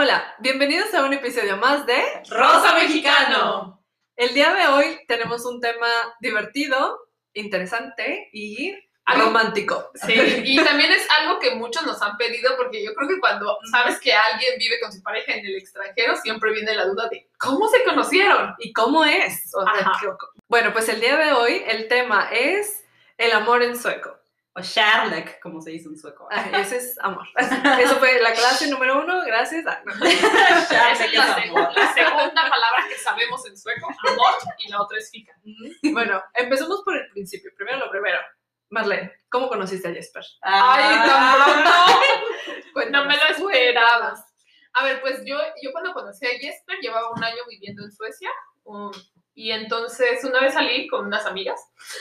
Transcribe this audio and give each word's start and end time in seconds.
Hola, 0.00 0.32
bienvenidos 0.38 0.94
a 0.94 1.02
un 1.02 1.12
episodio 1.12 1.56
más 1.56 1.84
de 1.84 2.00
Rosa 2.30 2.72
Mexicano. 2.74 3.82
El 4.14 4.32
día 4.32 4.54
de 4.54 4.68
hoy 4.68 5.00
tenemos 5.08 5.44
un 5.44 5.60
tema 5.60 5.88
divertido, 6.20 7.00
interesante 7.32 8.28
y 8.32 8.76
Algo- 9.06 9.24
romántico. 9.24 9.90
Sí, 9.94 10.14
y 10.44 10.62
también 10.64 10.92
es 10.92 11.04
algo 11.18 11.40
que 11.40 11.56
muchos 11.56 11.84
nos 11.84 12.00
han 12.00 12.16
pedido 12.16 12.56
porque 12.56 12.84
yo 12.84 12.94
creo 12.94 13.08
que 13.08 13.18
cuando 13.18 13.58
sabes 13.72 13.98
que 13.98 14.12
alguien 14.12 14.54
vive 14.60 14.78
con 14.80 14.92
su 14.92 15.02
pareja 15.02 15.32
en 15.34 15.44
el 15.44 15.56
extranjero, 15.56 16.14
siempre 16.16 16.52
viene 16.52 16.76
la 16.76 16.84
duda 16.84 17.08
de 17.08 17.28
cómo 17.36 17.66
se 17.68 17.82
conocieron. 17.82 18.54
¿Y 18.60 18.72
cómo 18.72 19.04
es? 19.04 19.52
O 19.56 19.64
sea, 19.64 19.72
Ajá. 19.88 19.98
¿qué- 20.00 20.06
bueno, 20.46 20.72
pues 20.72 20.88
el 20.90 21.00
día 21.00 21.16
de 21.16 21.32
hoy 21.32 21.64
el 21.66 21.88
tema 21.88 22.28
es 22.30 22.84
el 23.16 23.32
amor 23.32 23.64
en 23.64 23.76
sueco. 23.76 24.16
O 24.58 24.60
Sherlock, 24.60 25.38
como 25.40 25.60
se 25.60 25.70
dice 25.70 25.88
en 25.88 25.96
sueco. 25.96 26.26
Ay, 26.30 26.50
ese 26.60 26.78
es 26.78 26.98
amor. 27.00 27.26
Eso 27.36 27.96
fue 27.96 28.20
la 28.20 28.32
clase 28.32 28.68
número 28.68 29.00
uno, 29.00 29.22
gracias. 29.24 29.64
Ah, 29.66 29.80
no. 29.84 29.92
Esa 30.04 31.04
es 31.04 31.14
la, 31.14 31.34
segunda 31.94 32.50
palabra 32.50 32.84
que 32.88 32.96
sabemos 32.96 33.46
en 33.46 33.56
sueco, 33.56 33.86
amor, 33.86 34.34
y 34.58 34.68
la 34.68 34.82
otra 34.82 34.98
es 34.98 35.10
fija. 35.10 35.32
Bueno, 35.92 36.22
empecemos 36.34 36.82
por 36.84 36.96
el 36.96 37.08
principio. 37.10 37.52
Primero 37.56 37.78
lo 37.78 37.90
primero. 37.90 38.18
Marlene, 38.70 39.12
¿cómo 39.28 39.48
conociste 39.48 39.88
a 39.88 39.92
Jesper? 39.92 40.24
¡Ay, 40.42 41.08
tan 41.08 41.44
pronto! 41.44 42.90
No 42.90 43.04
me 43.04 43.16
lo 43.16 43.24
esperabas. 43.24 44.24
A 44.74 44.84
ver, 44.84 45.00
pues 45.00 45.22
yo, 45.24 45.38
yo 45.62 45.72
cuando 45.72 45.94
conocí 45.94 46.26
a 46.26 46.38
Jesper 46.38 46.78
llevaba 46.80 47.12
un 47.12 47.22
año 47.22 47.42
viviendo 47.48 47.84
en 47.84 47.92
Suecia. 47.92 48.30
Y 49.38 49.52
entonces 49.52 50.24
una 50.24 50.40
vez 50.40 50.52
salí 50.52 50.88
con 50.88 51.06
unas 51.06 51.24
amigas. 51.24 51.60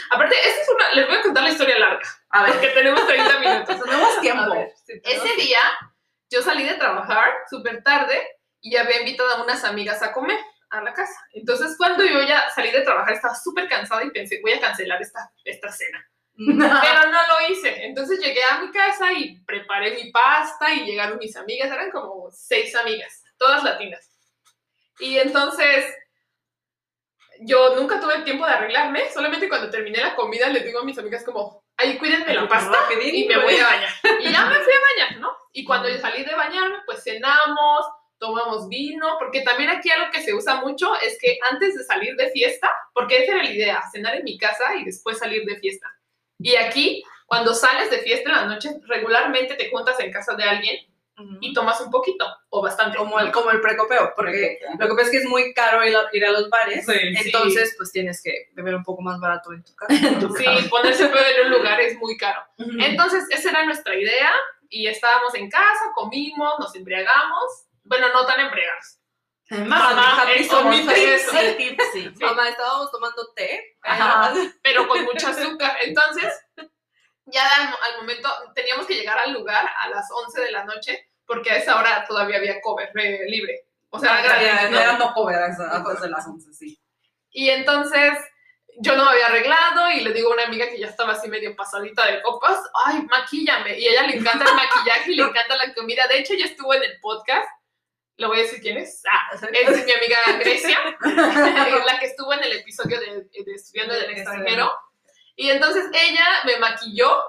Aparte, 0.10 0.36
esta 0.44 0.60
es 0.60 0.70
una, 0.70 0.92
les 0.94 1.08
voy 1.08 1.18
a 1.18 1.22
contar 1.22 1.44
la 1.44 1.50
historia 1.52 1.78
larga, 1.78 2.02
A 2.30 2.42
ver, 2.44 2.54
porque 2.54 2.70
tenemos 2.70 3.06
30 3.06 3.40
minutos. 3.40 3.80
tenemos 3.86 4.22
tiempo. 4.22 4.52
ver, 4.56 4.74
sí, 4.88 5.00
tenemos- 5.00 5.26
Ese 5.26 5.36
día 5.44 5.60
yo 6.32 6.42
salí 6.42 6.64
de 6.64 6.74
trabajar 6.74 7.32
súper 7.48 7.84
tarde 7.84 8.28
y 8.60 8.76
había 8.76 9.02
invitado 9.02 9.30
a 9.36 9.44
unas 9.44 9.64
amigas 9.66 10.02
a 10.02 10.14
comer 10.14 10.40
a 10.72 10.82
la 10.82 10.94
casa. 10.94 11.14
Entonces 11.34 11.76
cuando 11.78 12.04
yo 12.04 12.24
ya 12.24 12.50
salí 12.50 12.72
de 12.72 12.82
trabajar 12.82 13.14
estaba 13.14 13.36
súper 13.36 13.70
cansada 13.70 14.04
y 14.04 14.10
pensé, 14.10 14.40
voy 14.42 14.54
a 14.54 14.60
cancelar 14.60 15.00
esta, 15.00 15.32
esta 15.46 15.72
cena. 15.72 16.04
Pero 16.38 17.12
no 17.12 17.20
lo 17.22 17.52
hice. 17.52 17.86
Entonces 17.86 18.20
llegué 18.20 18.44
a 18.46 18.62
mi 18.62 18.72
casa 18.72 19.14
y 19.14 19.40
preparé 19.42 19.94
mi 19.94 20.12
pasta 20.12 20.74
y 20.74 20.86
llegaron 20.86 21.20
mis 21.20 21.36
amigas. 21.38 21.70
Eran 21.72 21.92
como 21.92 22.32
seis 22.32 22.76
amigas, 22.76 23.24
todas 23.38 23.64
latinas. 23.64 24.10
Y 24.98 25.20
entonces 25.20 25.86
yo 27.42 27.76
nunca 27.76 28.00
tuve 28.00 28.16
el 28.16 28.24
tiempo 28.24 28.46
de 28.46 28.52
arreglarme. 28.52 29.10
Solamente 29.12 29.50
cuando 29.50 29.70
terminé 29.70 30.00
la 30.00 30.16
comida 30.16 30.50
les 30.50 30.66
digo 30.66 30.80
a 30.80 30.84
mis 30.84 30.98
amigas 30.98 31.24
como, 31.24 31.64
ay, 31.78 31.98
cuídenme 31.98 32.34
la 32.34 32.48
pasta 32.48 32.78
y 32.94 33.28
me 33.28 33.38
voy 33.38 33.56
a 33.58 33.66
bañar. 33.66 33.90
Y 34.22 34.32
ya 34.32 34.46
me 34.46 34.56
fui 34.60 34.74
a 34.74 35.06
bañar, 35.06 35.20
¿no? 35.20 35.36
Y 35.54 35.64
cuando 35.64 35.90
yo 35.90 35.98
salí 35.98 36.24
de 36.24 36.36
bañarme, 36.36 36.78
pues 36.86 37.04
cenamos, 37.04 37.86
tomamos 38.20 38.68
vino, 38.68 39.16
porque 39.20 39.42
también 39.42 39.70
aquí 39.70 39.90
algo 39.90 40.12
que 40.12 40.22
se 40.22 40.34
usa 40.34 40.62
mucho 40.62 40.94
es 41.02 41.18
que 41.20 41.38
antes 41.52 41.76
de 41.76 41.84
salir 41.84 42.16
de 42.16 42.30
fiesta, 42.32 42.70
porque 42.94 43.24
esa 43.24 43.34
era 43.34 43.44
la 43.44 43.52
idea, 43.52 43.84
cenar 43.92 44.16
en 44.16 44.24
mi 44.24 44.38
casa 44.38 44.76
y 44.76 44.86
después 44.86 45.20
salir 45.20 45.46
de 45.46 45.58
fiesta. 45.58 45.88
Y 46.40 46.56
aquí, 46.56 47.04
cuando 47.26 47.54
sales 47.54 47.90
de 47.90 48.00
fiesta 48.00 48.30
en 48.30 48.36
la 48.36 48.46
noche, 48.46 48.70
regularmente 48.86 49.56
te 49.56 49.70
juntas 49.70 50.00
en 50.00 50.12
casa 50.12 50.36
de 50.36 50.44
alguien 50.44 50.78
Y 51.42 51.52
tomas 51.54 51.82
un 51.82 51.90
poquito 51.90 52.26
o 52.50 52.62
bastante. 52.62 52.96
como 52.98 53.20
el, 53.20 53.32
como 53.32 53.50
el 53.50 53.60
precopeo, 53.60 54.14
porque 54.16 54.60
lo 54.78 54.88
que 54.88 54.94
pasa 54.94 55.06
es 55.06 55.10
que 55.12 55.18
es 55.18 55.26
muy 55.26 55.52
caro 55.54 55.84
ir 55.84 55.96
a, 55.96 56.02
ir 56.14 56.24
a 56.26 56.32
los 56.32 56.48
bares, 56.50 56.86
Sí. 56.86 56.94
entonces 57.26 57.74
pues 57.78 57.92
tienes 57.92 58.22
que 58.22 58.50
beber 58.54 58.76
un 58.76 58.84
poco 58.84 59.02
más 59.02 59.20
barato 59.20 59.52
en 59.52 59.64
tu 59.64 59.74
casa. 59.76 59.88
Sí, 60.38 60.46
ponerse 60.70 61.08
pedo 61.08 61.26
en 61.26 61.46
un 61.48 61.52
lugar 61.58 61.82
es 61.82 61.98
muy 61.98 62.18
caro. 62.18 62.42
Entonces, 62.58 63.26
esa 63.32 63.50
era 63.50 63.66
nuestra 63.66 63.96
idea 63.96 64.32
y 64.70 64.88
estábamos 64.88 65.34
en 65.36 65.50
casa, 65.50 65.86
comimos, 65.96 66.60
nos 66.60 66.76
embriagamos. 66.76 67.66
Bueno, 67.84 68.10
no 68.14 68.26
tan 68.26 68.40
embriagados. 68.42 69.00
Más 69.50 69.96
Mamá, 69.96 70.26
tipsy, 71.58 72.06
estábamos 72.50 72.92
tomando 72.92 73.34
té. 73.34 73.78
Ajá. 73.82 74.34
pero 74.62 74.88
con 74.88 75.04
mucho 75.06 75.30
azúcar. 75.30 75.78
Entonces, 75.82 76.34
ya 77.26 77.48
al, 77.56 77.68
al 77.68 77.98
momento 78.02 78.30
teníamos 78.56 78.86
que 78.86 78.96
llegar 78.96 79.18
al 79.20 79.32
lugar 79.34 79.70
a 79.82 79.90
las 79.90 80.06
11 80.12 80.42
de 80.42 80.52
la 80.52 80.66
noche, 80.66 81.07
porque 81.28 81.52
a 81.52 81.58
esa 81.58 81.78
hora 81.80 82.06
todavía 82.08 82.38
había 82.38 82.62
cover 82.62 82.90
eh, 82.98 83.26
libre. 83.28 83.66
O 83.90 84.00
sea, 84.00 84.24
era 84.24 84.70
Ya, 84.72 84.98
¿no? 84.98 85.14
cover 85.14 85.36
a 85.36 85.46
antes 85.46 86.02
de 86.02 86.10
las 86.10 86.26
11, 86.26 86.54
sí. 86.54 86.80
Y 87.32 87.50
entonces 87.50 88.14
yo 88.80 88.96
no 88.96 89.06
me 89.06 89.12
había 89.12 89.28
arreglado 89.28 89.92
y 89.92 90.02
le 90.02 90.14
digo 90.14 90.30
a 90.30 90.34
una 90.34 90.44
amiga 90.46 90.68
que 90.68 90.80
ya 90.80 90.88
estaba 90.88 91.14
así 91.14 91.28
medio 91.28 91.56
pasadita 91.56 92.06
de 92.06 92.22
copas, 92.22 92.60
ay, 92.86 93.02
maquíllame. 93.04 93.78
Y 93.78 93.88
a 93.88 93.92
ella 93.92 94.04
le 94.08 94.18
encanta 94.18 94.46
el 94.46 94.56
maquillaje 94.56 95.12
y 95.12 95.16
le 95.16 95.24
encanta 95.30 95.56
la 95.56 95.74
comida. 95.74 96.08
De 96.08 96.20
hecho, 96.20 96.34
ya 96.34 96.46
estuvo 96.46 96.74
en 96.74 96.84
el 96.84 97.00
podcast. 97.02 97.48
Le 98.18 98.26
voy 98.26 98.40
a 98.40 98.44
decir 98.44 98.62
quién 98.62 98.78
es. 98.78 99.04
Ah, 99.12 99.36
es 99.36 99.86
mi 99.86 99.92
amiga 99.92 100.18
Grecia, 100.40 100.80
la 101.86 102.00
que 102.00 102.06
estuvo 102.06 102.34
en 102.34 102.44
el 102.44 102.54
episodio 102.54 103.00
de, 103.00 103.24
de 103.24 103.54
Estudiando 103.54 103.94
en 103.96 104.06
el 104.06 104.12
extranjero. 104.12 104.72
Y 105.36 105.52
entonces 105.52 105.86
ella 105.94 106.26
me 106.46 106.58
maquilló 106.58 107.22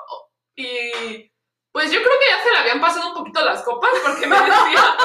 y 0.57 1.31
pues 1.79 1.93
yo 1.93 2.03
creo 2.03 2.19
que 2.19 2.27
ya 2.29 2.43
se 2.43 2.51
le 2.51 2.59
habían 2.59 2.81
pasado 2.81 3.07
un 3.11 3.15
poquito 3.15 3.45
las 3.45 3.63
copas 3.63 3.93
porque 4.05 4.27
me 4.27 4.37
decía, 4.41 4.97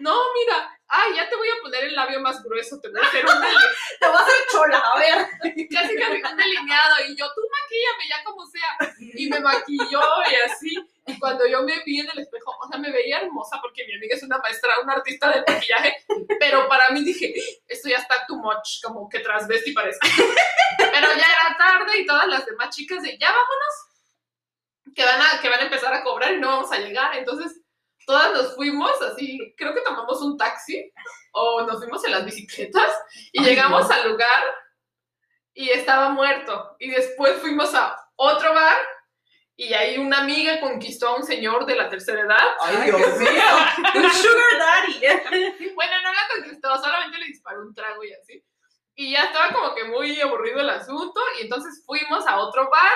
no, 0.00 0.14
mira, 0.34 0.78
ay, 0.86 1.16
ya 1.16 1.30
te 1.30 1.34
voy 1.34 1.48
a 1.48 1.62
poner 1.62 1.84
el 1.84 1.94
labio 1.94 2.20
más 2.20 2.44
grueso, 2.44 2.78
te 2.78 2.90
voy 2.90 3.00
a 3.00 3.06
hacer 3.06 3.24
un, 3.24 3.32
Te 4.00 4.06
voy 4.06 4.16
a 4.16 4.20
hacer 4.20 4.34
chola, 4.52 4.78
a 4.80 4.98
ver. 4.98 5.26
casi 5.40 5.96
casi 5.96 6.22
un 6.22 6.36
delineado 6.36 6.96
y 7.08 7.16
yo, 7.16 7.26
tú 7.34 7.40
maquíllame 7.40 8.04
ya 8.06 8.22
como 8.22 8.44
sea. 8.44 8.94
Y 8.98 9.30
me 9.30 9.40
maquilló 9.40 10.02
y 10.30 10.34
así. 10.50 10.76
Y 11.06 11.18
cuando 11.18 11.46
yo 11.46 11.62
me 11.62 11.82
vi 11.86 12.00
en 12.00 12.10
el 12.10 12.18
espejo, 12.18 12.54
o 12.60 12.68
sea, 12.68 12.78
me 12.78 12.92
veía 12.92 13.20
hermosa 13.20 13.58
porque 13.62 13.86
mi 13.86 13.94
amiga 13.94 14.14
es 14.14 14.22
una 14.24 14.36
maestra, 14.36 14.78
una 14.82 14.92
artista 14.92 15.30
del 15.30 15.42
maquillaje, 15.48 16.04
pero 16.38 16.68
para 16.68 16.90
mí 16.90 17.02
dije, 17.02 17.32
esto 17.66 17.88
ya 17.88 17.96
está 17.96 18.26
too 18.28 18.36
much, 18.36 18.82
como 18.84 19.08
que 19.08 19.20
transvesti 19.20 19.72
parece. 19.72 20.00
Pero 20.76 21.06
ya 21.16 21.24
era 21.24 21.56
tarde 21.56 21.98
y 21.98 22.04
todas 22.04 22.26
las 22.26 22.44
demás 22.44 22.76
chicas 22.76 23.02
de, 23.02 23.16
ya 23.16 23.28
vámonos, 23.28 23.95
que 24.96 25.04
van 25.04 25.20
a, 25.20 25.40
que 25.40 25.50
van 25.50 25.60
a 25.60 25.64
empezar 25.64 25.92
a 25.92 26.02
cobrar 26.02 26.32
y 26.32 26.40
no 26.40 26.48
vamos 26.48 26.72
a 26.72 26.78
llegar. 26.78 27.14
Entonces, 27.16 27.60
todas 28.06 28.32
nos 28.32 28.56
fuimos 28.56 28.90
así, 29.02 29.54
creo 29.56 29.74
que 29.74 29.82
tomamos 29.82 30.22
un 30.22 30.38
taxi 30.38 30.90
o 31.32 31.62
nos 31.62 31.76
fuimos 31.76 32.02
en 32.06 32.12
las 32.12 32.24
bicicletas 32.24 32.90
y 33.30 33.40
Ay, 33.40 33.50
llegamos 33.50 33.86
no. 33.86 33.94
al 33.94 34.08
lugar 34.10 34.42
y 35.52 35.68
estaba 35.68 36.08
muerto. 36.08 36.76
Y 36.80 36.90
después 36.90 37.34
fuimos 37.42 37.74
a 37.74 37.94
otro 38.16 38.54
bar 38.54 38.78
y 39.54 39.74
ahí 39.74 39.98
una 39.98 40.20
amiga 40.20 40.60
conquistó 40.60 41.08
a 41.08 41.16
un 41.16 41.24
señor 41.24 41.66
de 41.66 41.76
la 41.76 41.90
tercera 41.90 42.22
edad. 42.22 42.56
Ay, 42.60 42.90
Dios 42.90 43.18
mío. 43.18 43.30
Un 43.96 44.10
sugar 44.10 44.58
daddy. 44.58 45.72
Bueno, 45.74 45.92
no 46.02 46.12
la 46.12 46.28
conquistó, 46.34 46.74
solamente 46.76 47.18
le 47.18 47.26
disparó 47.26 47.60
un 47.62 47.74
trago 47.74 48.02
y 48.02 48.12
así. 48.14 48.42
Y 48.94 49.12
ya 49.12 49.24
estaba 49.24 49.52
como 49.52 49.74
que 49.74 49.84
muy 49.84 50.18
aburrido 50.22 50.60
el 50.60 50.70
asunto 50.70 51.20
y 51.38 51.42
entonces 51.42 51.82
fuimos 51.84 52.26
a 52.26 52.38
otro 52.38 52.70
bar 52.70 52.92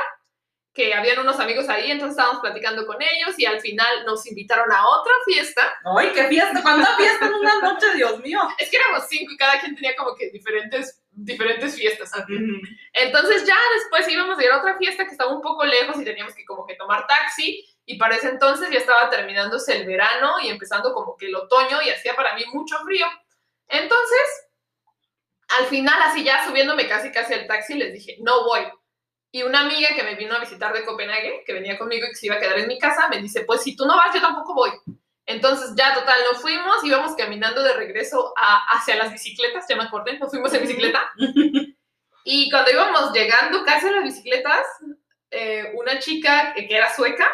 que 0.73 0.95
habían 0.95 1.19
unos 1.19 1.41
amigos 1.41 1.69
ahí, 1.69 1.91
entonces 1.91 2.17
estábamos 2.17 2.41
platicando 2.41 2.87
con 2.87 2.97
ellos 3.01 3.37
y 3.39 3.45
al 3.45 3.61
final 3.61 4.05
nos 4.07 4.25
invitaron 4.27 4.71
a 4.71 4.87
otra 4.89 5.13
fiesta. 5.25 5.63
Ay, 5.97 6.13
qué 6.15 6.25
fiesta. 6.25 6.63
¿Cuánta 6.63 6.97
fiesta 6.97 7.27
en 7.27 7.35
una 7.35 7.61
noche, 7.61 7.95
Dios 7.95 8.21
mío? 8.21 8.41
Es 8.59 8.71
que 8.71 8.77
éramos 8.77 9.09
cinco 9.09 9.33
y 9.33 9.37
cada 9.37 9.59
quien 9.61 9.75
tenía 9.75 9.97
como 9.97 10.15
que 10.15 10.31
diferentes, 10.31 11.03
diferentes 11.11 11.75
fiestas. 11.75 12.13
Entonces 12.93 13.45
ya 13.45 13.57
después 13.75 14.09
íbamos 14.09 14.39
a 14.39 14.45
ir 14.45 14.51
a 14.51 14.59
otra 14.59 14.79
fiesta 14.79 15.05
que 15.05 15.11
estaba 15.11 15.35
un 15.35 15.43
poco 15.43 15.65
lejos 15.65 16.01
y 16.01 16.05
teníamos 16.05 16.35
que 16.35 16.45
como 16.45 16.65
que 16.65 16.77
tomar 16.77 17.07
taxi 17.07 17.65
y 17.85 17.99
para 17.99 18.15
ese 18.15 18.29
entonces 18.29 18.71
ya 18.71 18.79
estaba 18.79 19.11
terminándose 19.11 19.77
el 19.77 19.87
verano 19.87 20.35
y 20.41 20.49
empezando 20.49 20.95
como 20.95 21.17
que 21.17 21.27
el 21.27 21.35
otoño 21.35 21.83
y 21.83 21.91
hacía 21.91 22.15
para 22.15 22.37
mí 22.37 22.45
mucho 22.53 22.79
frío. 22.85 23.07
Entonces, 23.67 24.47
al 25.59 25.67
final 25.67 26.01
así 26.03 26.23
ya 26.23 26.47
subiéndome 26.47 26.87
casi 26.87 27.11
casi 27.11 27.35
al 27.35 27.49
taxi 27.49 27.75
les 27.75 27.93
dije, 27.93 28.19
no 28.21 28.45
voy. 28.45 28.61
Y 29.33 29.43
una 29.45 29.61
amiga 29.61 29.91
que 29.95 30.03
me 30.03 30.17
vino 30.17 30.35
a 30.35 30.41
visitar 30.41 30.73
de 30.73 30.85
Copenhague, 30.85 31.45
que 31.47 31.53
venía 31.53 31.79
conmigo 31.79 32.07
y 32.07 32.11
que 32.11 32.17
se 32.17 32.27
iba 32.27 32.37
a 32.37 32.41
quedar 32.41 32.59
en 32.59 32.67
mi 32.69 32.79
casa, 32.79 33.09
me 33.09 33.19
dice, 33.19 33.43
pues 33.45 33.63
si 33.63 33.77
tú 33.77 33.87
no 33.87 33.97
vas, 33.97 34.13
yo 34.15 34.21
tampoco 34.21 34.55
voy. 34.55 34.71
Entonces 35.27 35.73
ya 35.77 35.95
total, 35.95 36.19
nos 36.33 36.43
fuimos, 36.43 36.83
íbamos 36.83 37.15
caminando 37.15 37.63
de 37.63 37.75
regreso 37.75 38.35
a- 38.37 38.65
hacia 38.77 38.97
las 38.97 39.13
bicicletas, 39.13 39.67
ya 39.69 39.77
me 39.77 39.85
acordé, 39.85 40.19
nos 40.19 40.31
fuimos 40.31 40.53
en 40.55 40.63
bicicleta. 40.63 41.01
Y 42.23 42.51
cuando 42.51 42.71
íbamos 42.71 43.13
llegando 43.15 43.65
casi 43.65 43.87
a 43.89 43.93
las 43.93 44.05
bicicletas, 44.05 44.67
eh, 45.31 45.73
una 45.75 45.99
chica 46.01 46.53
que 46.55 46.67
era 46.69 46.95
sueca, 46.95 47.27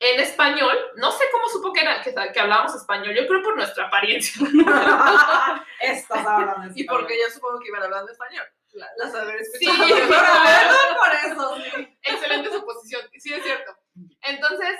en 0.00 0.20
español, 0.20 0.74
no 0.96 1.10
sé 1.12 1.24
cómo 1.32 1.48
supo 1.48 1.72
que, 1.72 1.82
era, 1.82 2.02
que, 2.02 2.14
que 2.32 2.40
hablábamos 2.40 2.74
español, 2.74 3.14
yo 3.14 3.26
creo 3.26 3.42
por 3.42 3.56
nuestra 3.56 3.86
apariencia. 3.88 4.46
Estas 5.80 6.26
hablan 6.26 6.72
Y 6.76 6.84
porque 6.84 7.14
yo 7.18 7.32
supongo 7.32 7.60
que 7.60 7.68
iban 7.68 7.82
hablando 7.82 8.10
español. 8.10 8.46
La- 8.76 8.90
Las 8.96 9.12
Sí, 9.58 9.66
escuchado. 9.68 10.06
Pero 10.08 10.96
por 10.98 11.14
eso, 11.14 11.56
sí. 11.56 11.98
excelente 12.02 12.50
suposición, 12.50 13.02
sí 13.18 13.32
es 13.32 13.42
cierto. 13.42 13.76
Entonces, 14.22 14.76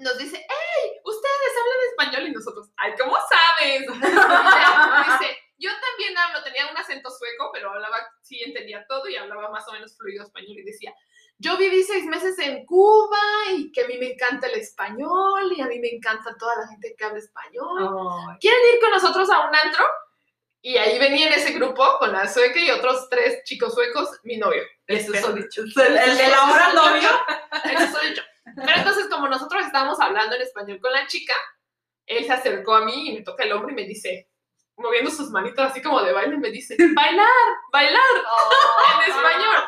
nos 0.00 0.18
dice, 0.18 0.36
hey, 0.48 0.90
ustedes 1.04 1.52
hablan 1.60 1.88
español 1.90 2.28
y 2.28 2.32
nosotros, 2.32 2.68
ay, 2.76 2.92
¿cómo 2.98 3.16
sabes? 3.16 3.80
dice, 5.20 5.38
yo 5.58 5.70
también 5.70 6.16
hablo, 6.18 6.42
tenía 6.44 6.70
un 6.70 6.76
acento 6.76 7.10
sueco, 7.10 7.50
pero 7.52 7.70
hablaba, 7.70 7.98
sí 8.22 8.42
entendía 8.42 8.84
todo 8.88 9.08
y 9.08 9.16
hablaba 9.16 9.50
más 9.50 9.66
o 9.68 9.72
menos 9.72 9.96
fluido 9.96 10.24
español 10.24 10.58
y 10.58 10.64
decía, 10.64 10.94
yo 11.38 11.56
viví 11.56 11.82
seis 11.82 12.04
meses 12.04 12.38
en 12.38 12.64
Cuba 12.66 13.18
y 13.54 13.72
que 13.72 13.82
a 13.84 13.86
mí 13.86 13.98
me 13.98 14.12
encanta 14.12 14.46
el 14.48 14.58
español 14.60 15.52
y 15.56 15.60
a 15.60 15.66
mí 15.66 15.78
me 15.80 15.88
encanta 15.88 16.34
toda 16.38 16.56
la 16.56 16.68
gente 16.68 16.94
que 16.96 17.04
habla 17.04 17.18
español. 17.18 18.38
¿Quieren 18.40 18.60
ir 18.74 18.80
con 18.80 18.90
nosotros 18.90 19.28
a 19.30 19.46
un 19.48 19.54
antro? 19.54 19.84
Y 20.66 20.76
ahí 20.78 20.98
venía 20.98 21.28
en 21.28 21.32
ese 21.34 21.52
grupo 21.52 21.96
con 22.00 22.10
la 22.10 22.26
sueca 22.26 22.58
y 22.58 22.72
otros 22.72 23.08
tres 23.08 23.44
chicos 23.44 23.72
suecos, 23.72 24.10
mi 24.24 24.36
novio. 24.36 24.64
Eso 24.88 25.14
son 25.14 25.36
dichos. 25.36 25.64
El, 25.76 25.94
de 25.94 26.28
la 26.28 26.50
hora 26.50 26.72
novio. 26.72 27.08
Eso 27.64 27.98
yo. 28.16 28.22
Pero 28.56 28.72
entonces, 28.76 29.06
como 29.08 29.28
nosotros 29.28 29.64
estábamos 29.64 30.00
hablando 30.00 30.34
en 30.34 30.42
español 30.42 30.80
con 30.80 30.90
la 30.90 31.06
chica, 31.06 31.34
él 32.04 32.24
se 32.24 32.32
acercó 32.32 32.74
a 32.74 32.84
mí 32.84 33.10
y 33.10 33.14
me 33.14 33.22
toca 33.22 33.44
el 33.44 33.52
hombro 33.52 33.70
y 33.70 33.74
me 33.76 33.84
dice, 33.84 34.28
moviendo 34.76 35.08
sus 35.12 35.30
manitos 35.30 35.64
así 35.70 35.80
como 35.80 36.02
de 36.02 36.12
baile, 36.12 36.36
me 36.36 36.50
dice, 36.50 36.76
bailar, 36.96 37.28
bailar 37.70 38.02
en 39.04 39.12
español. 39.12 39.64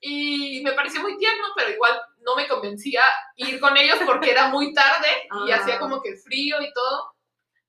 Y 0.00 0.60
me 0.62 0.72
pareció 0.72 1.00
muy 1.00 1.16
tierno, 1.16 1.46
pero 1.56 1.70
igual 1.70 1.98
no 2.18 2.36
me 2.36 2.46
convencía 2.46 3.00
ir 3.36 3.58
con 3.58 3.74
ellos 3.78 4.00
porque 4.04 4.32
era 4.32 4.48
muy 4.48 4.74
tarde 4.74 5.08
y 5.46 5.50
Ah. 5.50 5.56
hacía 5.56 5.78
como 5.78 6.02
que 6.02 6.14
frío 6.14 6.60
y 6.60 6.70
todo. 6.74 7.15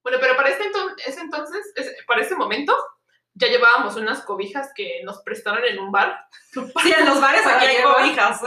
Bueno, 0.08 0.20
pero 0.22 0.38
para 0.38 0.48
este 0.50 0.72
ese 1.06 1.20
entonces, 1.20 1.70
ese- 1.76 1.98
para 2.08 2.22
ese 2.22 2.34
momento, 2.36 2.74
ya 3.34 3.48
llevábamos 3.50 3.98
unas 3.98 4.22
cobijas 4.22 4.72
que 4.74 5.02
nos 5.04 5.22
prestaron 5.22 5.66
en 5.66 5.80
un 5.80 5.92
bar. 5.92 6.18
Sí, 6.82 6.94
en 6.98 7.06
los 7.06 7.20
bares 7.20 7.46
aquí 7.46 7.66
hay 7.66 7.84
cobijas. 7.84 8.40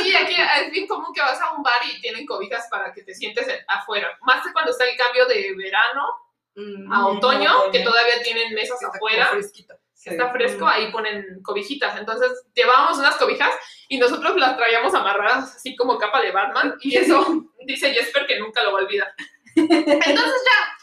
Sí, 0.00 0.14
aquí 0.14 0.36
es 0.64 0.70
bien 0.70 0.86
común 0.86 1.12
que 1.12 1.20
vas 1.20 1.40
a 1.40 1.52
un 1.52 1.64
bar 1.64 1.80
y 1.92 2.00
tienen 2.00 2.24
cobijas 2.26 2.68
para 2.70 2.92
que 2.92 3.02
te 3.02 3.12
sientes 3.12 3.48
en- 3.48 3.58
afuera. 3.66 4.16
Más 4.22 4.46
que 4.46 4.52
cuando 4.52 4.70
está 4.70 4.84
el 4.84 4.96
cambio 4.96 5.26
de 5.26 5.52
verano 5.56 6.06
Mm, 6.54 6.92
a 6.92 7.06
otoño, 7.08 7.56
otoño. 7.58 7.72
que 7.72 7.80
todavía 7.80 8.22
tienen 8.22 8.54
mesas 8.54 8.80
está 8.80 8.96
afuera, 8.96 9.26
fresquito. 9.26 9.74
que 10.02 10.10
está 10.10 10.30
fresco, 10.32 10.64
Mm. 10.64 10.68
ahí 10.68 10.92
ponen 10.92 11.42
cobijitas. 11.42 11.96
Entonces 11.98 12.30
llevábamos 12.54 12.98
unas 12.98 13.16
cobijas 13.16 13.52
y 13.88 13.98
nosotros 13.98 14.36
las 14.36 14.56
traíamos 14.56 14.94
amarradas 14.94 15.56
así 15.56 15.74
como 15.76 15.98
capa 15.98 16.20
de 16.22 16.30
Batman 16.32 16.76
y 16.80 16.96
eso 16.96 17.44
dice 17.66 17.92
Jesper 17.92 18.26
que 18.26 18.38
nunca 18.38 18.62
lo 18.62 18.72
va 18.72 18.78
a 18.80 18.82
olvidar. 18.84 19.12
Entonces 19.56 20.42
ya, 20.46 20.78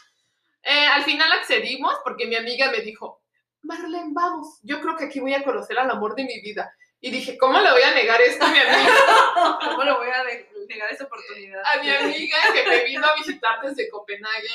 eh, 0.68 0.86
al 0.86 1.02
final 1.04 1.32
accedimos 1.32 1.94
porque 2.04 2.26
mi 2.26 2.36
amiga 2.36 2.70
me 2.70 2.80
dijo, 2.80 3.22
Marlene, 3.62 4.10
vamos, 4.12 4.60
yo 4.62 4.80
creo 4.80 4.96
que 4.96 5.06
aquí 5.06 5.18
voy 5.18 5.32
a 5.32 5.42
conocer 5.42 5.78
al 5.78 5.90
amor 5.90 6.14
de 6.14 6.24
mi 6.24 6.40
vida. 6.42 6.70
Y 7.00 7.10
dije, 7.10 7.38
¿cómo 7.38 7.58
le 7.58 7.70
voy 7.70 7.82
a 7.82 7.94
negar 7.94 8.20
esto 8.20 8.44
a 8.44 8.48
mi 8.48 8.58
amiga? 8.58 8.92
¿Cómo 9.64 9.82
le 9.82 9.92
voy 9.92 10.08
a 10.08 10.24
negar 10.68 10.92
esa 10.92 11.04
oportunidad? 11.04 11.62
A 11.64 11.80
mi 11.80 11.90
amiga 11.90 12.36
que 12.52 12.68
me 12.68 12.84
vino 12.84 13.06
a 13.06 13.14
visitar 13.14 13.60
desde 13.62 13.88
Copenhague. 13.88 14.48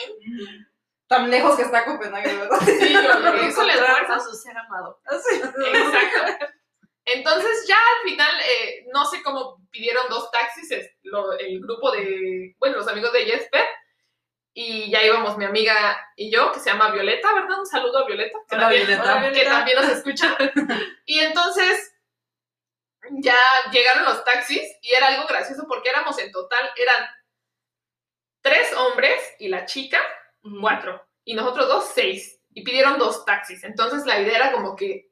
Tan 1.08 1.32
lejos 1.32 1.56
que 1.56 1.64
está 1.64 1.86
Copenhague, 1.86 2.36
¿verdad? 2.36 2.60
Sí, 2.66 2.94
yo 2.94 3.00
Encontrar 3.00 3.36
esfuerzo. 3.38 4.14
a 4.14 4.20
su 4.20 4.36
ser 4.36 4.58
amado. 4.58 5.00
Exacto. 5.10 6.46
Entonces 7.06 7.66
ya 7.68 7.78
al 7.78 8.10
final, 8.10 8.40
eh, 8.42 8.86
no 8.94 9.06
sé 9.06 9.24
cómo 9.24 9.58
pidieron 9.72 10.08
dos 10.10 10.30
taxis, 10.32 10.72
el 10.72 11.60
grupo 11.62 11.92
de, 11.92 12.56
bueno, 12.60 12.78
los 12.78 12.88
amigos 12.88 13.12
de 13.14 13.26
Jesper, 13.26 13.66
y 14.54 14.92
ya 14.92 15.04
íbamos 15.04 15.38
mi 15.38 15.46
amiga 15.46 15.98
y 16.16 16.32
yo, 16.32 16.52
que 16.52 16.60
se 16.60 16.70
llama 16.70 16.92
Violeta, 16.92 17.34
¿verdad? 17.34 17.60
Un 17.60 17.66
saludo 17.66 18.00
a 18.00 18.06
Violeta, 18.06 18.38
que, 18.48 18.56
Hola, 18.56 18.64
también, 18.66 18.88
Violeta. 18.88 19.18
Hola, 19.18 19.32
que 19.32 19.46
también 19.46 19.78
nos 19.82 19.90
escucha. 19.90 20.38
Y 21.06 21.20
entonces 21.20 21.94
ya 23.12 23.36
llegaron 23.72 24.06
los 24.06 24.24
taxis 24.24 24.64
y 24.82 24.94
era 24.94 25.08
algo 25.08 25.28
gracioso 25.28 25.66
porque 25.68 25.90
éramos 25.90 26.18
en 26.20 26.32
total, 26.32 26.70
eran 26.78 27.06
tres 28.42 28.74
hombres 28.74 29.20
y 29.40 29.48
la 29.50 29.66
chica, 29.66 30.00
cuatro. 30.62 31.06
Y 31.26 31.34
nosotros 31.34 31.68
dos, 31.68 31.92
seis. 31.94 32.40
Y 32.54 32.64
pidieron 32.64 33.00
dos 33.00 33.26
taxis. 33.26 33.64
Entonces 33.64 34.06
la 34.06 34.20
idea 34.20 34.36
era 34.36 34.52
como 34.52 34.76
que 34.76 35.10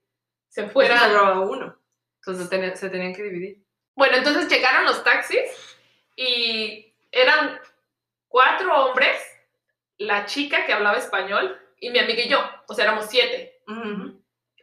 se 0.47 0.69
Fuera. 0.69 0.99
fueran. 0.99 1.39
uno. 1.39 1.79
Entonces 2.17 2.79
se 2.79 2.89
tenían 2.89 3.15
que 3.15 3.23
dividir. 3.23 3.63
Bueno, 3.95 4.17
entonces 4.17 4.47
llegaron 4.47 4.85
los 4.85 5.03
taxis 5.03 5.41
y 6.15 6.93
eran 7.11 7.59
cuatro 8.27 8.85
hombres, 8.85 9.17
la 10.01 10.25
chica 10.25 10.65
que 10.65 10.74
hablaba 10.74 10.98
español 10.98 11.59
y 11.80 11.89
mi 11.89 12.00
amiga 12.00 12.24
y 12.24 12.30
yo. 12.30 12.39
O 12.68 12.74
sea, 12.74 12.86
éramos 12.86 13.06
siete. 13.07 13.62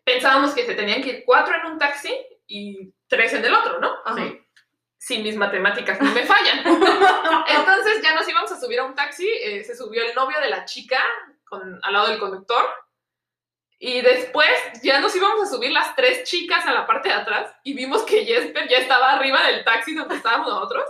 Pensábamos 0.05 0.55
que 0.55 0.67
se 0.67 0.75
tenían 0.75 1.02
que 1.02 1.11
ir 1.11 1.23
cuatro 1.25 1.55
en 1.56 1.73
un 1.73 1.79
taxi 1.79 2.14
y 2.46 2.93
tres 3.08 3.32
en 3.35 3.44
el 3.44 3.55
otro, 3.55 3.81
¿no? 3.81 3.93
Ajá. 4.05 4.17
Sí. 4.17 4.40
Si 5.00 5.19
mis 5.19 5.37
matemáticas 5.37 6.00
no 6.00 6.11
me 6.12 6.25
fallan. 6.25 6.58
Entonces 7.49 8.02
ya 8.02 8.14
nos 8.14 8.29
íbamos 8.29 8.50
a 8.50 8.61
subir 8.61 8.81
a 8.81 8.85
un 8.85 8.94
taxi, 8.94 9.29
eh, 9.29 9.62
se 9.62 9.76
subió 9.76 10.05
el 10.05 10.14
novio 10.14 10.40
de 10.40 10.50
la 10.50 10.64
chica 10.64 10.99
con, 11.44 11.79
al 11.82 11.93
lado 11.93 12.08
del 12.08 12.19
conductor. 12.19 12.64
Y 13.79 14.00
después 14.00 14.50
ya 14.82 14.99
nos 14.99 15.14
íbamos 15.14 15.43
a 15.43 15.55
subir 15.55 15.70
las 15.70 15.94
tres 15.94 16.25
chicas 16.25 16.67
a 16.67 16.73
la 16.73 16.85
parte 16.85 17.11
de 17.11 17.14
atrás 17.14 17.55
y 17.62 17.75
vimos 17.75 18.02
que 18.02 18.25
Jesper 18.25 18.69
ya 18.69 18.79
estaba 18.79 19.12
arriba 19.12 19.40
del 19.46 19.64
taxi 19.64 19.94
donde 19.94 20.17
estábamos 20.17 20.49
nosotros. 20.49 20.85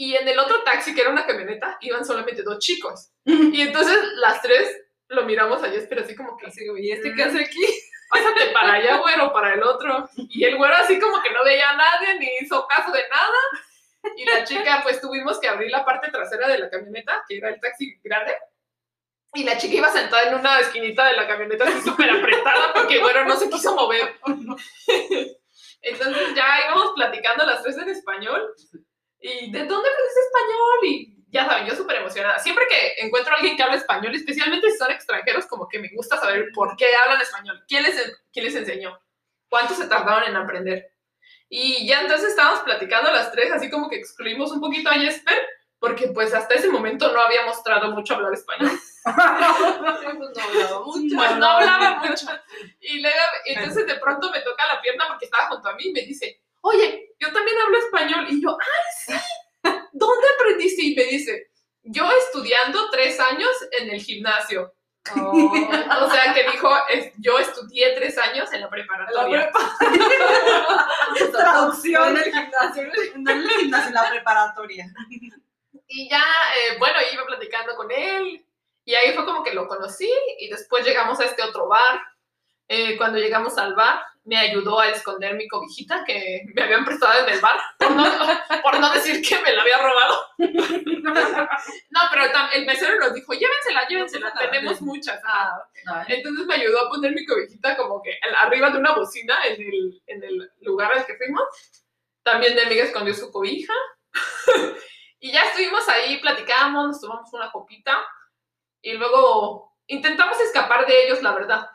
Y 0.00 0.16
en 0.16 0.26
el 0.26 0.38
otro 0.38 0.62
taxi, 0.62 0.94
que 0.94 1.02
era 1.02 1.10
una 1.10 1.26
camioneta, 1.26 1.76
iban 1.82 2.06
solamente 2.06 2.42
dos 2.42 2.58
chicos. 2.58 3.10
Y 3.26 3.60
entonces 3.60 3.98
las 4.16 4.40
tres 4.40 4.66
lo 5.08 5.26
miramos 5.26 5.62
a 5.62 5.68
Jesper 5.68 5.98
así 5.98 6.16
como 6.16 6.38
que, 6.38 6.46
Así 6.46 6.64
¿y 6.78 6.90
este 6.90 7.14
qué 7.14 7.22
hace 7.22 7.40
aquí? 7.40 7.66
pásate 8.08 8.46
para 8.54 8.72
allá, 8.72 8.96
güero, 8.96 9.30
para 9.30 9.52
el 9.52 9.62
otro. 9.62 10.08
Y 10.16 10.44
el 10.44 10.56
güero 10.56 10.74
así 10.76 10.98
como 10.98 11.22
que 11.22 11.30
no 11.34 11.44
veía 11.44 11.68
a 11.68 11.76
nadie, 11.76 12.18
ni 12.18 12.28
hizo 12.40 12.66
caso 12.66 12.90
de 12.92 13.02
nada. 13.10 14.14
Y 14.16 14.24
la 14.24 14.42
chica, 14.44 14.80
pues 14.82 15.02
tuvimos 15.02 15.38
que 15.38 15.48
abrir 15.48 15.70
la 15.70 15.84
parte 15.84 16.10
trasera 16.10 16.48
de 16.48 16.56
la 16.56 16.70
camioneta, 16.70 17.22
que 17.28 17.36
era 17.36 17.50
el 17.50 17.60
taxi 17.60 18.00
grande. 18.02 18.34
Y 19.34 19.44
la 19.44 19.58
chica 19.58 19.76
iba 19.76 19.92
sentada 19.92 20.30
en 20.30 20.34
una 20.34 20.60
esquinita 20.60 21.04
de 21.08 21.12
la 21.12 21.28
camioneta 21.28 21.64
así 21.64 21.82
súper 21.82 22.08
apretada 22.08 22.72
porque 22.72 22.94
el 22.94 23.02
güero 23.02 23.26
no 23.26 23.36
se 23.36 23.50
quiso 23.50 23.74
mover. 23.74 24.14
Entonces 25.82 26.34
ya 26.34 26.46
íbamos 26.66 26.92
platicando 26.94 27.44
las 27.44 27.62
tres 27.62 27.76
en 27.76 27.90
español. 27.90 28.54
¿Y 29.20 29.50
de 29.50 29.58
dónde 29.58 29.88
aprendes 29.88 30.16
español? 30.16 30.78
Y 30.84 31.24
ya 31.28 31.46
saben, 31.46 31.66
yo 31.66 31.74
súper 31.74 31.96
emocionada. 31.96 32.38
Siempre 32.38 32.64
que 32.68 33.04
encuentro 33.04 33.32
a 33.32 33.36
alguien 33.36 33.56
que 33.56 33.62
habla 33.62 33.76
español, 33.76 34.14
especialmente 34.14 34.70
si 34.70 34.78
son 34.78 34.90
extranjeros, 34.90 35.46
como 35.46 35.68
que 35.68 35.78
me 35.78 35.90
gusta 35.94 36.16
saber 36.18 36.48
por 36.54 36.76
qué 36.76 36.86
hablan 37.04 37.20
español. 37.20 37.62
¿Quién 37.68 37.82
les, 37.82 38.20
quién 38.32 38.44
les 38.46 38.54
enseñó? 38.54 39.00
¿Cuánto 39.48 39.74
se 39.74 39.86
tardaron 39.86 40.28
en 40.28 40.36
aprender? 40.36 40.92
Y 41.48 41.86
ya 41.86 42.02
entonces 42.02 42.30
estábamos 42.30 42.60
platicando 42.60 43.10
las 43.10 43.32
tres, 43.32 43.50
así 43.52 43.68
como 43.70 43.90
que 43.90 43.96
excluimos 43.96 44.52
un 44.52 44.60
poquito 44.60 44.88
a 44.88 44.94
Jesper, 44.94 45.36
porque 45.80 46.08
pues 46.08 46.32
hasta 46.32 46.54
ese 46.54 46.68
momento 46.68 47.12
no 47.12 47.20
había 47.20 47.44
mostrado 47.44 47.90
mucho 47.90 48.14
hablar 48.14 48.32
español. 48.32 48.70
Pues 49.02 49.16
no 49.16 50.42
hablaba 50.42 50.84
mucho. 50.84 51.16
Pues 51.16 51.36
no 51.36 51.46
hablaba 51.46 51.96
mucho. 52.00 52.26
Y 52.80 53.00
luego, 53.00 53.18
entonces 53.46 53.86
de 53.86 53.94
pronto 53.96 54.30
me 54.30 54.40
toca 54.40 54.66
la 54.66 54.80
pierna 54.80 55.06
porque 55.08 55.24
estaba 55.24 55.48
junto 55.48 55.68
a 55.68 55.74
mí 55.74 55.84
y 55.86 55.92
me 55.92 56.02
dice, 56.02 56.42
oye, 56.60 57.14
yo 57.18 57.32
también 57.32 57.56
hablo 57.58 57.78
español. 57.78 58.26
Y 58.28 58.42
yo, 58.42 58.56
ay, 58.60 59.16
sí, 59.16 59.72
¿dónde 59.92 60.26
aprendiste? 60.36 60.82
Y 60.82 60.94
me 60.94 61.04
dice, 61.04 61.50
yo 61.82 62.10
estudiando 62.12 62.89
tres 63.00 63.18
años 63.20 63.50
en 63.78 63.90
el 63.90 64.00
gimnasio. 64.02 64.74
O 65.16 66.10
sea, 66.10 66.34
que 66.34 66.50
dijo, 66.50 66.70
es- 66.90 67.12
yo 67.18 67.38
estudié 67.38 67.94
tres 67.94 68.18
años 68.18 68.52
en 68.52 68.60
la 68.60 68.68
preparatoria. 68.68 69.50
Traducción. 71.32 72.08
en 72.10 72.16
el 72.18 72.24
gimnasio. 72.24 72.82
No 73.16 73.30
en 73.30 73.38
el 73.38 73.48
gimnasio, 73.50 73.88
en 73.88 73.94
la 73.94 74.10
preparatoria. 74.10 74.86
Y 75.88 76.08
ya, 76.08 76.22
eh, 76.22 76.76
bueno, 76.78 76.98
iba 77.12 77.24
platicando 77.26 77.74
con 77.76 77.90
él 77.90 78.44
y 78.84 78.94
ahí 78.94 79.12
fue 79.14 79.24
como 79.24 79.42
que 79.42 79.54
lo 79.54 79.66
conocí 79.66 80.10
y 80.38 80.48
después 80.48 80.84
llegamos 80.84 81.18
a 81.20 81.24
este 81.24 81.42
otro 81.42 81.66
bar. 81.68 82.00
Eh, 82.68 82.96
cuando 82.96 83.18
llegamos 83.18 83.58
al 83.58 83.74
bar, 83.74 84.00
me 84.30 84.38
ayudó 84.38 84.78
a 84.78 84.90
esconder 84.90 85.34
mi 85.34 85.48
cobijita 85.48 86.04
que 86.06 86.44
me 86.54 86.62
habían 86.62 86.84
prestado 86.84 87.26
en 87.26 87.34
el 87.34 87.40
bar, 87.40 87.58
por 87.76 87.90
no, 87.90 88.04
por 88.62 88.78
no 88.78 88.92
decir 88.92 89.20
que 89.28 89.42
me 89.42 89.52
la 89.52 89.62
había 89.62 89.78
robado. 89.78 90.20
No, 91.90 92.00
pero 92.12 92.24
el 92.54 92.66
mesero 92.66 92.96
nos 93.00 93.12
dijo, 93.12 93.32
llévensela, 93.32 93.88
llévensela, 93.88 94.32
tenemos 94.32 94.80
muchas. 94.80 95.20
Ah, 95.24 95.60
Entonces 96.06 96.46
me 96.46 96.54
ayudó 96.54 96.86
a 96.86 96.88
poner 96.88 97.12
mi 97.12 97.26
cobijita 97.26 97.76
como 97.76 98.00
que 98.00 98.16
arriba 98.38 98.70
de 98.70 98.78
una 98.78 98.94
bocina 98.94 99.36
en 99.46 99.60
el, 99.60 100.02
en 100.06 100.22
el 100.22 100.52
lugar 100.60 100.92
al 100.92 101.04
que 101.04 101.16
fuimos. 101.16 101.42
También 102.22 102.54
mi 102.54 102.60
amiga 102.60 102.84
escondió 102.84 103.12
su 103.14 103.32
cobija. 103.32 103.72
y 105.20 105.32
ya 105.32 105.42
estuvimos 105.42 105.88
ahí, 105.88 106.20
platicamos, 106.20 106.86
nos 106.86 107.00
tomamos 107.00 107.32
una 107.32 107.50
copita. 107.50 107.98
Y 108.80 108.92
luego 108.92 109.76
intentamos 109.88 110.38
escapar 110.40 110.86
de 110.86 111.06
ellos, 111.06 111.22
la 111.22 111.32
verdad. 111.32 111.68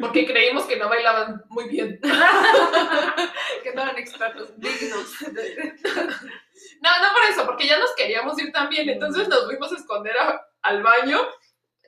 Porque 0.00 0.26
creímos 0.26 0.64
que 0.64 0.76
no 0.76 0.88
bailaban 0.88 1.42
muy 1.48 1.68
bien. 1.68 2.00
que 3.62 3.72
no 3.74 3.82
eran 3.82 3.98
expertos, 3.98 4.50
dignos. 4.58 5.14
No, 6.82 6.90
no 7.02 7.12
por 7.12 7.22
eso, 7.30 7.44
porque 7.46 7.66
ya 7.66 7.78
nos 7.78 7.94
queríamos 7.94 8.38
ir 8.38 8.52
también. 8.52 8.88
Entonces 8.88 9.28
nos 9.28 9.44
fuimos 9.46 9.70
a 9.72 9.76
esconder 9.76 10.16
a- 10.18 10.40
al 10.62 10.82
baño. 10.82 11.20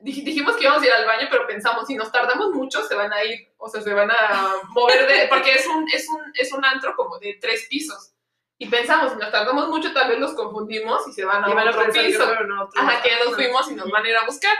Dij- 0.02 0.24
dijimos 0.24 0.56
que 0.56 0.64
íbamos 0.64 0.82
a 0.82 0.86
ir 0.86 0.92
al 0.92 1.06
baño, 1.06 1.28
pero 1.30 1.46
pensamos, 1.46 1.86
si 1.86 1.94
nos 1.94 2.10
tardamos 2.12 2.50
mucho, 2.50 2.82
se 2.84 2.94
van 2.94 3.12
a 3.12 3.24
ir, 3.24 3.52
o 3.58 3.68
sea, 3.68 3.80
se 3.80 3.92
van 3.94 4.10
a 4.10 4.54
mover 4.70 5.06
de. 5.06 5.28
Porque 5.28 5.52
es 5.54 5.66
un, 5.66 5.88
es 5.90 6.06
un, 6.08 6.20
es 6.34 6.52
un 6.52 6.64
antro 6.64 6.94
como 6.96 7.18
de 7.18 7.38
tres 7.40 7.66
pisos. 7.70 8.12
Y 8.58 8.68
pensamos, 8.68 9.12
si 9.12 9.18
nos 9.18 9.30
tardamos 9.30 9.68
mucho, 9.68 9.92
tal 9.92 10.08
vez 10.10 10.18
los 10.18 10.34
confundimos 10.34 11.06
y 11.08 11.12
se 11.12 11.24
van 11.24 11.44
a 11.44 11.50
Y 11.50 11.54
van 11.54 11.68
a 11.68 11.70
otro 11.70 11.90
que 11.92 12.00
piso. 12.04 12.22
a 12.24 12.62
otro 12.64 12.80
Ajá, 12.80 13.02
que 13.02 13.10
ya 13.10 13.24
nos 13.24 13.34
fuimos 13.34 13.70
y 13.70 13.74
nos 13.74 13.90
van 13.90 14.04
a 14.04 14.08
ir 14.08 14.16
a 14.16 14.24
buscar. 14.26 14.56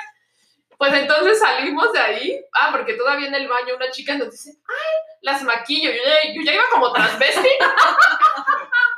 Pues 0.79 0.93
entonces 0.95 1.39
salimos 1.39 1.93
de 1.93 2.01
ahí. 2.01 2.45
Ah, 2.53 2.71
porque 2.73 2.95
todavía 2.95 3.29
en 3.29 3.35
el 3.35 3.49
baño 3.49 3.77
una 3.77 3.91
chica 3.91 4.17
nos 4.17 4.31
dice, 4.31 4.51
ay, 4.69 5.17
las 5.21 5.43
maquillo. 5.43 5.91
Yo 5.91 6.03
ya, 6.05 6.33
yo 6.35 6.43
ya 6.43 6.55
iba 6.55 6.65
como 6.71 6.93
transvesti. 6.93 7.49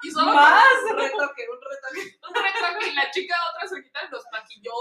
y 0.03 0.11
solo 0.11 0.33
Más 0.33 0.65
retoque, 0.85 1.47
un 1.51 1.61
retoque. 1.61 2.19
un 2.29 2.35
retoque 2.35 2.89
y 2.89 2.95
la 2.95 3.11
chica 3.11 3.37
otra 3.55 3.69
suequita 3.69 4.09
nos 4.11 4.25
maquilló. 4.33 4.73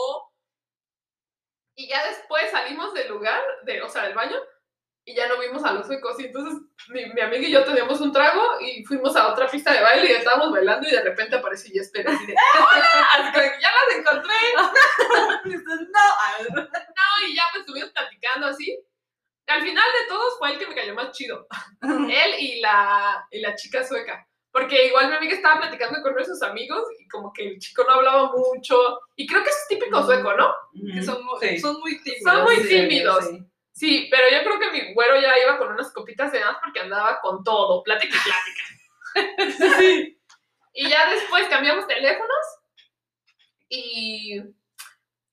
Y 1.76 1.88
ya 1.88 2.06
después 2.08 2.52
salimos 2.52 2.94
del 2.94 3.10
lugar, 3.10 3.42
de, 3.64 3.82
o 3.82 3.90
sea, 3.90 4.04
del 4.04 4.14
baño, 4.14 4.38
y 5.06 5.14
ya 5.16 5.28
no 5.28 5.38
vimos 5.40 5.64
a 5.64 5.74
los 5.74 5.86
suecos. 5.88 6.20
Y 6.20 6.26
entonces 6.26 6.62
mi, 6.90 7.06
mi 7.14 7.22
amiga 7.22 7.48
y 7.48 7.52
yo 7.52 7.64
teníamos 7.64 8.00
un 8.02 8.12
trago 8.12 8.42
y 8.62 8.84
fuimos 8.86 9.16
a 9.16 9.28
otra 9.32 9.48
pista 9.48 9.74
de 9.74 9.82
baile 9.82 10.10
y 10.10 10.16
estábamos 10.16 10.52
bailando 10.52 10.88
y 10.88 10.92
de 10.92 11.02
repente 11.02 11.36
apareció 11.36 11.72
Jesper 11.74 12.08
así 12.08 12.26
de 12.26 12.34
¡Hola! 12.34 13.08
Así 13.14 13.32
como 13.32 13.44
que 13.44 13.62
ya 13.62 13.72
las 13.72 13.98
encontré. 13.98 14.36
No. 15.46 16.00
ah, 16.00 16.38
No, 16.50 17.28
y 17.28 17.36
ya 17.36 17.44
pues 17.52 17.62
estuvimos 17.62 17.92
platicando 17.92 18.48
así. 18.48 18.80
Al 19.48 19.62
final 19.62 19.84
de 20.02 20.08
todos 20.08 20.38
fue 20.40 20.52
el 20.54 20.60
que 20.60 20.68
me 20.68 20.76
cayó 20.76 20.94
más 20.96 21.12
chido. 21.12 21.48
Él 21.82 22.36
y 22.40 22.62
la, 22.62 23.28
y 23.32 23.42
la 23.42 23.56
chica 23.56 23.86
sueca. 23.86 24.26
Porque 24.52 24.86
igual 24.88 25.10
mi 25.10 25.16
amiga 25.16 25.34
estaba 25.34 25.60
platicando 25.62 26.02
con 26.02 26.14
nuestros 26.14 26.42
amigos 26.44 26.84
y 27.00 27.08
como 27.08 27.34
que 27.34 27.50
el 27.50 27.60
chico 27.60 27.84
no 27.88 27.96
hablaba 27.96 28.32
mucho. 28.32 29.00
Y 29.16 29.28
creo 29.28 29.44
que 29.44 29.50
eso 29.50 29.60
es 29.64 29.68
típico 29.68 30.00
Mm. 30.02 30.06
sueco, 30.06 30.34
¿no? 30.34 30.54
Que 30.94 31.04
son, 31.04 31.18
Sí. 31.42 31.60
son 31.60 31.80
muy 31.82 32.02
tímidos. 32.04 32.24
Son 32.34 32.44
muy 32.44 32.68
tímidos. 32.68 33.26
sí. 33.26 33.38
Sí, 33.38 33.53
pero 34.12 34.24
yo 34.32 34.44
creo 34.44 34.60
que 34.60 34.70
mi 34.72 34.94
güero 34.94 35.20
ya 35.20 35.38
iba 35.40 35.58
con 35.58 35.70
unas 35.70 35.92
copitas 35.92 36.32
de 36.32 36.40
más 36.40 36.58
porque 36.64 36.80
andaba 36.82 37.20
con 37.22 37.44
todo, 37.44 37.82
plática 37.84 38.16
y 38.16 38.20
plática. 38.30 38.64
Sí. 39.80 40.20
Y 40.76 40.90
ya 40.90 41.08
después 41.12 41.48
cambiamos 41.50 41.86
teléfonos 41.86 42.46
y 43.70 44.42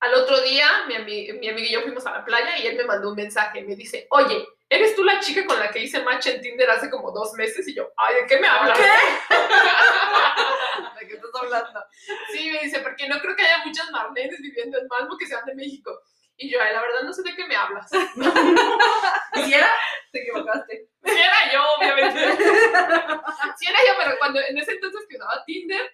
al 0.00 0.12
otro 0.14 0.38
día 0.42 0.68
mi, 0.86 0.94
ami- 0.96 1.32
mi 1.38 1.48
amiga 1.48 1.66
y 1.66 1.72
yo 1.72 1.80
fuimos 1.80 2.04
a 2.06 2.10
la 2.12 2.24
playa 2.26 2.58
y 2.58 2.66
él 2.66 2.76
me 2.76 2.84
mandó 2.84 3.08
un 3.08 3.16
mensaje. 3.16 3.62
Me 3.62 3.74
dice, 3.74 4.06
oye, 4.10 4.46
¿eres 4.68 4.94
tú 4.94 5.02
la 5.02 5.18
chica 5.20 5.46
con 5.46 5.58
la 5.58 5.70
que 5.70 5.78
hice 5.78 6.02
match 6.02 6.26
en 6.26 6.42
Tinder 6.42 6.68
hace 6.70 6.90
como 6.90 7.10
dos 7.10 7.32
meses? 7.34 7.66
Y 7.68 7.74
yo, 7.74 7.90
ay, 7.96 8.16
¿de 8.16 8.26
qué 8.26 8.38
me 8.38 8.48
hablas? 8.48 8.78
¿De 11.00 11.06
qué 11.08 11.14
estás 11.14 11.30
hablando? 11.40 11.84
Sí, 12.32 12.50
me 12.50 12.58
dice, 12.60 12.80
porque 12.80 13.08
no 13.08 13.18
creo 13.20 13.34
que 13.34 13.42
haya 13.42 13.64
muchas 13.64 13.90
Marlenes 13.90 14.40
viviendo 14.42 14.78
en 14.78 14.86
Malmo 14.88 15.16
que 15.18 15.26
sean 15.26 15.44
de 15.46 15.54
México. 15.54 16.02
Y 16.42 16.48
yo, 16.48 16.58
ay, 16.58 16.72
la 16.72 16.80
verdad 16.80 17.02
no 17.04 17.12
sé 17.12 17.22
de 17.22 17.36
qué 17.36 17.46
me 17.46 17.54
hablas. 17.54 17.90
¿Y 19.46 19.52
era? 19.52 19.68
Te 20.10 20.22
equivocaste. 20.22 20.88
Si 21.04 21.12
era 21.12 21.52
yo, 21.52 21.62
obviamente. 21.78 22.18
Si 23.58 23.66
era 23.68 23.78
yo, 23.86 23.92
pero 24.02 24.18
cuando 24.18 24.40
en 24.40 24.56
ese 24.56 24.72
entonces 24.72 25.04
que 25.06 25.16
usaba 25.16 25.44
Tinder, 25.44 25.92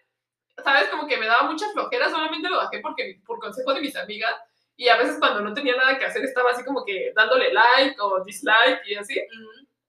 sabes, 0.63 0.89
como 0.89 1.09
que 1.09 1.17
me 1.17 1.27
daba 1.27 1.51
mucha 1.51 1.69
flojera, 1.71 2.09
solamente 2.09 2.49
lo 2.49 2.59
bajé 2.59 2.79
porque, 2.79 3.21
por 3.27 3.41
consejo 3.41 3.75
de 3.75 3.81
mis 3.81 3.97
amigas. 3.97 4.35
Y 4.77 4.89
a 4.89 4.97
veces 4.97 5.17
cuando 5.19 5.41
no 5.41 5.53
tenía 5.53 5.75
nada 5.75 5.99
que 5.99 6.05
hacer 6.05 6.23
estaba 6.23 6.53
así 6.53 6.65
como 6.65 6.85
que 6.85 7.13
dándole 7.17 7.53
like 7.53 7.97
o 8.01 8.23
dislike 8.25 8.87
y 8.87 8.95
así. 8.95 9.21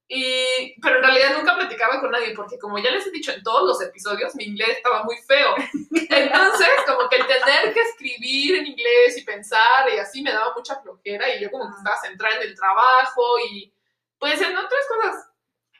Y, 0.09 0.79
pero 0.81 0.97
en 0.97 1.03
realidad 1.03 1.37
nunca 1.37 1.55
platicaba 1.55 1.99
con 1.99 2.11
nadie 2.11 2.33
porque 2.33 2.57
como 2.57 2.77
ya 2.77 2.91
les 2.91 3.05
he 3.05 3.11
dicho 3.11 3.33
en 3.33 3.43
todos 3.43 3.67
los 3.67 3.81
episodios, 3.81 4.35
mi 4.35 4.45
inglés 4.45 4.77
estaba 4.77 5.03
muy 5.03 5.17
feo. 5.17 5.53
Entonces, 6.09 6.69
como 6.85 7.09
que 7.09 7.17
el 7.17 7.27
tener 7.27 7.73
que 7.73 7.81
escribir 7.81 8.55
en 8.55 8.67
inglés 8.67 9.17
y 9.17 9.23
pensar 9.23 9.89
y 9.93 9.99
así 9.99 10.21
me 10.21 10.31
daba 10.31 10.53
mucha 10.55 10.79
flojera 10.81 11.35
y 11.35 11.41
yo 11.41 11.51
como 11.51 11.69
que 11.69 11.77
estaba 11.77 11.97
centrada 11.97 12.37
en 12.37 12.43
el 12.43 12.55
trabajo 12.55 13.23
y 13.51 13.73
pues 14.17 14.39
en 14.41 14.55
otras 14.55 14.87
cosas. 14.87 15.29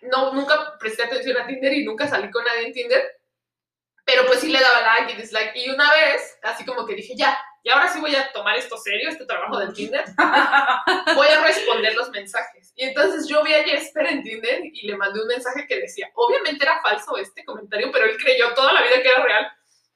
No, 0.01 0.34
nunca 0.34 0.77
presté 0.77 1.03
atención 1.03 1.38
a 1.38 1.48
Tinder 1.48 1.74
y 1.74 1.86
nunca 1.86 2.07
salí 2.07 2.29
con 2.29 2.43
nadie 2.43 2.67
en 2.67 2.74
Tinder. 2.74 3.03
Pero 4.05 4.25
pues 4.25 4.39
sí 4.39 4.50
le 4.50 4.60
daba 4.60 4.81
like 4.81 5.13
y 5.13 5.15
dislike. 5.15 5.55
Y 5.55 5.69
una 5.69 5.89
vez, 5.91 6.38
así 6.43 6.65
como 6.65 6.86
que 6.86 6.96
dije, 6.96 7.13
ya, 7.15 7.38
y 7.64 7.70
ahora 7.70 7.92
sí 7.92 8.00
voy 8.00 8.16
a 8.16 8.32
tomar 8.32 8.56
esto 8.56 8.78
serio, 8.78 9.10
este 9.10 9.26
trabajo 9.26 9.60
del 9.60 9.74
Tinder. 9.74 10.06
Voy 11.16 11.28
a 11.28 11.42
responder 11.42 11.96
los 11.96 12.10
mensajes. 12.12 12.72
Y 12.76 12.86
entonces 12.86 13.28
yo 13.28 13.44
vi 13.44 13.54
a 13.54 13.64
Jesper 13.64 14.08
en 14.08 14.24
Tinder 14.24 14.62
y 14.64 14.88
le 14.88 14.96
mandé 14.96 15.22
un 15.22 15.28
mensaje 15.28 15.66
que 15.68 15.80
decía, 15.80 16.10
obviamente 16.14 16.64
era 16.64 16.82
falso 16.82 17.18
este 17.18 17.44
comentario, 17.44 17.92
pero 17.92 18.06
él 18.06 18.18
creyó 18.18 18.54
toda 18.54 18.74
la 18.74 18.82
vida 18.84 19.02
que 19.02 19.10
era 19.10 19.24
real. 19.24 19.52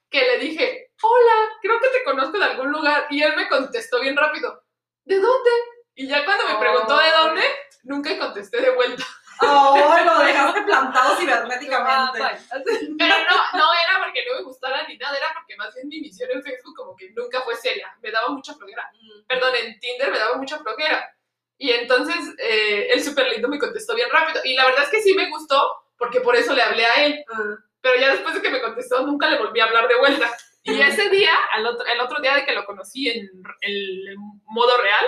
Que 0.09 0.19
le 0.19 0.37
dije, 0.39 0.91
hola, 1.01 1.49
creo 1.61 1.79
que 1.79 1.87
te 1.87 2.03
conozco 2.03 2.37
de 2.37 2.45
algún 2.45 2.71
lugar. 2.71 3.07
Y 3.09 3.23
él 3.23 3.35
me 3.35 3.47
contestó 3.47 4.01
bien 4.01 4.17
rápido, 4.17 4.63
¿de 5.05 5.19
dónde? 5.19 5.51
Y 5.95 6.07
ya 6.07 6.25
cuando 6.25 6.47
me 6.47 6.59
preguntó 6.59 6.97
de 6.97 7.11
dónde, 7.11 7.43
nunca 7.83 8.17
contesté 8.17 8.61
de 8.61 8.71
vuelta. 8.71 9.05
Oh, 9.41 9.97
lo 10.05 10.19
dejaste 10.19 10.61
plantado 10.61 11.15
cibernéticamente. 11.17 12.21
Ah. 12.21 12.41
Pero 12.97 13.15
no, 13.29 13.59
no 13.59 13.73
era 13.73 14.03
porque 14.03 14.23
no 14.29 14.35
me 14.37 14.43
gustara 14.43 14.87
ni 14.87 14.97
nada, 14.97 15.17
era 15.17 15.27
porque 15.33 15.55
más 15.57 15.73
bien 15.73 15.87
mi 15.87 15.99
misión 16.01 16.29
en 16.31 16.43
Facebook 16.43 16.75
como 16.75 16.95
que 16.95 17.11
nunca 17.11 17.41
fue 17.41 17.55
seria. 17.55 17.95
Me 18.01 18.11
daba 18.11 18.29
mucha 18.29 18.53
flojera. 18.53 18.89
Perdón, 19.27 19.53
en 19.55 19.79
Tinder 19.79 20.11
me 20.11 20.19
daba 20.19 20.37
mucha 20.37 20.59
flojera. 20.59 21.15
Y 21.57 21.71
entonces 21.71 22.17
eh, 22.39 22.87
el 22.91 23.03
súper 23.03 23.29
lindo 23.29 23.47
me 23.47 23.59
contestó 23.59 23.95
bien 23.95 24.09
rápido. 24.09 24.41
Y 24.43 24.53
la 24.53 24.65
verdad 24.65 24.83
es 24.83 24.89
que 24.89 25.01
sí 25.01 25.13
me 25.13 25.29
gustó 25.29 25.61
porque 25.97 26.21
por 26.21 26.35
eso 26.35 26.53
le 26.53 26.63
hablé 26.63 26.85
a 26.85 27.05
él. 27.05 27.23
Ah. 27.33 27.55
Pero 27.81 27.99
ya 27.99 28.11
después 28.11 28.35
de 28.35 28.41
que 28.41 28.49
me 28.49 28.61
contestó 28.61 29.05
nunca 29.05 29.29
le 29.29 29.37
volví 29.37 29.59
a 29.59 29.65
hablar 29.65 29.87
de 29.87 29.97
vuelta. 29.97 30.29
Y 30.63 30.73
Mm. 30.73 30.81
ese 30.81 31.09
día, 31.09 31.31
al 31.53 31.65
otro, 31.65 31.85
el 31.87 31.99
otro 31.99 32.21
día 32.21 32.35
de 32.35 32.45
que 32.45 32.53
lo 32.53 32.65
conocí 32.65 33.09
en 33.09 33.29
el, 33.61 34.07
el 34.09 34.15
modo 34.45 34.77
real, 34.81 35.05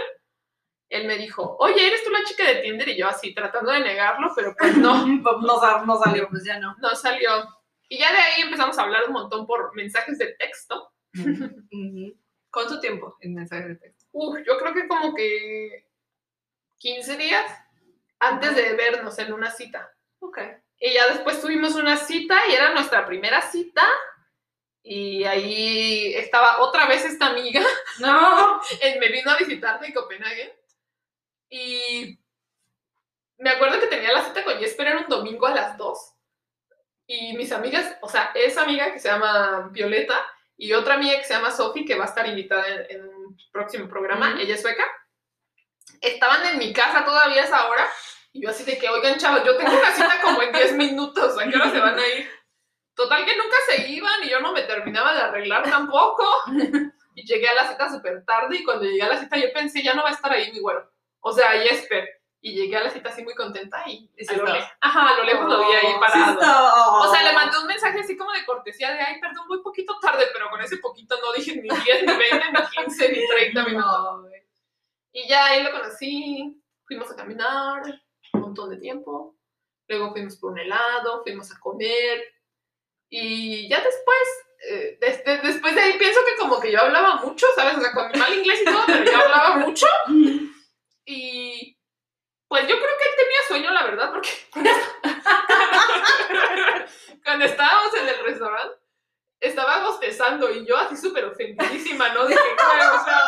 él 0.93 1.07
me 1.07 1.17
dijo, 1.17 1.57
oye, 1.59 1.87
¿eres 1.87 2.03
tú 2.03 2.11
la 2.11 2.23
chica 2.23 2.45
de 2.45 2.61
Tinder? 2.61 2.87
Y 2.87 2.97
yo 2.97 3.07
así, 3.07 3.33
tratando 3.33 3.71
de 3.71 3.79
negarlo, 3.79 4.31
pero 4.35 4.55
pues 4.55 4.77
no. 4.77 5.07
No, 5.41 5.85
no 5.85 5.97
salió. 5.97 6.29
Pues 6.29 6.45
ya 6.45 6.59
no. 6.59 6.75
no 6.77 6.95
salió. 6.95 7.31
Y 7.89 7.97
ya 7.97 8.11
de 8.11 8.19
ahí 8.19 8.41
empezamos 8.43 8.77
a 8.77 8.83
hablar 8.83 9.03
un 9.07 9.13
montón 9.13 9.47
por 9.47 9.75
mensajes 9.75 10.19
de 10.19 10.35
texto. 10.35 10.91
Ujú. 11.17 11.63
¿Cuánto 12.51 12.79
tiempo 12.79 13.17
en 13.21 13.33
mensaje 13.33 13.69
de 13.69 13.75
texto? 13.75 14.05
Uf, 14.11 14.37
yo 14.45 14.59
creo 14.59 14.73
que 14.75 14.87
como 14.87 15.15
que 15.15 15.87
15 16.77 17.17
días 17.17 17.51
antes 18.19 18.55
de 18.55 18.73
vernos 18.73 19.17
en 19.17 19.33
una 19.33 19.49
cita. 19.49 19.91
Ok. 20.19 20.37
Y 20.79 20.93
ya 20.93 21.07
después 21.07 21.41
tuvimos 21.41 21.73
una 21.73 21.97
cita 21.97 22.37
y 22.47 22.53
era 22.53 22.71
nuestra 22.71 23.03
primera 23.07 23.41
cita. 23.41 23.83
Y 24.83 25.23
ahí 25.23 26.13
estaba 26.13 26.61
otra 26.61 26.85
vez 26.85 27.03
esta 27.03 27.27
amiga. 27.27 27.63
No. 27.99 28.61
Él 28.81 28.99
me 28.99 29.09
vino 29.09 29.31
a 29.31 29.37
visitar 29.37 29.79
de 29.79 29.91
Copenhague. 29.91 30.62
Y 31.55 32.19
me 33.37 33.51
acuerdo 33.51 33.79
que 33.79 33.85
tenía 33.85 34.11
la 34.11 34.23
cita 34.23 34.43
con 34.43 34.57
Jesper, 34.57 34.87
era 34.87 35.01
un 35.01 35.07
domingo 35.07 35.45
a 35.45 35.53
las 35.53 35.77
2. 35.77 36.15
Y 37.05 37.37
mis 37.37 37.51
amigas, 37.51 37.95
o 38.01 38.09
sea, 38.09 38.31
esa 38.33 38.63
amiga 38.63 38.91
que 38.91 38.99
se 38.99 39.07
llama 39.07 39.69
Violeta 39.71 40.19
y 40.57 40.73
otra 40.73 40.95
amiga 40.95 41.15
que 41.19 41.25
se 41.25 41.35
llama 41.35 41.51
Sophie, 41.51 41.85
que 41.85 41.93
va 41.93 42.05
a 42.05 42.07
estar 42.07 42.27
invitada 42.27 42.67
en, 42.67 42.85
en 42.89 43.07
un 43.07 43.37
próximo 43.51 43.87
programa, 43.87 44.35
ella 44.41 44.55
es 44.55 44.63
sueca, 44.63 44.83
estaban 46.01 46.43
en 46.47 46.57
mi 46.57 46.73
casa 46.73 47.05
todavía 47.05 47.43
a 47.43 47.45
esa 47.45 47.69
hora. 47.69 47.87
Y 48.31 48.41
yo 48.41 48.49
así 48.49 48.63
de 48.63 48.79
que, 48.79 48.89
oigan, 48.89 49.19
chavos, 49.19 49.45
yo 49.45 49.55
tengo 49.55 49.77
una 49.77 49.91
cita 49.91 50.21
como 50.23 50.41
en 50.41 50.53
10 50.53 50.73
minutos, 50.73 51.37
¿a 51.39 51.47
qué 51.47 51.55
hora 51.55 51.69
se 51.69 51.79
van 51.79 51.99
a 51.99 52.07
ir? 52.07 52.31
Total 52.95 53.25
que 53.25 53.37
nunca 53.37 53.57
se 53.67 53.91
iban 53.91 54.23
y 54.23 54.29
yo 54.29 54.39
no 54.39 54.53
me 54.53 54.63
terminaba 54.63 55.13
de 55.13 55.21
arreglar 55.21 55.69
tampoco. 55.69 56.25
Y 57.15 57.27
llegué 57.27 57.47
a 57.47 57.53
la 57.53 57.69
cita 57.69 57.91
súper 57.91 58.25
tarde 58.25 58.57
y 58.57 58.63
cuando 58.63 58.85
llegué 58.85 59.03
a 59.03 59.09
la 59.09 59.19
cita 59.19 59.37
yo 59.37 59.53
pensé, 59.53 59.83
ya 59.83 59.93
no 59.93 60.01
va 60.01 60.09
a 60.09 60.13
estar 60.13 60.31
ahí 60.31 60.51
mi 60.51 60.59
güero. 60.59 60.91
O 61.25 61.31
sea, 61.31 61.51
Jesper. 61.51 62.07
Y 62.45 62.53
llegué 62.55 62.75
a 62.75 62.83
la 62.83 62.89
cita 62.89 63.07
así 63.07 63.23
muy 63.23 63.35
contenta 63.35 63.81
y, 63.87 64.11
Y 64.17 64.25
sí 64.25 64.33
a, 64.33 64.37
lo 64.37 64.43
estaba. 64.43 64.59
le- 64.59 64.71
Ajá, 64.81 65.09
a 65.13 65.17
lo 65.17 65.23
lejos 65.23 65.47
lo 65.49 65.59
vi 65.59 65.73
ahí 65.75 65.85
Oh, 65.85 65.91
Sí 65.93 65.99
parado. 66.01 66.33
estaba- 66.33 66.99
O 66.99 67.11
sea, 67.13 67.23
le 67.23 67.31
mandé 67.33 67.57
un 67.57 67.67
mensaje 67.67 67.99
así 68.01 68.17
como 68.17 68.33
de 68.33 68.45
cortesía 68.45 68.91
de, 68.91 68.99
ay, 68.99 69.21
perdón, 69.21 69.47
voy 69.47 69.61
poquito 69.63 69.97
tarde, 70.01 70.25
pero 70.33 70.49
con 70.49 70.59
ese 70.61 70.75
poquito 70.79 71.15
no 71.21 71.31
dije 71.31 71.55
ni 71.55 71.69
10, 71.69 72.03
ni 72.05 72.13
20, 72.17 72.51
ni 72.51 72.83
15, 72.85 73.09
ni 73.13 73.27
30 73.27 73.63
minutos. 73.67 74.29
Y 75.13 75.25
ya 75.29 75.45
ahí 75.45 75.63
lo 75.63 75.71
conocí, 75.71 76.61
fuimos 76.85 77.09
a 77.11 77.15
caminar 77.15 77.81
un 78.33 78.41
montón 78.41 78.69
de 78.71 78.77
tiempo, 78.77 79.37
luego 79.87 80.11
fuimos 80.11 80.35
por 80.35 80.51
un 80.51 80.59
helado, 80.59 81.23
fuimos 81.23 81.49
a 81.49 81.59
comer 81.61 82.25
y 83.09 83.69
ya 83.69 83.77
después, 83.79 84.27
eh, 84.69 84.97
después 85.43 85.75
de 85.75 85.81
ahí 85.81 85.93
pienso 85.97 86.19
que 86.25 86.35
como 86.41 86.59
que 86.59 86.71
yo 86.73 86.81
hablaba 86.81 87.17
mucho, 87.17 87.45
¿sabes? 87.55 87.77
O 87.77 87.79
sea, 87.81 87.93
con 87.93 88.11
mi 88.11 88.19
mal 88.19 88.33
inglés 88.33 88.61
y 88.63 88.65
todo, 88.65 88.83
pero 88.87 89.03
yo 89.05 89.17
hablaba 89.17 89.55
mucho 89.57 89.85
pues 92.53 92.67
yo 92.67 92.75
creo 92.75 92.97
que 92.99 93.03
él 93.03 93.15
tenía 93.17 93.39
sueño, 93.47 93.71
la 93.71 93.83
verdad, 93.83 94.11
porque 94.11 94.29
cuando 97.25 97.45
estábamos 97.45 97.91
en 97.95 98.07
el 98.07 98.19
restaurante 98.23 98.77
estaba 99.39 99.83
bostezando 99.83 100.51
y 100.51 100.63
yo 100.63 100.77
así 100.77 100.95
súper 100.95 101.25
ofendidísima, 101.25 102.09
¿no? 102.09 102.27
Dije, 102.27 102.39
"Güey, 102.39 102.87
o 102.89 103.03
sea... 103.05 103.23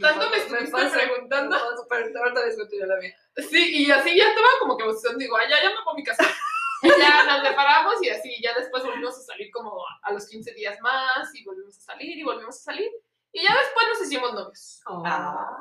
Tanto 0.00 0.30
me 0.30 0.36
estuviste 0.36 0.70
pasa, 0.70 0.96
preguntando. 0.96 1.56
me 1.56 1.62
pasa, 1.62 1.84
pero 1.90 2.04
ahorita 2.22 2.42
yo 2.78 2.86
la 2.86 2.96
mía. 2.98 3.12
Sí, 3.50 3.86
y 3.86 3.90
así 3.90 4.16
ya 4.16 4.28
estaba 4.28 4.46
como 4.60 4.76
que 4.76 4.84
bostezando, 4.84 5.18
digo, 5.18 5.36
ay, 5.36 5.50
ya, 5.50 5.60
ya 5.60 5.70
me 5.70 5.82
voy 5.84 5.94
a 5.94 5.96
mi 5.96 6.04
casa. 6.04 6.24
Y 6.82 6.90
ya 6.90 7.24
nos 7.24 7.42
separamos 7.44 8.00
y 8.04 8.08
así, 8.08 8.40
ya 8.40 8.54
después 8.54 8.84
volvimos 8.84 9.18
a 9.18 9.22
salir 9.22 9.50
como 9.50 9.84
a 10.00 10.12
los 10.12 10.28
15 10.28 10.54
días 10.54 10.80
más 10.80 11.34
y 11.34 11.42
volvimos 11.44 11.76
a 11.76 11.80
salir 11.80 12.16
y 12.16 12.22
volvimos 12.22 12.56
a 12.60 12.62
salir. 12.62 12.88
Y 13.32 13.42
ya 13.42 13.52
después 13.52 13.88
nos 13.88 14.00
hicimos 14.06 14.32
novios. 14.32 14.80
Ah. 14.86 15.58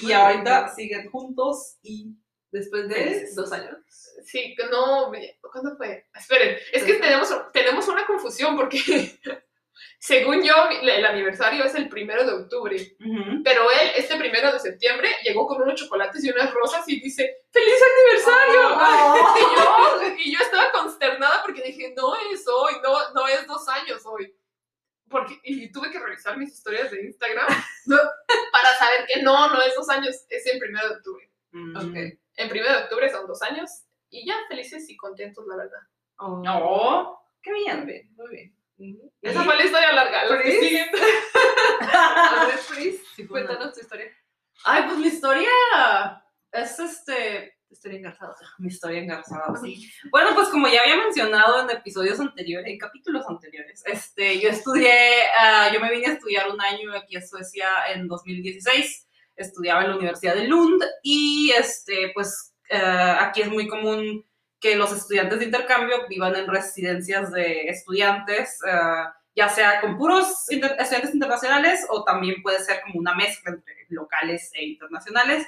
Y 0.00 0.12
ahorita 0.12 0.74
siguen 0.74 1.10
juntos 1.10 1.78
y 1.82 2.16
Después 2.52 2.88
de 2.88 3.28
dos 3.36 3.52
años. 3.52 3.76
Sí, 4.24 4.56
no, 4.72 5.12
¿cuándo 5.52 5.76
fue? 5.76 6.04
Esperen, 6.12 6.56
es 6.72 6.82
que 6.82 6.94
tenemos, 6.94 7.32
tenemos 7.52 7.86
una 7.86 8.04
confusión 8.04 8.56
porque 8.56 8.80
Según 9.98 10.42
yo, 10.42 10.54
el 10.82 11.04
aniversario 11.04 11.64
es 11.64 11.74
el 11.74 11.88
primero 11.88 12.24
de 12.24 12.32
octubre. 12.32 12.96
Ujú. 13.00 13.42
Pero 13.44 13.70
él, 13.70 13.92
este 13.96 14.16
primero 14.16 14.50
de 14.52 14.58
septiembre, 14.58 15.10
llegó 15.22 15.46
con 15.46 15.60
unos 15.60 15.78
chocolates 15.78 16.24
y 16.24 16.30
unas 16.30 16.52
rosas 16.54 16.88
y 16.88 17.00
dice, 17.00 17.44
¡Feliz 17.50 17.76
aniversario! 17.98 18.60
Oh. 18.74 19.36
Y, 19.40 19.56
yo, 19.56 20.14
y 20.24 20.32
yo 20.32 20.38
estaba 20.40 20.72
consternada 20.72 21.42
porque 21.42 21.62
dije, 21.62 21.94
no 21.96 22.14
es 22.32 22.46
hoy, 22.48 22.74
no, 22.82 23.12
no 23.12 23.28
es 23.28 23.46
dos 23.46 23.68
años 23.68 24.00
hoy. 24.04 24.34
Porque, 25.10 25.40
y 25.42 25.70
tuve 25.72 25.90
que 25.90 25.98
revisar 25.98 26.38
mis 26.38 26.52
historias 26.52 26.90
de 26.90 27.04
Instagram 27.04 27.46
para 28.52 28.74
saber 28.78 29.06
que 29.06 29.22
no, 29.22 29.52
no 29.52 29.60
es 29.60 29.74
dos 29.74 29.88
años, 29.90 30.24
es 30.28 30.46
el 30.46 30.58
primero 30.60 30.88
de 30.88 30.94
octubre. 30.94 31.30
Mm. 31.50 31.76
Ok. 31.76 32.18
El 32.36 32.48
primero 32.48 32.72
de 32.72 32.84
octubre 32.84 33.10
son 33.10 33.26
dos 33.26 33.42
años 33.42 33.68
y 34.08 34.24
ya 34.24 34.36
felices 34.48 34.88
y 34.88 34.96
contentos, 34.96 35.44
la 35.46 35.56
verdad. 35.56 35.80
Oh. 36.18 36.42
Oh, 36.46 37.20
qué 37.42 37.52
bien. 37.52 37.78
Muy 37.80 37.86
bien, 38.28 38.56
muy 38.76 38.92
bien. 38.92 39.12
Esa 39.20 39.42
fue 39.42 39.56
la 39.56 39.64
historia 39.64 39.92
larga. 39.92 40.24
Los 40.26 40.42
que 40.42 40.60
siguen. 40.60 40.88
A 41.82 42.46
ver, 42.46 42.60
Pris, 42.68 43.02
Sí, 43.16 43.26
cuéntanos 43.26 43.74
tu 43.74 43.80
historia. 43.80 44.10
Ay, 44.64 44.84
pues 44.84 44.98
mi 44.98 45.08
historia 45.08 45.50
es 46.52 46.78
este. 46.78 47.58
Historia 47.70 47.98
engarzada. 47.98 48.34
Mi 48.58 48.68
historia 48.68 49.00
engarzada, 49.00 49.54
sí. 49.62 49.90
Bueno, 50.10 50.30
pues 50.34 50.48
como 50.48 50.68
ya 50.68 50.80
había 50.80 50.96
mencionado 50.96 51.62
en 51.62 51.76
episodios 51.76 52.18
anteriores, 52.18 52.68
en 52.68 52.78
capítulos 52.78 53.24
anteriores, 53.28 53.82
este, 53.86 54.40
yo 54.40 54.48
estudié, 54.48 54.92
ah, 55.38 55.70
yo 55.72 55.80
me 55.80 55.90
vine 55.90 56.06
a 56.08 56.12
estudiar 56.14 56.50
un 56.50 56.60
año 56.60 56.92
aquí 56.94 57.16
a 57.16 57.26
Suecia 57.26 57.68
en 57.94 58.08
2016. 58.08 59.06
Estudiaba 59.36 59.82
en 59.82 59.90
la 59.90 59.96
Universidad 59.96 60.34
de 60.34 60.48
Lund 60.48 60.82
y, 61.02 61.52
este, 61.56 62.10
pues, 62.12 62.54
ah, 62.72 63.18
aquí 63.22 63.42
es 63.42 63.48
muy 63.48 63.68
común 63.68 64.24
que 64.60 64.76
los 64.76 64.92
estudiantes 64.92 65.38
de 65.38 65.46
intercambio 65.46 66.06
vivan 66.08 66.36
en 66.36 66.46
residencias 66.46 67.32
de 67.32 67.68
estudiantes, 67.68 68.58
ah, 68.68 69.14
ya 69.34 69.48
sea 69.48 69.80
con 69.80 69.96
puros 69.96 70.50
inter- 70.50 70.76
estudiantes 70.78 71.14
internacionales 71.14 71.86
o 71.88 72.04
también 72.04 72.42
puede 72.42 72.58
ser 72.64 72.80
como 72.82 72.98
una 72.98 73.14
mezcla 73.14 73.52
entre 73.52 73.74
locales 73.88 74.50
e 74.54 74.64
internacionales. 74.64 75.46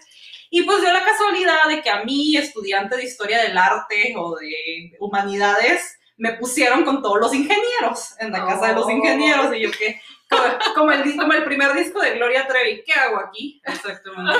Y 0.50 0.62
pues 0.62 0.80
dio 0.80 0.92
la 0.92 1.04
casualidad 1.04 1.66
de 1.68 1.82
que 1.82 1.90
a 1.90 2.04
mí, 2.04 2.36
estudiante 2.36 2.96
de 2.96 3.04
historia 3.04 3.42
del 3.42 3.56
arte 3.58 4.14
o 4.16 4.36
de 4.36 4.92
humanidades, 5.00 5.98
me 6.16 6.34
pusieron 6.34 6.84
con 6.84 7.02
todos 7.02 7.18
los 7.18 7.34
ingenieros 7.34 8.14
en 8.20 8.30
la 8.32 8.46
casa 8.46 8.68
de 8.68 8.74
los 8.74 8.86
Oh. 8.86 8.90
ingenieros. 8.90 9.54
Y 9.56 9.60
yo 9.62 9.70
que, 9.72 10.00
como, 10.28 10.42
como 10.74 10.92
el, 10.92 11.16
como 11.16 11.32
el 11.32 11.44
primer 11.44 11.72
disco 11.74 12.00
de 12.00 12.12
Gloria 12.14 12.46
Trevi, 12.46 12.84
¿qué 12.84 12.92
hago 12.92 13.18
aquí? 13.18 13.60
Exactamente. 13.64 14.38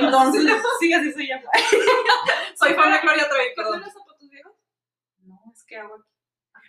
Entonces, 0.00 0.42
sí, 0.80 0.92
así 0.92 1.12
se 1.12 1.26
llama. 1.26 1.50
Soy 2.58 2.72
fan 2.74 2.92
de 2.92 2.98
Gloria 3.00 3.28
Trevi, 3.28 3.48
¿Qué 3.48 3.54
perdón. 3.56 3.72
son 3.74 3.82
los 3.82 3.92
zapatos 3.92 4.30
viejos? 4.30 4.52
No, 5.24 5.40
es 5.52 5.64
que 5.64 5.76
hago 5.76 5.94
aquí. 5.96 6.15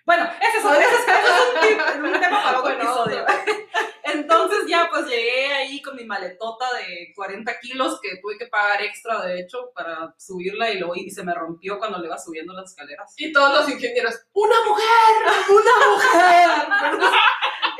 Bueno, 0.08 0.24
ese 0.40 0.58
es, 0.60 0.64
es- 0.64 1.00
ese 1.00 1.12
es 1.12 1.54
un, 1.54 1.62
tip- 1.62 2.06
un 2.06 2.20
tema 2.22 2.42
para 2.44 2.60
otro 2.60 2.72
episodio. 2.72 3.26
Entonces 4.04 4.60
ya 4.70 4.88
pues 4.90 5.06
llegué 5.06 5.54
ahí 5.54 5.82
con 5.82 5.98
mi 5.98 6.06
maletota 6.06 6.66
de 6.78 7.12
40 7.14 7.60
kilos 7.60 8.00
que 8.02 8.16
tuve 8.22 8.38
que 8.38 8.48
pagar 8.48 8.82
extra 8.82 9.22
de 9.26 9.42
hecho 9.42 9.70
para 9.76 10.14
subirla 10.18 10.70
y 10.70 10.80
luego 10.80 10.96
y 10.96 11.10
se 11.10 11.24
me 11.26 11.34
rompió 11.36 11.78
cuando 11.78 12.00
le 12.00 12.08
iba 12.08 12.18
subiendo 12.18 12.54
las 12.54 12.70
escaleras. 12.72 13.14
Y 13.18 13.34
todos 13.34 13.52
los 13.54 13.70
ingenieros, 13.70 14.16
¡una 14.32 14.56
mujer! 14.66 15.44
¡Una 15.50 15.88
mujer! 15.92 17.12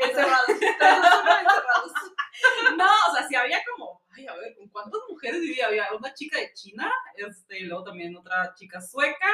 Encerrados. 0.00 0.48
Encerrados. 0.50 1.92
No, 2.76 2.86
o 3.10 3.14
sea, 3.16 3.26
sí 3.26 3.34
había 3.34 3.58
como, 3.72 4.02
ay, 4.14 4.26
a 4.26 4.34
ver, 4.36 4.54
¿con 4.54 4.68
cuántas 4.68 5.00
mujeres 5.08 5.40
vivía? 5.40 5.66
Había 5.66 5.88
una 5.98 6.12
chica 6.12 6.36
de 6.38 6.52
China, 6.52 6.92
este, 7.16 7.60
y 7.60 7.62
luego 7.64 7.84
también 7.84 8.14
otra 8.14 8.52
chica 8.54 8.80
sueca 8.82 9.30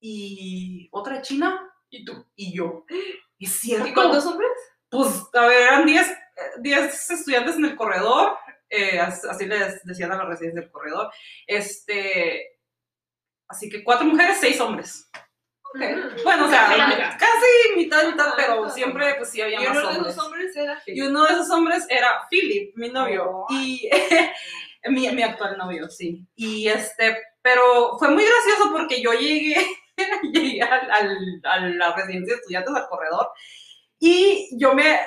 y 0.00 0.88
otra 0.92 1.16
de 1.16 1.22
China 1.22 1.70
Y 1.90 2.04
tú. 2.04 2.26
y 2.34 2.54
yo. 2.56 2.84
Es 3.38 3.52
cierto. 3.60 3.86
¿Y 3.86 3.92
cuántos 3.94 4.24
hombres? 4.26 4.50
Pues, 4.88 5.08
a 5.34 5.46
ver, 5.46 5.62
eran 5.62 5.86
10 5.86 6.10
eh, 6.10 6.14
10 6.60 7.10
estudiantes 7.10 7.56
en 7.56 7.64
el 7.66 7.76
corredor, 7.76 8.36
eh, 8.68 8.98
as- 8.98 9.24
así 9.24 9.46
les 9.46 9.82
decían 9.84 10.10
a 10.12 10.16
la 10.16 10.24
residencia 10.24 10.60
del 10.62 10.70
corredor. 10.70 11.10
Este, 11.46 12.58
así 13.48 13.68
que 13.68 13.82
cuatro 13.84 14.06
mujeres, 14.06 14.38
seis 14.40 14.60
hombres. 14.60 15.08
Ok. 15.74 15.80
Bueno, 16.24 16.46
o 16.46 16.50
sea, 16.50 16.66
Casi 16.66 16.80
mitad. 16.80 17.18
casi 17.18 17.76
mitad, 17.76 18.04
mitad, 18.08 18.28
Ah, 18.30 18.34
pero 18.36 18.68
siempre 18.70 19.14
pues 19.16 19.30
sí 19.30 19.40
había 19.40 19.60
Y 19.62 19.66
más 19.66 19.70
uno 19.78 19.80
de 19.80 19.96
hombres. 19.98 20.16
los 20.16 20.24
hombres 20.26 20.56
era 20.56 20.82
Y 20.86 21.00
uno 21.02 21.24
de 21.24 21.32
esos 21.34 21.50
hombres 21.50 21.86
era 21.88 22.26
Philip, 22.28 22.72
mi 22.76 22.88
novio, 22.88 23.24
Oh. 23.30 23.46
y 23.50 23.88
mi, 24.88 25.08
mi 25.12 25.22
actual 25.22 25.56
novio, 25.58 25.88
sí. 25.88 26.26
Y 26.34 26.66
este, 26.66 27.16
pero 27.42 27.96
fue 27.98 28.08
muy 28.08 28.24
gracioso 28.24 28.72
porque 28.72 29.00
yo 29.00 29.12
llegué, 29.12 29.54
llegué 30.32 30.62
a 30.62 31.60
la 31.60 31.94
residencia 31.94 32.34
de 32.34 32.40
estudiantes, 32.40 32.74
al 32.74 32.88
corredor, 32.88 33.28
y 33.98 34.48
yo 34.58 34.74
me, 34.74 34.98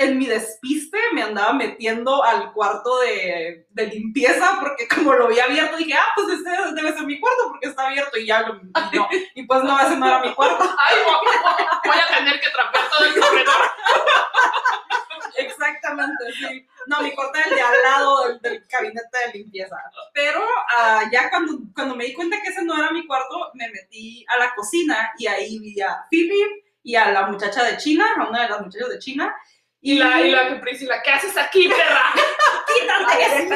en 0.00 0.16
mi 0.16 0.26
despiste, 0.26 0.98
me 1.12 1.22
andaba 1.22 1.52
metiendo 1.52 2.24
al 2.24 2.54
cuarto 2.54 3.00
de, 3.00 3.66
de 3.68 3.86
limpieza 3.86 4.56
porque 4.58 4.88
como 4.88 5.12
lo 5.12 5.26
había 5.26 5.44
abierto, 5.44 5.76
dije, 5.76 5.92
ah, 5.92 6.06
pues 6.14 6.28
este 6.30 6.50
debe 6.74 6.94
ser 6.94 7.04
mi 7.04 7.20
cuarto 7.20 7.48
porque 7.50 7.68
está 7.68 7.86
abierto, 7.86 8.16
y 8.16 8.24
ya, 8.24 8.40
lo, 8.40 8.54
y, 8.92 8.96
no, 8.96 9.08
y 9.34 9.42
pues 9.42 9.62
no, 9.62 9.78
ese 9.78 9.96
no 9.96 10.06
era 10.06 10.20
mi 10.20 10.34
cuarto. 10.34 10.64
¡Ay, 10.78 10.96
voy, 11.84 11.98
a 11.98 12.16
tener 12.16 12.40
que 12.40 12.48
trapear 12.48 12.84
todo 12.88 13.08
el 13.08 13.20
corredor! 13.20 13.70
Exactamente, 15.36 16.32
sí. 16.32 16.66
No, 16.86 17.02
mi 17.02 17.14
corte 17.14 17.38
era 17.38 17.50
el 17.50 17.54
de 17.56 17.60
al 17.60 17.82
lado 17.82 18.26
del, 18.26 18.40
del 18.40 18.66
gabinete 18.70 19.18
de 19.26 19.38
limpieza. 19.38 19.76
Pero 20.14 20.42
ah, 20.78 21.04
ya 21.12 21.28
cuando, 21.28 21.58
cuando 21.74 21.94
me 21.94 22.06
di 22.06 22.14
cuenta 22.14 22.40
que 22.40 22.48
ese 22.48 22.62
no 22.62 22.74
era 22.74 22.90
mi 22.90 23.06
cuarto, 23.06 23.50
me 23.52 23.68
metí 23.68 24.24
a 24.28 24.38
la 24.38 24.54
cocina 24.54 25.12
y 25.18 25.26
ahí 25.26 25.58
vi 25.58 25.78
a 25.82 26.06
Philip 26.10 26.64
y 26.82 26.96
a 26.96 27.10
la 27.10 27.26
muchacha 27.26 27.64
de 27.64 27.76
China, 27.76 28.06
a 28.16 28.28
una 28.30 28.44
de 28.44 28.48
las 28.48 28.62
muchachas 28.62 28.88
de 28.88 28.98
China. 28.98 29.36
Y 29.82 29.98
la, 29.98 30.20
y 30.20 30.30
la 30.30 30.48
que 30.48 30.56
Priscila, 30.56 31.00
¿qué 31.02 31.10
haces 31.10 31.36
aquí, 31.38 31.66
perra? 31.68 32.12
¡Quítate. 32.66 33.48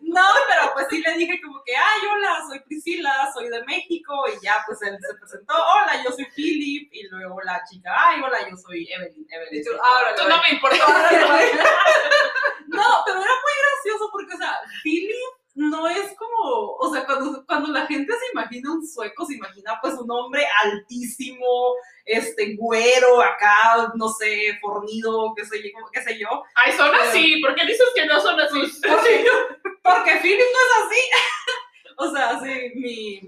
No, 0.00 0.24
pero 0.48 0.72
pues 0.72 0.86
sí 0.88 1.02
le 1.02 1.12
dije 1.18 1.38
como 1.42 1.62
que, 1.62 1.76
ay, 1.76 2.00
hola, 2.10 2.42
soy 2.48 2.60
Priscila, 2.60 3.30
soy 3.34 3.50
de 3.50 3.62
México, 3.64 4.24
y 4.28 4.42
ya 4.42 4.62
pues 4.66 4.80
él 4.82 4.96
se 4.98 5.14
presentó, 5.18 5.54
hola, 5.54 6.02
yo 6.02 6.10
soy 6.12 6.24
Philip, 6.34 6.88
y 6.92 7.08
luego 7.08 7.42
la 7.42 7.62
chica, 7.68 7.92
ay, 7.94 8.22
hola, 8.22 8.48
yo 8.48 8.56
soy 8.56 8.88
Evelyn, 8.90 9.26
Evelyn. 9.28 9.60
Y 9.60 9.64
tú, 9.64 9.70
ahora 9.72 10.14
Tú 10.14 10.22
no 10.28 10.40
me 10.40 10.54
importa. 10.54 10.76
No, 12.68 12.82
pero 13.06 13.20
era 13.20 13.30
muy 13.30 13.52
gracioso 13.62 14.10
porque, 14.10 14.34
o 14.34 14.38
sea, 14.38 14.58
Philip 14.82 15.35
no 15.56 15.88
es 15.88 16.14
como, 16.16 16.76
o 16.76 16.92
sea, 16.92 17.06
cuando, 17.06 17.44
cuando 17.46 17.72
la 17.72 17.86
gente 17.86 18.12
se 18.12 18.32
imagina 18.32 18.72
un 18.72 18.86
sueco, 18.86 19.24
se 19.24 19.36
imagina 19.36 19.78
pues 19.80 19.94
un 19.94 20.10
hombre 20.10 20.46
altísimo, 20.62 21.74
este, 22.04 22.56
güero, 22.56 23.22
acá, 23.22 23.90
no 23.94 24.10
sé, 24.10 24.58
fornido, 24.60 25.32
qué 25.34 25.46
sé 25.46 25.62
yo, 25.62 25.70
qué 25.90 26.02
sé 26.02 26.18
yo. 26.18 26.28
Ay, 26.54 26.72
son 26.72 26.94
así. 26.94 27.40
¿Por 27.40 27.54
qué 27.54 27.64
dices 27.64 27.86
que 27.94 28.04
no 28.04 28.20
son 28.20 28.38
así? 28.38 28.60
Porque, 28.86 29.26
porque 29.82 30.20
Philip 30.20 30.38
no 30.38 30.44
es 30.44 30.86
así. 30.86 31.00
o 31.96 32.10
sea, 32.10 32.40
sí, 32.40 32.72
mi, 32.74 33.20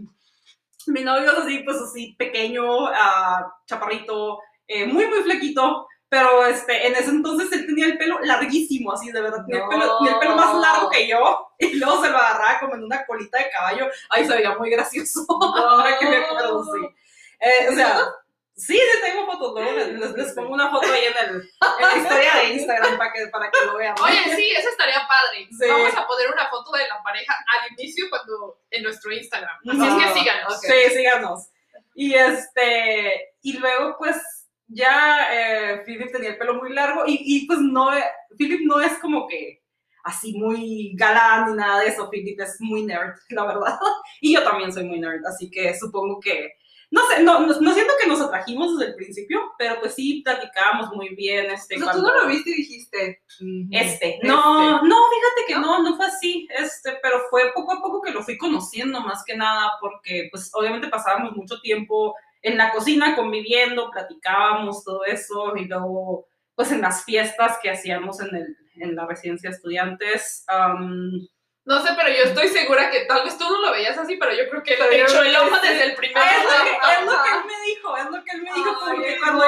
mi 0.89 1.05
novio 1.05 1.33
es 1.33 1.39
así, 1.39 1.61
pues 1.61 1.79
así, 1.79 2.15
pequeño, 2.19 2.89
ah, 2.89 3.51
chaparrito, 3.67 4.41
eh, 4.67 4.85
muy, 4.85 5.07
muy 5.07 5.23
flequito. 5.23 5.87
Pero 6.11 6.47
este, 6.47 6.87
en 6.87 6.95
ese 6.97 7.11
entonces 7.11 7.53
él 7.53 7.67
tenía 7.67 7.85
el 7.87 7.99
pelo 7.99 8.19
larguísimo, 8.21 8.93
así 8.93 9.13
de 9.13 9.21
verdad. 9.21 9.45
Tenía, 9.47 9.63
el 9.65 9.69
pelo, 9.69 9.99
tenía 9.99 10.13
el 10.15 10.19
pelo 10.21 10.37
más 10.37 10.55
largo 10.55 10.89
que 10.91 11.07
yo. 11.07 11.45
Y 11.61 11.75
luego 11.75 12.01
se 12.03 12.09
lo 12.09 12.17
agarraba 12.17 12.61
como 12.61 12.75
en 12.77 12.85
una 12.85 13.05
colita 13.05 13.37
de 13.39 13.51
caballo. 13.51 13.89
Ahí 14.11 14.25
se 14.27 14.33
veía 14.35 14.57
muy 14.57 14.71
gracioso. 14.71 15.27
Ahora 15.29 15.99
que 15.99 16.07
me 16.07 16.17
acuerdo, 16.19 16.65
sí. 16.65 16.81
Eh, 17.41 17.69
o 17.69 17.75
sea, 17.75 17.99
sí, 18.57 18.75
sí 18.79 18.99
tengo 19.05 19.27
fotos. 19.27 19.55
Luego 19.55 19.73
les, 19.73 19.89
les- 19.89 20.13
les 20.13 20.33
pongo 20.35 20.55
una 20.55 20.71
foto 20.71 20.87
ahí 20.87 21.05
en, 21.07 21.29
el, 21.29 21.37
en 21.43 21.87
la 21.87 21.97
historia 21.97 22.35
de 22.37 22.45
Instagram 22.55 22.97
para 22.97 23.13
que, 23.13 23.27
para 23.27 23.51
que 23.51 23.67
lo 23.67 23.77
vean. 23.77 23.95
Oye, 24.01 24.37
sí, 24.37 24.51
eso 24.57 24.69
estaría 24.71 25.03
padre. 25.09 25.49
Sí. 25.51 25.69
Vamos 25.69 25.95
a 25.97 26.07
poner 26.07 26.31
una 26.33 26.49
foto 26.49 26.71
de 26.73 26.87
la 26.87 27.03
pareja 27.03 27.35
al 27.35 27.73
inicio 27.73 28.07
cuando 28.09 28.61
en 28.71 28.83
nuestro 28.85 29.11
Instagram. 29.13 29.57
Así 29.69 29.79
Ah, 29.83 29.99
es 30.07 30.13
que 30.13 30.19
síganos. 30.21 30.55
ok. 30.55 30.63
Sí, 30.65 30.95
síganos. 30.97 31.49
Y 31.97 32.15
este, 32.15 33.35
y 33.43 33.59
luego 33.59 33.97
pues 33.99 34.17
ya 34.69 35.29
eh, 35.33 35.83
Philip 35.87 36.13
tenía 36.13 36.31
el 36.31 36.39
pelo 36.39 36.55
muy 36.55 36.73
largo 36.73 37.05
y, 37.07 37.19
y, 37.25 37.47
pues 37.47 37.59
no, 37.61 37.91
Philip 38.37 38.61
no 38.65 38.81
es 38.81 38.93
como 38.99 39.27
que 39.27 39.63
así 40.05 40.35
muy 40.39 40.93
galán 40.95 41.51
ni 41.51 41.57
nada 41.57 41.81
de 41.81 41.89
eso, 41.89 42.09
Philip 42.11 42.39
es 42.41 42.57
muy 42.61 42.83
nerd, 42.83 43.15
la 43.31 43.45
verdad. 43.47 43.79
Y 44.21 44.35
yo 44.35 44.43
también 44.43 44.73
soy 44.73 44.85
muy 44.85 45.01
nerd, 45.01 45.25
así 45.27 45.51
que 45.51 45.75
supongo 45.79 46.21
que, 46.21 46.53
no 46.91 47.03
sé, 47.09 47.23
no, 47.23 47.41
no, 47.41 47.61
no 47.61 47.75
siento 47.75 47.93
que 48.01 48.09
nos 48.09 48.21
atrajimos 48.23 48.79
desde 48.79 48.93
el 48.93 48.97
principio, 48.97 49.41
pero 49.59 49.79
pues 49.81 49.95
sí 49.95 50.23
platicábamos 50.25 50.91
muy 50.95 51.15
bien. 51.15 51.51
Este, 51.51 51.77
O 51.77 51.79
sea, 51.81 51.93
tú 51.93 52.01
cuando- 52.01 52.15
no 52.15 52.23
lo 52.23 52.29
viste 52.29 52.51
y 52.51 52.55
dijiste. 52.55 53.21
"Ujú, 53.41 53.69
este, 53.73 54.19
no, 54.23 54.77
este". 54.77 54.89
no, 54.89 54.97
fíjate 54.97 55.47
que 55.49 55.55
no, 55.59 55.83
no 55.83 55.97
fue 55.97 56.07
así, 56.07 56.49
este, 56.59 56.97
pero 57.03 57.21
fue 57.29 57.53
poco 57.55 57.75
a 57.75 57.83
poco 57.83 58.01
que 58.01 58.13
lo 58.13 58.23
fui 58.23 58.39
conociendo 58.39 59.03
más 59.03 59.23
que 59.27 59.37
nada, 59.37 59.73
porque 59.83 60.29
pues 60.31 60.51
obviamente 60.55 60.89
pasábamos 60.89 61.37
mucho 61.37 61.61
tiempo 61.61 62.15
en 62.43 62.57
la 62.57 62.71
cocina 62.71 63.17
conviviendo, 63.17 63.91
platicábamos 63.91 64.85
todo 64.85 65.05
eso, 65.05 65.57
y 65.57 65.67
luego 65.67 66.27
pues 66.55 66.73
en 66.73 66.81
las 66.81 67.05
fiestas 67.05 67.59
que 67.63 67.71
hacíamos 67.71 68.21
en, 68.21 68.35
el, 68.35 68.57
en 68.75 68.97
la 68.97 69.07
residencia 69.07 69.51
de 69.51 69.57
estudiantes, 69.57 70.45
No 71.69 71.83
sé, 71.83 71.91
pero 71.95 72.09
yo 72.09 72.23
estoy 72.25 72.49
segura 72.49 72.91
que 72.91 73.01
tal 73.05 73.25
vez 73.25 73.37
tú 73.37 73.45
no 73.45 73.61
lo 73.61 73.73
veías 73.73 73.99
así, 73.99 74.17
pero 74.17 74.33
yo 74.33 74.49
creo 74.49 74.63
que 74.63 74.75
Pero 74.79 75.05
echó 75.07 75.23
el 75.23 75.37
ojo 75.37 75.55
desde 75.61 75.85
el 75.85 75.95
primer 75.97 76.17
Es 76.17 76.43
lo, 76.43 76.49
que, 76.65 76.73
momento. 76.73 76.89
es 76.89 77.05
lo 77.05 77.23
que 77.23 77.31
él 77.31 77.45
me 77.45 77.67
dijo, 77.67 77.97
es 77.99 78.05
lo 78.07 78.25
que 78.25 78.31
él 78.33 78.43
me 78.43 78.53
dijo, 78.55 78.79
como 78.81 79.03
que 79.03 79.19
cuando, 79.19 79.45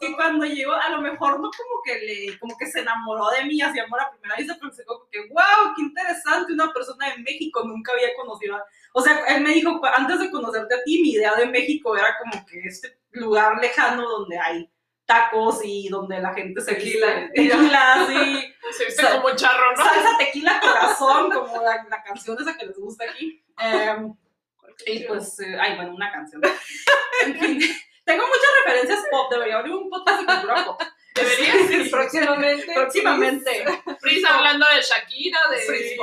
que 0.00 0.12
cuando 0.16 0.44
llegó, 0.46 0.72
a 0.72 0.88
lo 0.88 1.02
mejor 1.02 1.32
no 1.38 1.50
como 1.50 1.82
que 1.84 1.98
le, 1.98 2.38
como 2.38 2.56
que 2.56 2.66
se 2.66 2.80
enamoró 2.80 3.28
de 3.28 3.44
mí, 3.44 3.60
así 3.60 3.78
amor 3.78 4.00
a 4.00 4.10
primera 4.10 4.36
vista, 4.36 4.56
pero 4.58 4.72
se 4.72 4.86
como 4.86 5.06
que, 5.10 5.20
wow, 5.28 5.74
qué 5.76 5.82
interesante, 5.82 6.54
una 6.54 6.72
persona 6.72 7.10
de 7.14 7.18
México, 7.22 7.62
nunca 7.64 7.92
había 7.92 8.14
conocido. 8.16 8.56
a-". 8.56 8.64
O 8.94 9.02
sea, 9.02 9.22
él 9.28 9.42
me 9.42 9.50
dijo, 9.52 9.78
"Cu- 9.80 9.86
antes 9.86 10.18
de 10.18 10.30
conocerte 10.30 10.74
a 10.74 10.82
ti, 10.82 11.02
mi 11.02 11.10
idea 11.12 11.34
de 11.34 11.44
México 11.44 11.94
era 11.94 12.16
como 12.16 12.42
que 12.46 12.58
este 12.60 12.98
lugar 13.10 13.58
lejano 13.60 14.08
donde 14.08 14.38
hay 14.38 14.66
tacos 15.10 15.60
y 15.64 15.88
donde 15.88 16.20
la 16.20 16.32
gente 16.32 16.60
se 16.60 16.74
Tequila. 16.74 17.06
viste- 17.06 17.32
tequila, 17.34 18.06
sí, 18.08 18.54
Se 18.76 18.84
viste 18.84 19.02
Sa- 19.02 19.20
como 19.20 19.34
charro, 19.34 19.72
¿no? 19.76 19.84
salsa, 19.84 20.16
tequila, 20.18 20.60
corazón, 20.60 21.30
como 21.32 21.62
la, 21.62 21.84
la 21.90 22.02
canción 22.04 22.36
esa 22.40 22.56
que 22.56 22.66
les 22.66 22.78
gusta 22.78 23.04
aquí. 23.04 23.42
Em, 23.58 24.14
y 24.86 25.04
pues, 25.04 25.40
eh, 25.40 25.56
ay, 25.60 25.74
bueno, 25.76 25.94
una 25.94 26.12
canción. 26.12 26.40
En 27.24 27.38
fin, 27.38 27.58
tengo 28.04 28.24
muchas 28.26 28.50
referencias 28.64 29.04
pop, 29.10 29.30
debería 29.32 29.58
abrir 29.58 29.74
un 29.74 29.90
podcast 29.90 30.20
de 30.20 30.26
cultura 30.26 30.64
pop. 30.64 30.80
Debería. 31.14 31.90
Próximamente. 31.90 32.72
Próximamente. 32.72 33.64
Pris 34.00 34.24
hablando 34.24 34.64
de 34.74 34.80
Shakira, 34.80 35.40
de... 35.50 35.58
Sí, 35.58 35.96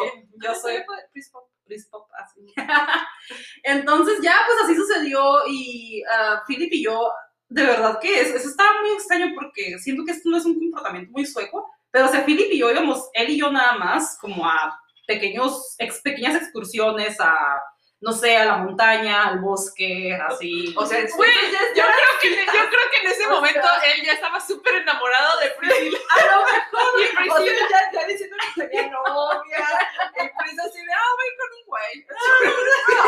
yo 0.44 0.54
soy 0.54 0.84
Please 1.14 1.30
pop. 1.32 1.50
Pris 1.66 1.86
Pop, 1.88 2.10
así. 2.18 2.46
Entonces 3.64 4.20
ya, 4.22 4.38
pues 4.48 4.64
así 4.64 4.76
sucedió 4.76 5.40
y 5.48 6.02
ah, 6.10 6.42
Philip 6.48 6.72
y 6.72 6.84
yo, 6.84 7.12
de 7.50 7.64
verdad 7.66 8.00
que 8.00 8.22
es, 8.22 8.30
eso 8.36 8.50
estaba 8.50 8.82
muy 8.82 8.92
extraño 8.92 9.32
porque 9.36 9.78
siento 9.80 10.04
que 10.06 10.12
esto 10.12 10.30
no 10.30 10.38
es 10.38 10.46
un 10.46 10.56
comportamiento 10.60 11.12
muy 11.12 11.26
sueco, 11.26 11.70
pero 11.92 12.06
o 12.06 12.10
sea, 12.10 12.26
Philip 12.26 12.52
y 12.52 12.60
yo 12.60 12.70
íbamos, 12.72 13.10
él 13.14 13.30
y 13.30 13.40
yo 13.40 13.52
nada 13.52 13.78
más, 13.78 14.18
como 14.20 14.46
a 14.48 14.78
pequeños, 15.08 15.76
ex- 15.80 16.02
pequeñas 16.02 16.36
excursiones 16.36 17.20
a, 17.22 17.62
no 18.00 18.12
sé, 18.12 18.38
a 18.38 18.46
la 18.46 18.58
montaña, 18.58 19.28
al 19.30 19.40
bosque, 19.40 20.14
así. 20.30 20.72
O 20.78 20.86
sea, 20.86 21.00
Güey, 21.16 21.32
yo 21.74 21.84
creo, 21.84 22.14
que, 22.22 22.30
yo 22.36 22.70
creo 22.70 22.92
que 22.92 22.98
en 23.02 23.08
ese 23.12 23.28
momento 23.28 23.68
él 23.86 24.06
ya 24.06 24.12
estaba 24.14 24.40
súper 24.40 24.76
enamorado 24.76 25.40
de 25.40 25.50
Priscila. 25.52 25.98
A 26.10 26.26
lo 26.26 26.44
mejor. 26.44 27.02
Y 27.02 27.30
O 27.30 27.36
Priscila 27.36 27.68
sea, 27.70 27.92
ya, 27.92 28.02
ya 28.02 28.08
diciendo 28.08 28.36
que 28.54 28.62
tenía 28.68 28.88
novia. 28.92 29.66
Y 30.16 30.60
así 30.60 30.86
de, 30.86 30.94
ah, 30.94 31.12
voy 31.18 31.32
con 31.38 31.50
un 31.58 31.66
güey. 31.66 32.06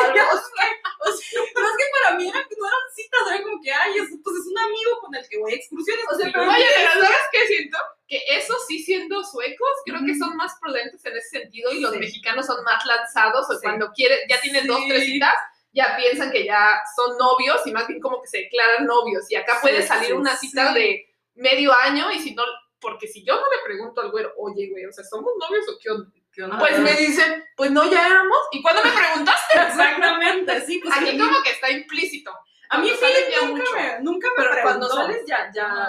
Al 0.06 0.12
bosque. 0.13 0.67
O 1.02 1.12
sea, 1.12 1.41
pero 1.54 1.67
es 1.67 1.78
que 1.78 1.84
para 2.02 2.15
mí 2.17 2.25
no 2.25 2.39
eran 2.67 2.82
citas, 2.95 3.21
era 3.32 3.43
como 3.43 3.62
que, 3.62 3.71
ay, 3.71 3.93
es, 3.99 4.10
pues 4.23 4.36
es 4.38 4.47
un 4.47 4.58
amigo 4.58 4.99
con 5.02 5.15
el 5.15 5.29
que 5.39 5.43
voy 5.43 5.54
a 5.54 5.56
excursiones. 5.56 6.06
O 6.12 6.15
sea, 6.17 6.30
pero 6.32 6.49
Oye, 6.49 6.65
pero 6.75 7.02
¿sabes 7.02 7.17
qué 7.32 7.47
siento? 7.47 7.78
Que 8.08 8.21
eso 8.30 8.54
sí 8.67 8.80
siendo 8.84 9.23
suecos, 9.23 9.69
creo 9.86 9.99
que 10.06 10.17
son 10.17 10.36
más 10.36 10.54
prudentes 10.62 11.04
en 11.06 11.15
ese 11.17 11.39
sentido 11.39 11.71
y 11.71 11.80
los 11.80 11.93
Sí. 11.93 11.99
mexicanos 11.99 12.45
son 12.45 12.63
más 12.63 12.86
lanzados 12.86 13.49
o 13.49 13.54
Sí. 13.54 13.60
cuando 13.63 13.91
quieren, 13.93 14.19
ya 14.30 14.39
tienen 14.41 14.67
dos, 14.67 14.80
Sí. 14.82 14.89
tres 14.89 15.06
citas, 15.06 15.36
ya 15.71 15.95
piensan 15.97 16.32
que 16.32 16.43
ya 16.45 16.82
son 16.95 17.17
novios 17.17 17.62
y 17.65 17.71
más 17.71 17.88
bien 17.88 17.99
como 18.02 18.21
que 18.21 18.28
se 18.28 18.39
declaran 18.39 18.86
novios. 18.86 19.30
Y 19.30 19.36
acá 19.36 19.60
puede 19.62 19.82
salir 19.86 20.13
una 20.15 20.36
cita 20.36 20.73
de 20.73 21.06
medio 21.36 21.73
año 21.73 22.12
y 22.12 22.19
si 22.19 22.34
no, 22.34 22.43
porque 22.82 23.08
si 23.08 23.23
yo 23.23 23.36
no 23.36 23.41
le 23.45 23.63
pregunto 23.63 24.02
al 24.02 24.10
güero, 24.12 24.34
oye, 24.38 24.69
güey, 24.69 24.86
o 24.86 24.91
sea, 24.91 25.04
¿somos 25.04 25.32
novios 25.39 25.65
o 25.69 25.78
qué 25.80 25.89
onda? 25.91 26.10
Pues 26.58 26.80
me 26.80 26.93
dicen, 26.93 27.43
pues 27.58 27.69
no, 27.69 27.89
ya 27.91 28.06
éramos. 28.08 28.38
¿Y 28.52 28.62
cuándo 28.62 28.82
me 28.84 28.91
preguntaste? 28.91 29.54
Exactamente, 29.67 30.65
sí, 30.65 30.80
pues 30.82 30.95
Aquí 30.95 31.17
como 31.17 31.43
que 31.43 31.52
está 31.52 31.69
implícito. 31.69 32.32
A 32.69 32.77
mí 32.77 32.89
Cuando 32.89 33.05
Philip 33.08 33.41
nunca 33.41 33.62
mucho. 33.63 33.75
me, 33.75 33.99
nunca 34.01 34.27
me 34.29 34.43
Pero 34.43 34.49
cuando 34.62 34.88
preguntó. 34.88 34.95
sales 35.12 35.25
ya, 35.27 35.51
ya, 35.53 35.88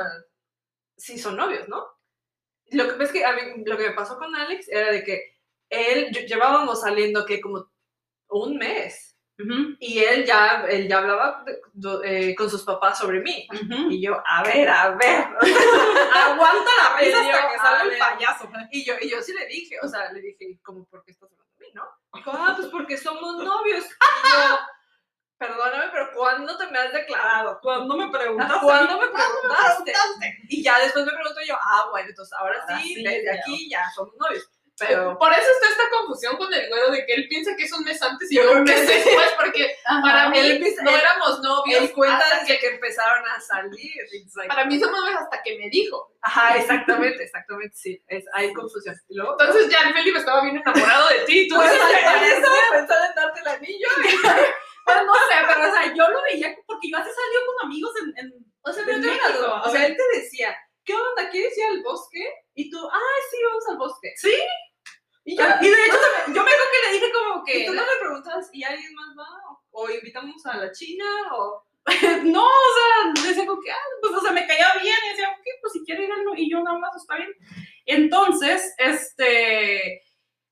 sí 0.97 1.19
son 1.19 1.37
novios, 1.37 1.69
¿no? 1.69 1.87
Lo 2.73 2.89
que 2.89 2.95
ves 2.95 3.13
que 3.13 3.25
a 3.25 3.33
mí, 3.33 3.43
lo 3.67 3.77
que 3.77 3.89
me 3.89 3.95
pasó 3.95 4.17
con 4.19 4.35
Alex 4.35 4.69
era 4.69 4.91
de 4.93 5.03
que 5.05 5.39
él, 5.69 6.07
ll- 6.13 6.27
llevábamos 6.27 6.81
saliendo 6.81 7.27
que 7.27 7.41
como 7.41 7.71
un 8.29 8.57
mes 8.57 9.07
Ujú, 9.39 9.75
y 9.81 9.99
él 10.01 10.25
ya, 10.27 10.67
él 10.69 10.87
ya 10.87 10.99
hablaba 10.99 11.45
eh, 12.05 12.35
con 12.37 12.51
sus 12.51 12.63
papás 12.63 12.99
sobre 12.99 13.21
mí. 13.21 13.49
ujú. 13.51 13.91
Y 13.91 14.03
yo, 14.03 14.23
a 14.27 14.43
ver, 14.45 14.69
a 14.69 14.91
ver. 14.91 15.25
Aguanta 16.15 16.71
la 16.77 16.99
risa 16.99 17.23
yo, 17.23 17.29
hasta 17.37 17.51
que 17.51 17.57
sale 17.59 17.93
el 17.95 17.99
payaso. 17.99 18.51
Y 18.71 18.85
yo, 18.85 18.95
y 19.01 19.09
yo 19.11 19.21
sí 19.23 19.33
le 19.33 19.47
dije, 19.47 19.77
o 19.83 19.89
sea, 19.89 20.13
le 20.13 20.21
dije, 20.21 20.59
¿cómo 20.63 20.85
por 20.87 21.03
qué 21.05 21.13
estás 21.13 21.31
hablando 21.31 21.53
de 21.59 21.67
mí, 21.67 21.73
no? 21.75 21.85
Dijo, 22.15 22.31
ah, 22.35 22.53
pues 22.57 22.69
porque 22.69 22.97
somos 22.99 23.43
novios. 23.43 23.85
Y 23.85 24.29
yo, 24.29 24.59
perdóname, 25.41 25.89
pero 25.91 26.11
¿cuándo 26.15 26.57
te 26.59 26.67
me 26.69 26.79
has 26.79 26.93
declarado? 26.93 27.59
Cuando 27.63 27.97
me 27.97 28.11
preguntas, 28.11 28.59
¿Cuándo 28.63 29.01
me 29.01 29.09
preguntaste? 29.09 29.93
Y 30.49 30.63
ya 30.63 30.79
después 30.79 31.05
me 31.07 31.13
pregunto 31.13 31.41
yo, 31.49 31.57
ah, 31.61 31.87
bueno, 31.91 32.09
entonces 32.11 32.33
ahora 32.39 32.61
Ahora 32.63 32.79
sí, 32.81 32.95
sí, 32.95 33.03
desde 33.03 33.41
aquí 33.41 33.69
ya 33.71 33.91
somos 33.95 34.15
novios. 34.17 34.49
Pero 34.79 35.19
Por 35.19 35.31
eso 35.31 35.43
está 35.43 35.69
esta 35.69 35.91
confusión 35.91 36.39
con 36.39 36.53
el 36.55 36.67
güero 36.71 36.91
de 36.91 37.05
que 37.05 37.13
él 37.13 37.27
piensa 37.29 37.55
que 37.55 37.65
es 37.65 37.73
un 37.73 37.85
mes 37.85 38.01
antes 38.03 38.33
y 38.33 38.37
Yo 38.37 38.51
un 38.53 38.65
mes 38.65 38.87
después, 38.89 39.29
porque 39.39 39.77
para 39.85 40.31
mí 40.31 40.39
Él 40.39 40.65
no 40.83 40.91
éramos 40.91 41.41
novios. 41.41 41.83
él 41.83 41.93
cuenta 41.93 42.17
hasta 42.17 42.41
desde 42.41 42.55
que- 42.55 42.61
que 42.61 42.75
empezaron 42.77 43.23
a 43.29 43.39
salir. 43.41 43.93
para 44.49 44.65
mí 44.65 44.81
somos 44.81 44.99
novios 45.01 45.21
hasta 45.21 45.43
que 45.43 45.59
me 45.59 45.69
dijo. 45.69 46.15
Ajá, 46.23 46.57
exactamente, 46.57 47.23
exactamente, 47.25 47.77
sí. 47.77 48.03
Es, 48.09 48.25
hay 48.33 48.55
confusión. 48.55 48.95
Y 49.11 49.17
luego, 49.17 49.37
Entonces 49.39 49.69
ya 49.71 49.81
el 49.87 49.93
Felipe 49.93 50.19
estaba 50.19 50.43
bien 50.43 50.57
enamorado 50.57 51.09
de 51.11 51.19
ti 51.27 51.41
y 51.41 51.49
tú 51.49 51.57
pues, 51.57 51.71
él 51.73 51.79
estaba 51.79 52.57
pensando 52.73 53.05
en 53.07 53.15
darte 53.15 53.41
el 53.41 53.49
anillo. 53.49 53.89
Pues 54.85 54.97
no 55.07 55.15
sé, 55.15 55.35
pero 55.47 55.69
o 55.69 55.70
sea, 55.83 55.95
yo 55.95 56.09
lo 56.09 56.23
veía 56.23 56.55
porque 56.67 56.91
yo 56.91 56.97
así 56.99 57.11
salió 57.11 57.47
con 57.47 57.67
amigos 57.67 57.93
en, 58.03 58.25
en 58.25 58.33
O 58.63 58.73
sea, 58.73 58.85
pero 58.85 58.99
una 58.99 59.37
duda. 59.37 59.63
O 59.63 59.71
sea, 59.71 59.87
él 59.87 59.97
te 59.97 60.19
decía, 60.19 60.57
¿qué 60.85 60.95
onda? 60.95 61.31
¿Quieres 61.31 61.57
ir 61.57 61.65
al 61.65 61.83
bosque? 61.83 62.25
Y 62.55 62.71
tú, 62.71 62.79
ah, 62.91 63.17
sí, 63.31 63.37
vamos 63.47 63.69
al 63.69 63.79
bosque. 63.79 64.13
Sí. 64.17 64.35
Y 65.25 65.37
ya. 65.37 65.59
Y 65.61 65.69
de 65.69 65.85
hecho, 65.85 65.97
yo 66.29 66.43
me 66.43 66.51
acuerdo 66.51 66.65
que 66.73 66.87
le 66.89 66.93
dije 66.95 67.13
como 67.13 67.43
¿Y 67.47 67.53
que. 67.53 67.67
tú 67.67 67.75
no 67.75 67.83
le 67.83 68.01
preguntabas, 68.01 68.51
¿y 68.53 68.65
alguien 68.65 68.95
más 68.95 69.09
va? 69.19 69.29
¿O 69.71 69.91
invitamos 69.91 70.45
a 70.47 70.57
la 70.57 70.73
China? 70.73 71.05
¿O 71.33 71.65
No, 72.25 72.45
o 72.45 72.71
sea, 72.75 73.29
decía 73.29 73.47
como 73.47 73.61
que, 73.61 73.71
ah, 73.71 73.77
pues, 74.01 74.15
o 74.15 74.21
sea, 74.21 74.33
me 74.33 74.47
caía 74.47 74.73
bien. 74.81 74.97
Y 75.07 75.09
decía, 75.11 75.31
ok, 75.31 75.47
pues 75.61 75.73
si 75.73 75.85
quiere 75.85 76.05
ir 76.05 76.11
y 76.37 76.51
yo 76.51 76.63
nada 76.63 76.79
más, 76.79 76.95
está 76.97 77.17
bien. 77.17 77.31
Entonces, 77.87 78.75
este. 78.79 80.03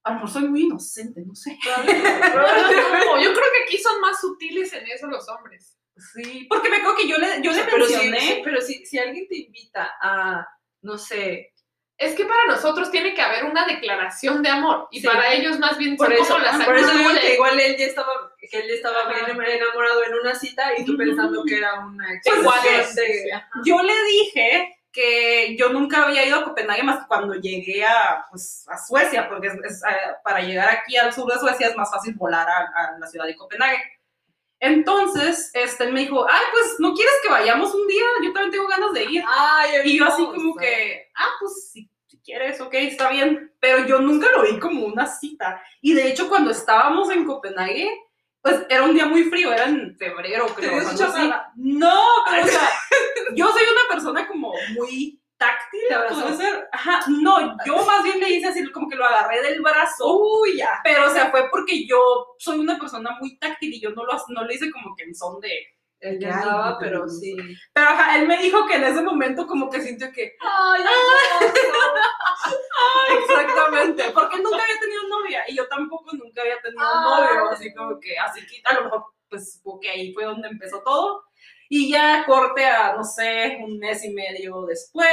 A 0.05 0.11
lo 0.11 0.15
mejor 0.17 0.31
soy 0.31 0.49
muy 0.49 0.63
inocente, 0.63 1.21
no 1.27 1.35
sé. 1.35 1.59
no, 1.67 1.83
yo 3.23 3.33
creo 3.33 3.47
que 3.53 3.65
aquí 3.65 3.79
son 3.79 4.01
más 4.01 4.21
sutiles 4.21 4.73
en 4.73 4.87
eso 4.87 5.07
los 5.07 5.29
hombres. 5.29 5.77
Sí, 6.15 6.47
porque 6.49 6.71
me 6.71 6.77
acuerdo 6.77 6.97
que 6.99 7.09
yo 7.09 7.19
le, 7.19 7.43
yo 7.43 7.51
le 7.53 7.65
pero, 7.65 7.87
si, 7.87 7.93
mencioné. 7.95 8.21
sí, 8.21 8.41
pero 8.45 8.61
si, 8.61 8.87
si 8.87 8.99
alguien 8.99 9.27
te 9.29 9.37
invita 9.37 9.93
a, 10.01 10.47
no 10.83 10.97
sé, 10.97 11.53
Es 12.01 12.15
que 12.15 12.25
para 12.25 12.47
nosotros 12.47 12.93
tiene 12.93 13.13
que 13.15 13.21
haber 13.21 13.45
una 13.45 13.67
declaración 13.67 14.41
de 14.45 14.49
amor 14.51 14.87
y 14.93 15.01
Sí. 15.01 15.07
para 15.09 15.33
ellos 15.33 15.59
más 15.59 15.77
bien 15.77 15.97
por 15.97 16.07
son 16.07 16.15
eso, 16.17 16.35
como 16.35 16.45
las 16.45 16.65
por 16.65 16.77
eso 16.77 16.93
digo 16.93 17.11
que 17.21 17.35
igual 17.35 17.59
él 17.59 17.77
ya 17.77 17.87
estaba, 17.87 18.13
que 18.39 18.57
él 18.61 18.69
ya 18.69 18.75
estaba 18.75 19.09
bien 19.13 19.27
enamorado 19.29 20.05
en 20.05 20.15
una 20.15 20.35
cita 20.37 20.71
y 20.79 20.85
tú 20.85 20.97
pensando 20.97 21.43
que 21.45 21.57
era 21.59 21.81
una 21.81 22.07
Pues, 22.25 22.37
expresión 22.47 22.87
sí, 22.95 23.01
de... 23.01 23.43
Yo 23.65 23.83
le 23.83 24.05
dije 24.05 24.78
que 24.99 25.57
yo 25.57 25.69
nunca 25.69 26.05
había 26.05 26.27
ido 26.27 26.39
a 26.41 26.45
Copenhague 26.45 26.83
más 26.83 26.99
que 26.99 27.07
cuando 27.07 27.35
llegué 27.35 27.85
a, 27.85 28.27
pues, 28.29 28.67
a 28.69 28.77
Suecia, 28.77 29.29
porque 29.29 29.47
es, 29.47 29.55
es, 29.65 29.83
eh, 29.85 30.17
para 30.25 30.41
llegar 30.41 30.69
aquí 30.69 30.97
al 30.97 31.13
sur 31.13 31.33
de 31.33 31.39
Suecia 31.39 31.69
es 31.69 31.77
más 31.77 31.89
fácil 31.89 32.15
volar 32.15 32.49
a, 32.49 32.59
a 32.75 32.99
la 32.99 33.07
ciudad 33.07 33.25
de 33.27 33.37
Copenhague. 33.37 33.81
Entonces, 34.59 35.53
este, 35.55 35.85
él 35.85 35.93
me 35.93 36.01
dijo, 36.01 36.27
ay, 36.29 36.43
pues, 36.51 36.75
¿no 36.81 36.95
quieres 36.95 37.15
que 37.23 37.29
vayamos 37.29 37.73
un 37.73 37.87
día? 37.87 38.03
Yo 38.25 38.33
también 38.33 38.51
tengo 38.51 38.67
ganas 38.67 38.93
de 38.93 39.05
ir. 39.05 39.23
Ay, 39.29 39.71
Y 39.85 39.99
yo 39.99 40.07
así 40.07 40.25
como 40.27 40.57
que, 40.57 41.07
ah, 41.15 41.31
pues 41.39 41.71
si, 41.71 41.89
si 42.09 42.19
quieres, 42.19 42.61
ok, 42.61 42.75
está 42.75 43.09
bien. 43.11 43.55
Pero 43.61 43.87
yo 43.87 44.01
nunca 44.01 44.27
lo 44.33 44.43
vi 44.43 44.59
como 44.59 44.85
una 44.85 45.07
cita. 45.07 45.63
Y 45.81 45.95
de 45.95 46.09
hecho, 46.09 46.29
cuando 46.29 46.51
estábamos 46.51 47.09
en 47.11 47.25
Copenhague, 47.25 47.89
pues 48.49 48.67
era 48.69 48.85
un 48.85 48.95
día 48.95 49.07
muy 49.07 49.25
frío, 49.25 49.53
era 49.53 49.65
en 49.65 49.97
febrero, 49.97 50.47
creo. 50.55 50.79
algo 50.79 50.91
así. 50.91 51.31
No, 51.57 52.03
pero 52.31 52.45
o 52.45 52.49
sea, 52.49 52.71
yo 53.35 53.49
soy 53.49 53.63
una 53.63 53.95
persona 53.95 54.27
como 54.27 54.53
muy 54.75 55.21
táctil, 55.39 55.81
¿Te 55.89 56.15
puede 56.15 56.37
ser. 56.37 56.69
Ajá, 56.73 57.01
no, 57.09 57.57
yo 57.65 57.85
más 57.87 58.03
bien 58.03 58.21
le 58.21 58.31
hice 58.31 58.49
así, 58.49 58.71
como 58.73 58.89
que 58.89 58.97
lo 58.97 59.05
agarré 59.05 59.41
del 59.43 59.63
brazo. 59.63 60.19
Uy, 60.19 60.57
ya. 60.57 60.81
Pero, 60.83 61.07
o 61.07 61.11
sea, 61.11 61.31
fue 61.31 61.49
porque 61.49 61.87
yo 61.87 62.35
soy 62.39 62.59
una 62.59 62.79
persona 62.79 63.17
muy 63.21 63.39
táctil 63.39 63.73
y 63.73 63.81
yo 63.81 63.91
no 63.91 64.05
lo, 64.05 64.13
no 64.29 64.45
le 64.45 64.55
hice 64.55 64.71
como 64.71 64.95
que 64.97 65.05
en 65.05 65.15
son 65.15 65.41
de. 65.41 65.51
Él 66.01 66.19
ya 66.21 66.29
Ay, 66.29 66.33
andaba, 66.35 66.71
no, 66.71 66.77
pero 66.79 67.09
sí. 67.09 67.37
Pero, 67.73 67.89
ajá, 67.89 68.19
él 68.19 68.29
me 68.29 68.39
dijo 68.39 68.65
que 68.67 68.77
en 68.77 68.85
ese 68.85 69.03
momento 69.03 69.47
como 69.47 69.69
que 69.69 69.81
sintió 69.81 70.13
que, 70.13 70.37
Ay, 70.41 70.83
Exactamente, 73.23 74.05
porque 74.15 74.37
nunca 74.39 74.63
había 74.63 74.81
tenido 74.81 75.03
novia 75.09 75.43
y 75.49 75.57
yo 75.57 75.67
tampoco 75.69 76.15
nunca 76.17 76.43
había 76.43 76.61
tenido 76.61 76.83
Ay. 76.85 77.35
novio, 77.35 77.51
así 77.51 77.73
como 77.75 77.99
que, 78.01 78.19
así 78.19 78.45
que 78.47 78.61
a 78.65 78.75
lo 78.75 78.85
mejor, 78.85 79.05
pues, 79.29 79.55
supongo 79.55 79.81
que 79.81 79.91
ahí 79.91 80.13
fue 80.13 80.25
donde 80.25 80.49
empezó 80.49 80.83
todo. 80.83 81.25
Y 81.71 81.91
ya 81.91 82.25
corte 82.27 82.65
a, 82.65 82.95
no 82.97 83.05
sé, 83.05 83.59
un 83.63 83.79
mes 83.79 84.03
y 84.05 84.11
medio 84.15 84.65
después, 84.67 85.07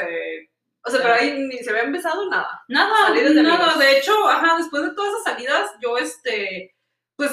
eh, 0.00 0.48
O 0.84 0.90
sea, 0.90 1.02
pero 1.02 1.14
ahí 1.14 1.36
ni 1.36 1.58
se 1.58 1.70
había 1.70 1.82
empezado 1.82 2.28
nada. 2.30 2.62
nada, 2.68 3.10
de 3.12 3.42
nada, 3.42 3.56
amigos. 3.64 3.78
de 3.80 3.98
hecho, 3.98 4.28
ajá, 4.28 4.56
después 4.56 4.84
de 4.84 4.94
todas 4.94 5.12
esas 5.14 5.24
salidas, 5.24 5.70
yo, 5.82 5.98
este, 5.98 6.76
pues, 7.16 7.32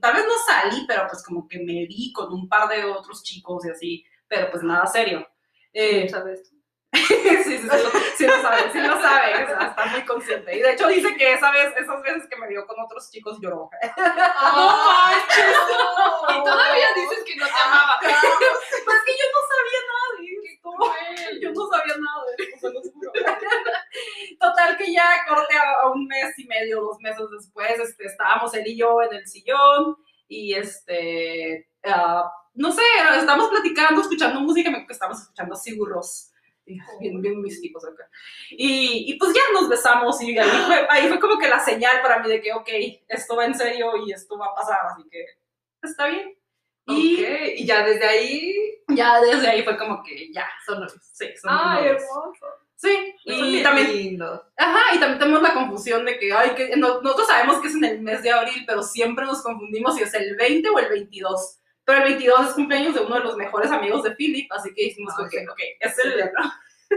tal 0.00 0.14
vez 0.14 0.24
no 0.26 0.34
salí, 0.46 0.84
pero 0.86 1.06
pues 1.08 1.22
como 1.24 1.48
que 1.48 1.58
me 1.58 1.86
vi 1.86 2.12
con 2.12 2.32
un 2.32 2.48
par 2.48 2.68
de 2.68 2.84
otros 2.84 3.22
chicos 3.22 3.64
y 3.66 3.70
así, 3.70 4.04
pero 4.28 4.50
pues 4.50 4.62
nada 4.62 4.86
serio. 4.86 5.26
Eh, 5.72 6.08
¿Sabes? 6.08 6.52
sí, 6.94 7.04
sí, 7.42 7.58
sí, 7.58 7.66
lo, 7.66 7.90
sí 8.16 8.26
lo 8.26 8.40
sabe, 8.40 8.70
sí 8.72 8.80
lo 8.80 9.00
sabe, 9.00 9.42
está 9.42 9.86
muy 9.90 10.04
consciente. 10.04 10.56
Y 10.56 10.60
de 10.60 10.72
hecho 10.72 10.86
dice 10.86 11.16
que 11.16 11.32
esa 11.32 11.50
vez, 11.50 11.74
esas 11.76 12.00
veces 12.02 12.28
que 12.30 12.36
me 12.36 12.46
vio 12.46 12.64
con 12.66 12.76
otros 12.80 13.10
chicos 13.10 13.38
lloró. 13.40 13.68
No 13.96 14.76
manches. 14.76 15.56
Y 16.36 16.44
todavía 16.44 16.86
dices 16.94 17.24
que 17.24 17.36
no 17.36 17.46
te 17.46 17.52
amaba. 17.64 17.98
Pues 18.00 18.12
es 18.12 19.04
que 19.04 19.12
yo 19.12 19.26
no 19.34 19.40
sabía 19.50 19.80
Yo 21.40 21.52
no 21.52 21.66
sabía 21.68 21.94
nada 21.96 22.24
de 22.26 22.44
esto, 22.44 22.68
se 22.68 22.72
los 22.72 22.92
juro. 22.92 23.12
Total 24.40 24.76
que 24.76 24.92
ya 24.92 25.24
corte 25.28 25.54
a, 25.56 25.82
a 25.82 25.90
un 25.90 26.06
mes 26.06 26.38
y 26.38 26.46
medio, 26.46 26.80
dos 26.80 26.98
meses 27.00 27.26
después, 27.30 27.78
este, 27.78 28.06
estábamos 28.06 28.54
él 28.54 28.66
y 28.66 28.76
yo 28.76 29.02
en 29.02 29.14
el 29.14 29.26
sillón 29.26 29.96
y 30.28 30.54
este, 30.54 31.68
ah, 31.84 32.30
no 32.54 32.70
sé, 32.72 32.82
estábamos 33.18 33.48
platicando, 33.48 34.00
escuchando 34.00 34.40
música, 34.40 34.70
me 34.70 34.86
estábamos 34.88 35.22
escuchando 35.22 35.56
Rós. 35.86 36.30
Y 36.66 36.78
Bien, 36.98 37.20
bien 37.20 37.42
místicos 37.42 37.84
acá. 37.84 38.08
Y, 38.50 39.12
y 39.12 39.18
pues 39.18 39.34
ya 39.34 39.42
nos 39.52 39.68
besamos 39.68 40.20
y 40.22 40.38
ahí 40.38 40.48
fue, 40.66 40.86
ahí 40.88 41.08
fue 41.08 41.20
como 41.20 41.38
que 41.38 41.48
la 41.48 41.60
señal 41.60 42.00
para 42.00 42.20
mí 42.20 42.28
de 42.28 42.40
que, 42.40 42.54
ok, 42.54 42.68
esto 43.06 43.36
va 43.36 43.44
en 43.44 43.54
serio 43.54 43.92
y 44.06 44.12
esto 44.12 44.38
va 44.38 44.46
a 44.46 44.54
pasar, 44.54 44.78
así 44.86 45.06
que 45.10 45.26
está 45.82 46.06
bien. 46.06 46.34
Y 46.86 47.22
Ok, 47.22 47.28
y 47.56 47.66
ya 47.66 47.84
desde 47.84 48.04
ahí 48.06 48.54
ya 48.88 49.20
desde 49.20 49.48
ahí 49.48 49.62
fue 49.62 49.78
como 49.78 50.02
que 50.02 50.30
ya, 50.32 50.46
son 50.66 50.80
novios. 50.80 51.00
sí, 51.12 51.26
son 51.40 51.50
Ay, 51.52 51.84
novios. 51.84 52.02
hermoso. 52.02 52.46
Sí, 52.76 53.14
y 53.24 53.42
bien 53.52 53.62
también, 53.62 53.92
lindos. 53.96 54.42
ajá, 54.58 54.94
y 54.94 54.98
también 55.00 55.18
tenemos 55.18 55.40
la 55.42 55.54
confusión 55.54 56.04
de 56.04 56.18
que, 56.18 56.30
ay, 56.34 56.50
que 56.50 56.76
no- 56.76 57.00
nosotros 57.00 57.26
sabemos 57.28 57.60
que 57.60 57.68
es 57.68 57.74
en 57.74 57.84
el 57.84 58.00
mes 58.02 58.22
de 58.22 58.30
abril, 58.30 58.62
pero 58.66 58.82
siempre 58.82 59.24
nos 59.24 59.42
confundimos 59.42 59.94
si 59.96 60.02
es 60.02 60.12
el 60.12 60.36
20 60.36 60.68
o 60.68 60.78
el 60.78 60.88
22. 60.90 61.60
Pero 61.86 61.98
el 61.98 62.04
22 62.04 62.48
es 62.48 62.54
cumpleaños 62.54 62.94
de 62.94 63.00
uno 63.00 63.14
de 63.14 63.20
los 63.22 63.36
mejores 63.36 63.70
amigos 63.70 64.02
de 64.02 64.10
Philip, 64.12 64.50
así 64.52 64.74
que 64.74 64.84
dijimos, 64.84 65.14
Ah, 65.16 65.22
ok, 65.22 65.32
ok. 65.44 65.50
ok, 65.52 65.60
es 65.80 65.98
el... 66.04 66.30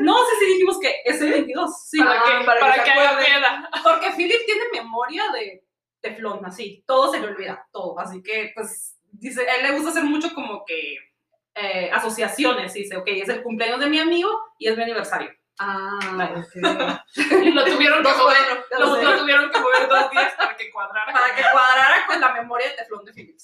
No, 0.01 0.17
sí, 0.17 0.31
sí 0.39 0.45
dijimos 0.53 0.79
que 0.79 0.95
es 1.05 1.21
el 1.21 1.31
22, 1.31 1.87
sí. 1.89 1.99
Para 1.99 2.19
Ah, 2.19 2.23
que, 2.39 2.45
para 2.45 2.59
que 2.59 2.65
para 2.65 2.75
se 2.75 2.83
que 2.83 2.91
haga 2.91 3.09
acuerden. 3.11 3.33
queda. 3.35 3.69
Porque 3.83 4.11
Philip 4.17 4.45
tiene 4.45 4.63
memoria 4.73 5.23
de 5.31 5.63
teflón, 6.01 6.45
así, 6.45 6.83
todo 6.85 7.11
se 7.11 7.19
le 7.19 7.27
olvida, 7.27 7.65
todo. 7.71 7.97
Así 7.99 8.21
que, 8.21 8.51
pues, 8.53 8.96
dice, 9.11 9.41
él 9.41 9.63
le 9.63 9.71
gusta 9.73 9.89
hacer 9.89 10.03
mucho 10.03 10.33
como 10.33 10.63
que 10.65 10.97
eh, 11.55 11.89
asociaciones. 11.91 12.73
Dice, 12.73 12.97
ok, 12.97 13.07
es 13.07 13.29
el 13.29 13.43
cumpleaños 13.43 13.79
de 13.79 13.89
mi 13.89 13.99
amigo 13.99 14.29
y 14.57 14.67
es 14.67 14.77
mi 14.77 14.83
aniversario. 14.83 15.31
Ah, 15.59 15.99
ok. 16.13 16.45
Y 17.43 17.51
lo 17.51 17.65
tuvieron 17.65 18.03
que 18.03 18.13
mover. 18.13 18.65
Lo, 18.79 19.17
tuvieron 19.19 19.49
que 19.49 19.59
mover 19.59 19.87
dos 19.87 20.11
días 20.11 20.33
para 20.37 20.55
que 20.55 20.69
cuadrara. 20.71 21.11
Para 21.11 21.35
que 21.35 21.41
cuadrara 21.51 22.05
con 22.05 22.21
la 22.21 22.33
memoria 22.33 22.69
de 22.69 22.75
teflón 22.75 23.05
de 23.05 23.13
Philip. 23.13 23.37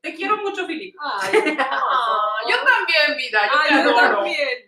Te 0.00 0.14
quiero 0.14 0.36
mucho, 0.38 0.66
Philip. 0.66 0.94
Ay, 1.00 1.56
Ah, 1.58 2.18
yo 2.50 2.56
también, 2.56 3.16
vida, 3.18 3.40
yo 3.52 3.58
Ay, 3.60 3.68
te 3.68 3.74
yo 3.74 3.80
adoro. 3.98 4.14
también. 4.16 4.66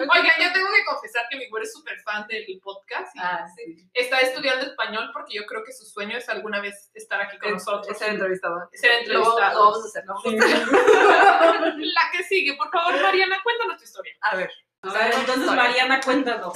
Oigan, 0.00 0.36
yo 0.40 0.52
tengo 0.52 0.68
que 0.74 0.84
confesar 0.84 1.26
que 1.30 1.36
mi 1.36 1.48
güero 1.48 1.64
es 1.64 1.72
súper 1.72 1.98
fan 2.00 2.26
del 2.26 2.44
podcast 2.62 3.14
y 3.14 3.18
Ah, 3.22 3.46
sí. 3.54 3.88
está 3.94 4.20
estudiando 4.20 4.66
español 4.66 5.10
porque 5.12 5.34
yo 5.34 5.46
creo 5.46 5.62
que 5.64 5.72
su 5.72 5.84
sueño 5.84 6.18
es 6.18 6.28
alguna 6.28 6.60
vez 6.60 6.90
estar 6.94 7.20
aquí 7.20 7.38
con 7.38 7.52
nosotros. 7.52 7.88
Es 7.88 7.98
ser 7.98 8.10
entrevistado. 8.10 8.68
Ser 8.72 8.92
entrevistado. 9.00 9.38
vamos 9.64 9.84
a 9.84 9.88
hacer. 9.88 10.04
La 11.78 12.10
que 12.12 12.22
sigue, 12.24 12.54
por 12.54 12.70
favor, 12.70 13.00
Mariana, 13.00 13.38
cuéntanos 13.42 13.78
tu 13.78 13.84
historia. 13.84 14.14
A 14.22 14.36
ver. 14.36 14.50
A 14.82 14.92
ver, 14.92 15.06
entonces, 15.14 15.38
Historia. 15.38 15.62
Mariana, 15.62 16.00
cuéntanos. 16.00 16.52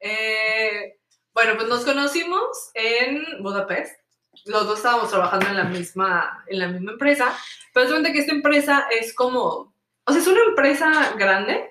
Eh, 0.00 0.98
bueno, 1.32 1.54
pues 1.56 1.68
nos 1.68 1.84
conocimos 1.84 2.70
en 2.74 3.42
Budapest. 3.42 3.99
Los 4.46 4.66
dos 4.66 4.78
estábamos 4.78 5.10
trabajando 5.10 5.46
en 5.46 5.56
la 5.56 5.64
misma, 5.64 6.44
en 6.46 6.58
la 6.58 6.68
misma 6.68 6.92
empresa. 6.92 7.36
Pero 7.72 7.86
es 7.86 7.92
cuenta 7.92 8.12
que 8.12 8.20
esta 8.20 8.32
empresa 8.32 8.86
es 8.90 9.14
como, 9.14 9.74
o 10.04 10.12
sea, 10.12 10.20
es 10.20 10.26
una 10.26 10.42
empresa 10.42 11.14
grande, 11.16 11.70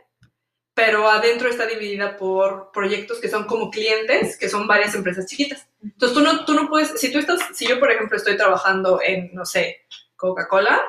pero 0.73 1.09
adentro 1.09 1.49
está 1.49 1.65
dividida 1.65 2.15
por 2.15 2.71
proyectos 2.71 3.19
que 3.19 3.27
son 3.27 3.45
como 3.45 3.69
clientes, 3.69 4.37
que 4.37 4.47
son 4.47 4.65
varias 4.67 4.95
empresas 4.95 5.25
chiquitas. 5.25 5.67
Entonces 5.83 6.17
tú 6.17 6.23
no, 6.23 6.45
tú 6.45 6.53
no 6.53 6.69
puedes, 6.69 6.99
si 6.99 7.11
tú 7.11 7.19
estás, 7.19 7.41
si 7.53 7.67
yo 7.67 7.79
por 7.79 7.91
ejemplo 7.91 8.15
estoy 8.15 8.37
trabajando 8.37 9.01
en, 9.03 9.33
no 9.33 9.45
sé, 9.45 9.81
Coca-Cola, 10.15 10.81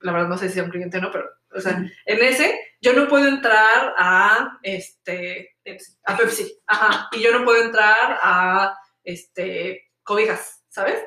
la 0.00 0.12
verdad 0.12 0.28
no 0.28 0.38
sé 0.38 0.48
si 0.48 0.58
es 0.58 0.64
un 0.64 0.70
cliente 0.70 0.98
o 0.98 1.00
no, 1.00 1.10
pero, 1.12 1.28
o 1.52 1.60
sea, 1.60 1.72
en 2.06 2.22
ese, 2.24 2.58
yo 2.80 2.92
no 2.92 3.08
puedo 3.08 3.28
entrar 3.28 3.94
a, 3.96 4.58
este, 4.62 5.56
Pepsi. 5.62 5.96
a 6.04 6.16
Pepsi, 6.16 6.58
ajá, 6.66 7.08
y 7.12 7.20
yo 7.20 7.32
no 7.32 7.44
puedo 7.44 7.62
entrar 7.62 8.18
a, 8.20 8.76
este, 9.04 9.92
cobijas, 10.02 10.55
¿sabes? 10.76 11.00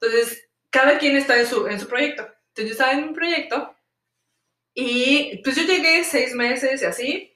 Entonces, 0.00 0.48
cada 0.70 0.98
quien 0.98 1.16
está 1.16 1.38
en 1.38 1.46
su, 1.46 1.66
en 1.66 1.78
su 1.78 1.86
proyecto. 1.86 2.22
Entonces, 2.22 2.64
yo 2.66 2.72
estaba 2.72 2.92
en 2.92 3.08
mi 3.08 3.12
proyecto 3.14 3.76
y 4.74 5.40
pues 5.44 5.56
yo 5.56 5.62
llegué 5.64 6.04
seis 6.04 6.34
meses 6.34 6.82
y 6.82 6.84
así, 6.86 7.34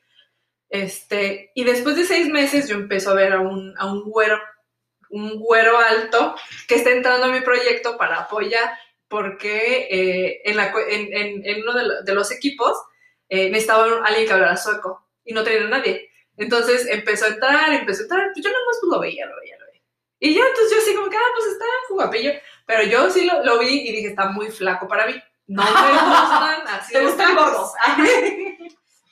este, 0.71 1.53
y 1.55 1.65
después 1.65 1.97
de 1.97 2.05
seis 2.05 2.29
meses 2.29 2.69
yo 2.69 2.77
empiezo 2.77 3.11
a 3.11 3.15
ver 3.15 3.33
a 3.35 3.41
un, 3.41 3.75
a 3.79 3.93
un 3.93 4.05
güero, 4.11 4.39
un 5.11 5.39
güero 5.39 5.79
alto 5.79 6.37
que 6.69 6.77
está 6.77 6.91
entrando 6.93 7.27
a 7.27 7.33
mi 7.33 7.41
proyecto 7.43 7.99
para 7.99 8.21
apoyar 8.21 8.71
porque 9.09 9.89
eh, 9.91 10.43
en, 10.45 10.57
la, 10.57 10.73
en, 10.91 11.13
en- 11.17 11.47
en 11.47 11.63
uno 11.63 11.75
de, 11.75 11.85
lo- 11.87 12.03
de 12.03 12.15
los 12.15 12.31
equipos 12.33 12.77
eh, 13.29 13.51
necesitaba 13.51 14.05
alguien 14.07 14.27
que 14.27 14.33
hablara 14.33 14.57
sueco 14.57 15.07
y 15.25 15.35
no 15.35 15.45
tenía 15.45 15.69
nadie. 15.69 16.11
Entonces 16.39 16.87
empezó 16.87 17.27
a 17.27 17.29
entrar, 17.29 17.73
empezó 17.75 18.03
a 18.03 18.05
entrar, 18.05 18.31
pues 18.35 18.45
yo 18.45 18.51
nada 18.53 18.65
más 18.67 18.79
pues, 18.81 18.93
lo 18.93 19.01
veía, 19.01 19.27
lo 19.27 19.37
veía. 19.41 19.58
Y 20.21 20.35
ya, 20.35 20.43
entonces 20.43 20.71
yo 20.73 20.83
así 20.83 20.95
como 20.95 21.09
que, 21.09 21.17
ah, 21.17 21.33
pues 21.35 21.47
está 21.47 21.65
guapillo. 21.91 22.33
Pero 22.67 22.83
yo 22.85 23.11
sí 23.11 23.25
lo, 23.25 23.45
lo 23.45 23.59
vi 23.59 23.89
y 23.89 23.93
dije, 23.93 24.09
está 24.09 24.27
muy 24.27 24.51
flaco 24.51 24.87
para 24.89 25.07
mí. 25.07 25.15
No 25.47 25.63
me 25.63 25.71
gustan 25.71 26.69
así. 26.69 26.93
¿Te 26.93 27.05
gustan 27.05 27.35
gordos? 27.37 27.73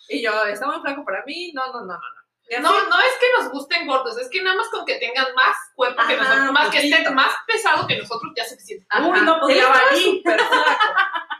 Y 0.08 0.22
yo, 0.22 0.44
está 0.44 0.66
muy 0.66 0.80
flaco 0.80 1.04
para 1.04 1.24
mí, 1.24 1.52
no, 1.52 1.66
no, 1.68 1.80
no, 1.80 1.86
no. 1.86 1.94
no. 1.94 2.60
No, 2.60 2.88
no 2.88 3.00
es 3.00 3.12
que 3.18 3.26
nos 3.42 3.50
gusten 3.50 3.88
gordos, 3.88 4.16
es 4.18 4.28
que 4.30 4.40
nada 4.40 4.56
más 4.56 4.68
con 4.68 4.86
que 4.86 4.98
tengan 4.98 5.34
más 5.34 5.56
cuerpo 5.74 6.00
que 6.06 6.14
Ajá, 6.14 6.22
nosotros, 6.22 6.52
más 6.52 6.68
que 6.68 6.76
poquito. 6.78 6.96
estén 6.96 7.14
más 7.14 7.32
pesado 7.44 7.86
que 7.88 7.98
nosotros, 7.98 8.32
ya 8.36 8.44
suficiente. 8.44 8.86
ajá. 8.88 9.08
Uy, 9.08 9.20
no, 9.22 9.40
valí. 9.40 10.04
súper 10.04 10.38
flaco. 10.38 10.70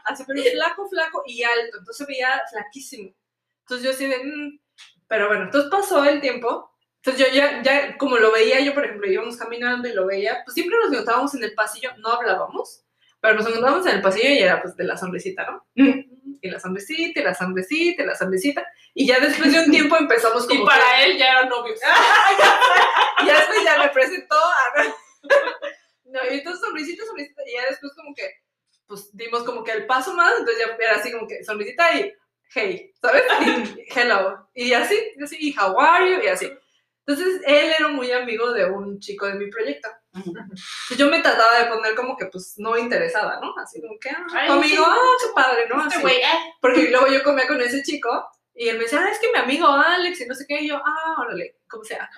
Así, 0.03 0.23
pero 0.27 0.41
flaco, 0.51 0.89
flaco 0.89 1.23
y 1.25 1.43
alto. 1.43 1.77
Entonces 1.79 2.07
veía 2.07 2.41
flaquísimo. 2.49 3.13
Entonces 3.61 3.85
yo 3.85 3.91
así 3.91 4.05
de, 4.07 4.17
mm. 4.23 4.59
pero 5.07 5.27
bueno, 5.27 5.43
entonces 5.45 5.71
pasó 5.71 6.03
el 6.03 6.19
tiempo. 6.19 6.71
Entonces 7.03 7.27
yo 7.27 7.33
ya, 7.33 7.61
ya, 7.63 7.97
como 7.97 8.17
lo 8.17 8.31
veía, 8.31 8.59
yo 8.59 8.73
por 8.73 8.83
ejemplo 8.85 9.09
íbamos 9.09 9.37
caminando 9.37 9.87
y 9.87 9.93
lo 9.93 10.05
veía, 10.05 10.41
pues 10.43 10.55
siempre 10.55 10.77
nos 10.83 10.91
encontrábamos 10.91 11.33
en 11.35 11.43
el 11.43 11.53
pasillo, 11.53 11.91
no 11.97 12.09
hablábamos, 12.09 12.83
pero 13.21 13.35
nos 13.35 13.47
encontrábamos 13.47 13.85
en 13.87 13.95
el 13.95 14.01
pasillo 14.01 14.29
y 14.29 14.39
era 14.39 14.61
pues 14.61 14.75
de 14.75 14.83
la 14.83 14.97
sonrisita, 14.97 15.45
¿no? 15.49 15.65
Y 16.41 16.49
la 16.49 16.59
sonrisita, 16.59 17.19
y 17.19 17.23
la 17.23 17.33
sonrisita, 17.33 18.03
y 18.03 18.05
la 18.05 18.15
sonrisita. 18.15 18.67
Y 18.93 19.07
ya 19.07 19.19
después 19.19 19.51
de 19.51 19.59
un 19.61 19.71
tiempo 19.71 19.95
empezamos 19.97 20.45
como 20.47 20.53
Y 20.61 20.63
que- 20.63 20.65
para 20.69 21.03
él 21.05 21.17
ya 21.17 21.31
eran 21.31 21.49
novios. 21.49 21.79
y 23.23 23.25
ya 23.25 23.33
después 23.39 23.63
ya 23.63 23.77
me 23.79 23.89
presentó 23.89 24.35
a... 24.35 24.83
No, 26.05 26.19
y 26.29 26.35
entonces 26.37 26.61
sonrisita, 26.61 27.05
sonrisita, 27.05 27.41
y 27.47 27.53
ya 27.53 27.69
después 27.69 27.91
como 27.95 28.13
que, 28.15 28.23
pues 28.87 29.09
dimos 29.15 29.43
como 29.43 29.63
que 29.63 29.71
el 29.71 29.85
paso 29.85 30.13
más, 30.13 30.31
entonces 30.39 30.65
ya 30.65 30.75
era 30.85 30.95
así 30.95 31.11
como 31.11 31.27
que 31.27 31.43
sonrisita 31.43 31.95
y 31.97 32.13
hey, 32.53 32.91
¿sabes? 33.01 33.23
Y 33.41 33.99
hello, 33.99 34.47
y 34.53 34.73
así, 34.73 34.97
y 35.17 35.23
así, 35.23 35.37
y 35.39 35.55
how 35.57 35.77
are 35.79 36.09
you, 36.09 36.21
y 36.23 36.27
así. 36.27 36.51
Entonces 37.07 37.41
él 37.45 37.71
era 37.79 37.87
muy 37.87 38.11
amigo 38.11 38.51
de 38.51 38.65
un 38.65 38.99
chico 38.99 39.27
de 39.27 39.35
mi 39.35 39.49
proyecto. 39.49 39.87
Entonces 40.13 40.97
yo 40.97 41.09
me 41.09 41.21
trataba 41.21 41.59
de 41.59 41.65
poner 41.67 41.95
como 41.95 42.17
que 42.17 42.25
pues 42.25 42.55
no 42.57 42.77
interesada, 42.77 43.39
¿no? 43.39 43.53
Así 43.57 43.79
como 43.81 43.97
que, 43.97 44.09
ah, 44.09 44.25
Ay, 44.33 44.49
amigo, 44.49 44.83
sí. 44.83 44.91
ah, 44.91 45.15
qué 45.21 45.27
padre, 45.33 45.67
¿no? 45.69 45.87
Este 45.87 45.97
Así. 45.97 46.15
eh. 46.17 46.53
Porque 46.59 46.89
luego 46.89 47.07
yo 47.07 47.23
comía 47.23 47.47
con 47.47 47.61
ese 47.61 47.81
chico 47.81 48.09
y 48.53 48.67
él 48.67 48.77
me 48.77 48.83
decía, 48.83 48.99
ah, 49.01 49.09
es 49.09 49.19
que 49.19 49.31
mi 49.31 49.37
amigo 49.39 49.67
Alex 49.67 50.19
y 50.19 50.25
no 50.25 50.35
sé 50.35 50.45
qué, 50.47 50.61
y 50.61 50.67
yo, 50.67 50.77
ah, 50.83 51.15
órale, 51.21 51.57
como 51.69 51.83
sea. 51.83 52.09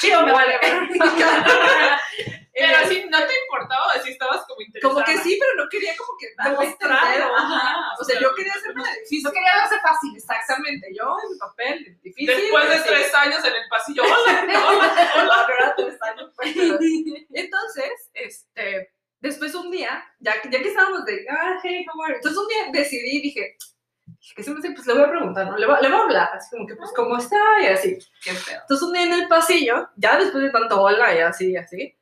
Chido, 0.00 0.26
me 0.26 0.32
vale. 0.32 0.58
Pero 2.58 2.78
así 2.78 3.04
no 3.10 3.18
te 3.18 3.34
importaba, 3.44 3.84
así 3.94 4.10
estabas 4.10 4.44
como 4.46 4.60
interesada. 4.62 4.94
Como 4.94 5.04
que 5.04 5.18
sí, 5.18 5.38
pero 5.38 5.62
no 5.62 5.68
quería 5.68 5.94
como 5.96 6.16
que 6.18 6.26
Demostrar, 6.42 7.04
entender, 7.04 7.22
ajá. 7.36 7.56
ajá. 7.58 7.94
O 8.00 8.04
sea, 8.04 8.18
yo 8.18 8.34
quería 8.34 8.52
hacer 8.54 8.74
nada 8.74 8.90
difícil. 8.94 9.22
No 9.24 9.30
quería 9.32 9.50
verse 9.60 9.78
fácil, 9.80 10.16
Exactamente, 10.16 10.86
yo 10.98 11.16
en 11.22 11.32
mi 11.32 11.38
papel, 11.38 11.98
difícil. 12.02 12.26
Después 12.34 12.68
de 12.70 12.80
tres 12.80 13.14
años 13.14 13.44
en 13.44 13.54
el 13.54 13.68
pasillo, 13.68 14.02
hola, 14.04 14.46
hola. 14.68 15.10
Hola, 15.16 15.46
¿verdad? 15.48 15.74
Tres 15.76 16.02
años, 16.02 16.32
pues. 16.34 16.56
Entonces, 17.34 17.90
este, 18.14 18.92
después 19.20 19.54
un 19.54 19.70
día, 19.70 20.04
ya, 20.20 20.40
que- 20.40 20.50
ya 20.50 20.58
que 20.62 20.68
estábamos 20.68 21.04
de, 21.04 21.26
ah, 21.30 21.58
hey, 21.62 21.84
how 21.92 22.02
are 22.04 22.12
you? 22.14 22.16
Entonces 22.16 22.38
un 22.40 22.48
día 22.48 22.58
decidí, 22.72 23.20
dije, 23.20 23.56
dije, 24.06 24.34
¿qué 24.34 24.42
se 24.42 24.50
me 24.50 24.58
hace? 24.60 24.70
Pues 24.70 24.86
le 24.86 24.94
voy 24.94 25.02
a 25.02 25.10
preguntar, 25.10 25.46
¿no? 25.46 25.56
Le 25.58 25.66
voy, 25.66 25.76
le 25.82 25.88
voy 25.88 25.98
a 25.98 26.02
hablar, 26.04 26.30
así 26.32 26.50
como 26.50 26.66
que, 26.66 26.74
pues, 26.76 26.90
¿cómo 26.96 27.18
está? 27.18 27.36
Y 27.60 27.66
así. 27.66 27.98
Qué 28.24 28.32
pedo. 28.32 28.60
Entonces 28.62 28.86
un 28.86 28.92
día 28.92 29.02
en 29.02 29.12
el 29.12 29.28
pasillo, 29.28 29.88
ya 29.96 30.16
después 30.18 30.42
de 30.42 30.50
tanto 30.50 30.80
hola 30.80 31.14
y 31.14 31.18
así, 31.20 31.56
así, 31.56 31.94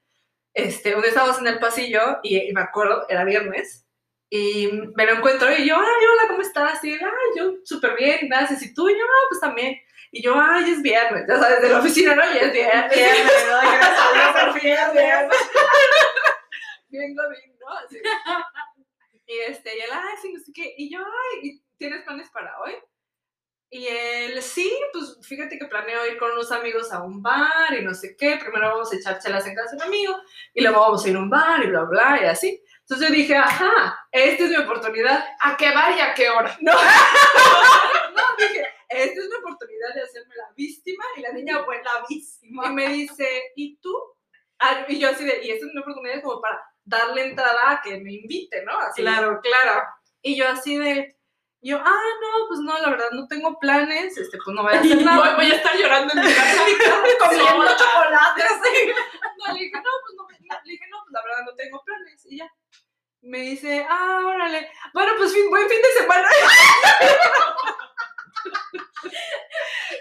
este, 0.55 0.95
un 0.95 1.03
día 1.03 1.11
estábamos 1.11 1.39
en 1.39 1.49
el 1.49 1.59
pasillo 1.59 2.21
y, 2.23 2.39
y 2.39 2.53
me 2.53 2.63
acuerdo, 2.63 3.07
era 3.09 3.25
viernes, 3.25 3.85
y 4.31 4.69
me 4.97 5.07
lo 5.07 5.13
encuentro 5.13 5.49
y 5.53 5.65
yo, 5.65 5.77
ay, 5.77 6.07
hola, 6.13 6.29
¿cómo 6.29 6.41
estás? 6.41 6.83
Y 6.83 6.93
él, 6.93 7.01
ay, 7.05 7.39
yo 7.39 7.55
súper 7.63 7.95
bien, 7.97 8.29
gracias. 8.29 8.63
Y 8.63 8.75
tú, 8.75 8.89
y 8.89 8.99
yo, 8.99 9.05
ah, 9.05 9.27
pues 9.29 9.41
también. 9.41 9.81
Y 10.11 10.23
yo, 10.23 10.35
ay, 10.37 10.73
es 10.73 10.83
viernes, 10.83 11.25
ya 11.29 11.39
sabes, 11.39 11.63
de 11.63 11.69
la 11.69 11.79
oficina, 11.79 12.17
¿no? 12.17 12.25
Y 12.25 12.39
es 12.39 12.53
viernes. 12.53 12.95
Viernes, 12.97 13.47
¿no? 13.49 13.61
Gracias 13.61 13.99
a 14.01 14.13
Dios, 14.13 14.37
al 14.37 14.61
fin 14.61 14.71
es 14.73 14.93
viernes. 14.93 15.39
Bien, 16.89 17.15
¿no? 17.15 17.69
Así. 17.85 17.99
Y 19.27 19.39
este, 19.39 19.77
y 19.77 19.81
él, 19.81 19.91
ay, 19.93 20.15
sí, 20.21 20.33
no 20.33 20.41
sé 20.41 20.53
qué. 20.53 20.75
Y 20.79 20.91
yo, 20.91 20.99
ay, 20.99 21.39
¿y 21.43 21.63
¿tienes 21.77 22.03
planes 22.03 22.29
para 22.31 22.59
hoy? 22.61 22.75
Y 23.75 23.89
él, 23.89 24.41
sí, 24.41 24.73
pues 24.93 25.19
fíjate 25.23 25.59
que 25.59 25.67
planeo 25.67 26.07
ir 26.07 26.17
con 26.17 26.31
unos 26.31 26.53
amigos 26.53 26.93
a 26.93 27.03
un 27.03 27.21
bar 27.21 27.75
y 27.77 27.83
no 27.83 27.93
sé 27.93 28.15
qué. 28.17 28.37
Primero 28.37 28.69
vamos 28.69 28.93
a 28.93 28.95
echar 28.95 29.19
chelas 29.19 29.45
en 29.49 29.57
casa 29.57 29.71
de 29.73 29.79
un 29.79 29.83
amigo 29.83 30.17
y 30.53 30.63
luego 30.63 30.79
vamos 30.79 31.05
a 31.05 31.09
ir 31.09 31.17
a 31.17 31.19
un 31.19 31.29
bar 31.29 31.65
y 31.65 31.67
bla, 31.67 31.83
bla, 31.83 32.21
y 32.23 32.25
así. 32.27 32.63
Entonces 32.83 33.09
yo 33.09 33.13
dije, 33.13 33.35
ajá, 33.35 33.99
esta 34.13 34.45
es 34.45 34.51
mi 34.51 34.57
oportunidad. 34.59 35.25
¿A 35.41 35.57
qué 35.57 35.75
bar 35.75 35.91
y 35.99 36.01
a 36.01 36.15
qué 36.15 36.31
hora? 36.31 36.57
No, 36.63 36.73
no, 36.73 38.23
dije, 38.39 38.65
esta 38.91 39.21
es 39.21 39.29
mi 39.29 39.35
oportunidad 39.35 39.93
de 39.93 40.03
hacerme 40.03 40.37
la 40.37 40.55
víctima 40.57 41.05
y 41.17 41.23
la 41.23 41.33
niña 41.33 41.65
fue 41.65 41.83
la 41.83 42.05
víctima. 42.09 42.67
Y 42.69 42.73
me 42.75 42.89
dice, 42.91 43.27
¿y 43.57 43.77
tú? 43.79 43.93
Ah, 44.61 44.85
y 44.87 45.01
yo 45.01 45.11
así 45.11 45.25
de, 45.25 45.45
y 45.45 45.51
esta 45.51 45.67
es 45.67 45.75
mi 45.75 45.81
oportunidad 45.81 46.23
como 46.23 46.41
para 46.41 46.63
darle 46.85 47.25
entrada 47.25 47.73
a 47.73 47.83
que 47.83 47.99
me 47.99 48.13
invite, 48.13 48.63
¿no? 48.65 48.79
Así, 48.79 49.03
Claro, 49.03 49.41
claro. 49.43 49.83
Y 50.23 50.37
yo 50.37 50.49
así 50.49 50.79
de, 50.79 51.19
yo, 51.65 51.79
ah, 51.83 52.03
no, 52.21 52.47
pues 52.49 52.61
no, 52.61 52.79
la 52.79 52.91
verdad 52.91 53.11
no 53.13 53.27
tengo 53.27 53.59
planes, 53.59 54.17
este, 54.19 54.37
pues 54.45 54.55
no 54.55 54.63
voy 54.63 54.75
a 54.75 54.81
hacer 54.81 54.97
Voy, 54.97 55.05
nada. 55.05 55.35
voy 55.37 55.51
a 55.51 55.55
estar 55.57 55.75
llorando 55.77 56.13
en 56.15 56.21
mi 56.27 56.33
casa. 56.35 56.63
comiendo 57.21 57.77
chocolate, 57.77 58.43
así. 58.43 58.93
No, 59.39 59.53
le 59.55 59.61
dije, 59.61 59.77
no, 59.77 59.91
pues 60.03 60.15
no, 60.17 60.27
le 60.65 60.71
dije, 60.71 60.85
no, 60.91 60.99
pues 61.05 61.13
la 61.13 61.23
verdad 61.23 61.45
no 61.47 61.55
tengo 61.57 61.83
planes, 61.85 62.27
y 62.27 62.39
ya. 62.39 62.51
Me 63.23 63.39
dice, 63.39 63.87
ah, 63.89 64.21
órale, 64.27 64.71
bueno, 64.93 65.13
pues 65.17 65.33
fin, 65.33 65.49
buen 65.49 65.67
fin 65.69 65.81
de 65.81 65.93
semana. 66.03 66.29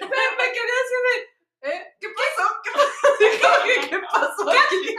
me, 0.02 0.08
me 0.08 0.52
quedé 0.52 0.73
así 0.84 0.95
de, 1.06 1.69
¿eh? 1.69 1.95
¿Qué 2.02 2.10
pasó? 2.10 2.62
¿Qué 2.63 2.71
pasó? 2.71 3.63
¿Qué, 3.63 3.89
qué 3.89 3.99
pasó 3.99 4.49
aquí? 4.49 4.95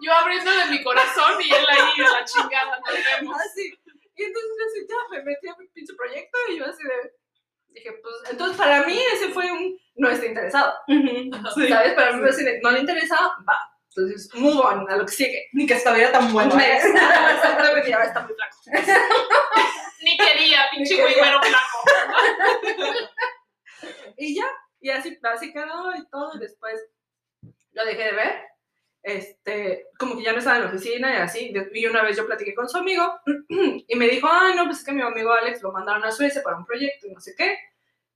Yo 0.00 0.12
abriéndole 0.14 0.64
mi 0.66 0.82
corazón 0.82 1.40
y 1.42 1.52
él 1.52 1.66
ahí 1.68 1.92
la 1.98 2.24
chingada, 2.24 2.80
nos 2.80 2.94
vemos. 3.04 3.36
Así. 3.40 3.78
Y 4.16 4.24
entonces 4.24 4.50
yo 4.58 4.64
así, 4.66 4.86
ya, 4.88 5.16
me 5.16 5.24
metí 5.24 5.48
a 5.48 5.56
mi 5.56 5.68
pinche 5.68 5.94
proyecto 5.94 6.38
y 6.50 6.58
yo 6.58 6.64
así 6.64 6.82
de, 6.82 7.12
dije, 7.68 7.92
pues, 8.02 8.14
entonces 8.30 8.56
para 8.56 8.82
mí 8.84 8.98
ese 9.14 9.28
fue 9.28 9.50
un, 9.52 9.78
no 9.96 10.08
está 10.08 10.26
interesado. 10.26 10.74
Sí. 10.86 11.30
¿Sabes? 11.68 11.94
Para 11.94 12.12
mí 12.12 12.22
de, 12.22 12.60
no 12.62 12.70
le 12.70 12.80
interesa, 12.80 13.16
va. 13.48 13.58
Entonces, 13.88 14.34
move 14.34 14.60
on, 14.60 14.90
a 14.90 14.96
lo 14.96 15.06
que 15.06 15.12
sigue. 15.12 15.48
Ni 15.52 15.66
que 15.66 15.74
estuviera 15.74 16.12
tan 16.12 16.32
bueno. 16.32 16.58
¿eh? 16.58 16.78
Exactamente, 16.84 17.90
ya 17.90 18.02
está 18.02 18.20
muy 18.20 18.34
flaco. 18.34 18.56
Ni 20.02 20.16
quería, 20.18 20.66
pinche 20.70 20.96
pero 20.96 21.40
flaco. 21.42 21.84
Y 24.18 24.34
ya, 24.34 24.46
y 24.80 24.90
así, 24.90 25.18
así 25.22 25.52
quedó 25.52 25.94
y 25.94 26.06
todo, 26.08 26.36
y 26.36 26.38
después 26.40 26.80
lo 27.72 27.84
dejé 27.84 28.04
de 28.04 28.12
ver. 28.12 28.44
Este, 29.06 29.86
como 29.96 30.16
que 30.16 30.24
ya 30.24 30.32
no 30.32 30.38
estaba 30.38 30.56
en 30.56 30.64
la 30.64 30.68
oficina 30.68 31.12
y 31.12 31.16
así. 31.18 31.54
Y 31.72 31.86
una 31.86 32.02
vez 32.02 32.16
yo 32.16 32.26
platiqué 32.26 32.56
con 32.56 32.68
su 32.68 32.76
amigo 32.76 33.20
y 33.86 33.94
me 33.94 34.08
dijo, 34.08 34.26
ah, 34.28 34.52
no, 34.56 34.64
pues 34.64 34.78
es 34.78 34.84
que 34.84 34.90
mi 34.90 35.00
amigo 35.00 35.32
Alex 35.32 35.62
lo 35.62 35.70
mandaron 35.70 36.04
a 36.04 36.10
Suecia 36.10 36.42
para 36.42 36.56
un 36.56 36.66
proyecto 36.66 37.06
y 37.06 37.12
no 37.12 37.20
sé 37.20 37.36
qué. 37.36 37.56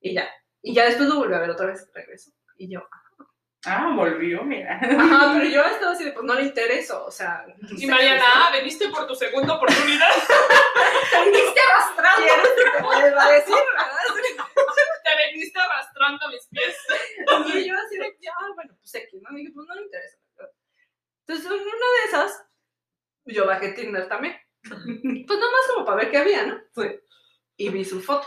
Y 0.01 0.15
ya. 0.15 0.29
Y 0.63 0.75
ya 0.75 0.87
después 0.87 1.09
lo 1.09 1.15
volví 1.15 1.33
a 1.33 1.39
ver 1.39 1.51
otra 1.51 1.67
vez, 1.67 1.89
regreso. 1.95 2.33
Y 2.57 2.73
yo, 2.73 2.83
Ah, 3.67 3.93
volvió, 3.95 4.43
mira. 4.43 4.81
ajá, 4.83 5.33
pero 5.35 5.45
yo 5.45 5.63
estaba 5.63 5.93
así 5.93 6.03
de, 6.03 6.13
pues 6.13 6.25
no 6.25 6.35
le 6.35 6.43
intereso, 6.43 7.05
o 7.05 7.11
sea. 7.11 7.45
Y 7.77 7.87
Mariana, 7.87 8.25
ah, 8.27 8.51
veniste 8.53 8.89
por 8.89 9.07
tu 9.07 9.15
segunda 9.15 9.55
oportunidad. 9.55 10.09
Arrastrando. 11.71 12.27
¿Quieres 12.27 12.49
que 12.49 12.79
te 12.79 12.83
vuelva 12.83 13.25
a 13.27 13.31
decir, 13.31 13.55
verdad? 13.55 13.91
Te 15.05 15.17
veniste 15.29 15.61
arrastrando 15.61 16.29
mis 16.29 16.47
pies. 16.49 16.77
Y 17.55 17.69
yo 17.69 17.75
así 17.77 17.97
de, 17.97 18.17
ya, 18.21 18.33
bueno, 18.57 18.75
pues 18.81 18.93
X, 18.93 19.21
¿no? 19.23 19.37
dije, 19.37 19.53
pues 19.55 19.67
no 19.69 19.75
le 19.75 19.83
interesa. 19.83 20.20
Entonces, 21.31 21.47
en 21.47 21.61
una 21.61 21.71
de 21.71 22.09
esas, 22.09 22.45
yo 23.25 23.47
bajé 23.47 23.69
Tinder 23.69 24.09
también. 24.09 24.35
Pues 24.63 25.39
nomás 25.39 25.61
como 25.73 25.85
para 25.87 25.99
ver 25.99 26.11
qué 26.11 26.19
había, 26.19 26.45
¿no? 26.45 26.59
Sí. 26.75 27.01
Y 27.57 27.69
vi 27.69 27.85
su 27.85 28.03
foto. 28.03 28.27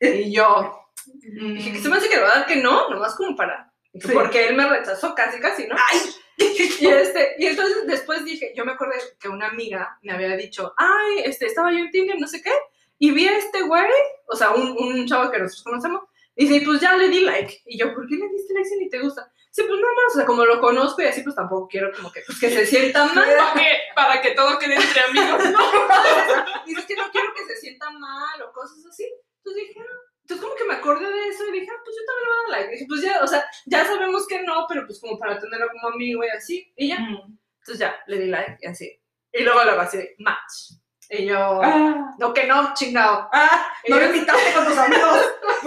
Y 0.00 0.32
yo, 0.32 0.78
dije, 1.06 1.72
que 1.72 1.78
se 1.80 1.88
me 1.88 1.96
hace 1.96 2.08
que 2.08 2.20
dar 2.20 2.46
que 2.46 2.56
no, 2.56 2.88
nomás 2.88 3.16
como 3.16 3.34
para... 3.34 3.72
Sí. 3.94 4.12
Porque 4.12 4.46
él 4.46 4.54
me 4.54 4.68
rechazó 4.68 5.12
casi, 5.14 5.40
casi, 5.40 5.66
¿no? 5.66 5.74
¡Ay! 5.76 6.00
Y, 6.78 6.86
este, 6.86 7.34
y 7.38 7.46
entonces 7.46 7.86
después 7.86 8.22
dije, 8.22 8.52
yo 8.54 8.66
me 8.66 8.72
acordé 8.72 8.96
que 9.18 9.30
una 9.30 9.48
amiga 9.48 9.98
me 10.02 10.12
había 10.12 10.36
dicho, 10.36 10.74
ay, 10.76 11.20
este, 11.24 11.46
estaba 11.46 11.72
yo 11.72 11.78
en 11.78 11.90
Tinder, 11.90 12.20
no 12.20 12.28
sé 12.28 12.42
qué, 12.42 12.52
y 12.98 13.10
vi 13.10 13.26
a 13.26 13.38
este 13.38 13.62
güey, 13.62 13.90
o 14.26 14.36
sea, 14.36 14.50
un, 14.50 14.76
un 14.78 15.06
chavo 15.06 15.30
que 15.30 15.38
nosotros 15.38 15.64
conocemos, 15.64 16.02
y 16.36 16.46
dice, 16.46 16.64
pues 16.64 16.80
ya 16.80 16.96
le 16.96 17.08
di 17.08 17.20
like. 17.20 17.62
Y 17.64 17.78
yo, 17.78 17.94
¿por 17.94 18.06
qué 18.06 18.16
le 18.16 18.28
diste 18.28 18.52
like 18.54 18.68
si 18.68 18.76
ni 18.76 18.90
te 18.90 19.00
gusta? 19.00 19.32
Sí, 19.50 19.62
pues 19.66 19.80
nada 19.80 19.92
más, 19.94 20.14
o 20.14 20.18
sea, 20.18 20.26
como 20.26 20.44
lo 20.44 20.60
conozco 20.60 21.00
y 21.00 21.06
así, 21.06 21.22
pues 21.22 21.34
tampoco 21.34 21.66
quiero 21.66 21.90
como 21.96 22.12
que, 22.12 22.20
pues, 22.26 22.38
que 22.38 22.50
se 22.50 22.66
sienta 22.66 23.06
mal. 23.14 23.24
Para 23.24 23.54
que, 23.54 23.78
para 23.94 24.20
que 24.20 24.30
todo 24.32 24.58
quede 24.58 24.74
entre 24.74 25.00
amigos, 25.00 25.50
¿no? 25.50 25.58
Dices 26.66 26.84
que 26.84 26.94
no 26.94 27.10
quiero 27.10 27.32
que 27.34 27.44
se 27.44 27.56
sienta 27.56 27.90
mal 27.90 28.42
o 28.42 28.52
cosas 28.52 28.84
así. 28.86 29.04
Entonces 29.38 29.68
dije, 29.68 29.80
ah. 29.80 30.06
Entonces 30.26 30.44
como 30.44 30.56
que 30.56 30.64
me 30.64 30.74
acordé 30.74 31.08
de 31.08 31.28
eso 31.28 31.46
y 31.46 31.52
dije, 31.52 31.68
ah, 31.72 31.80
pues 31.84 31.96
yo 31.96 32.04
también 32.04 32.24
le 32.24 32.28
voy 32.28 32.36
a 32.36 32.42
dar 32.42 32.50
like. 32.50 32.72
dije, 32.72 32.86
pues 32.88 33.00
ya, 33.00 33.22
o 33.22 33.26
sea, 33.26 33.44
ya 33.64 33.84
sabemos 33.86 34.26
que 34.26 34.42
no, 34.42 34.66
pero 34.68 34.84
pues 34.84 35.00
como 35.00 35.18
para 35.18 35.38
tenerlo 35.38 35.68
como 35.70 35.88
amigo 35.94 36.24
y 36.24 36.28
así. 36.28 36.72
Y 36.76 36.88
ya, 36.88 36.98
entonces 36.98 37.78
ya, 37.78 37.96
le 38.08 38.18
di 38.18 38.26
like 38.26 38.58
y 38.60 38.66
así. 38.66 39.00
Y 39.32 39.42
luego 39.42 39.64
luego 39.64 39.80
así, 39.80 39.98
de, 39.98 40.16
match. 40.18 40.74
Y 41.10 41.26
yo, 41.26 41.60
Ah, 41.62 42.10
no, 42.18 42.34
que 42.34 42.44
no, 42.46 42.74
chingado. 42.74 43.28
ah, 43.32 43.72
no 43.88 43.96
me 43.96 44.06
invitaste 44.06 44.52
con 44.54 44.64
tus 44.66 44.78
amigos. 44.78 45.32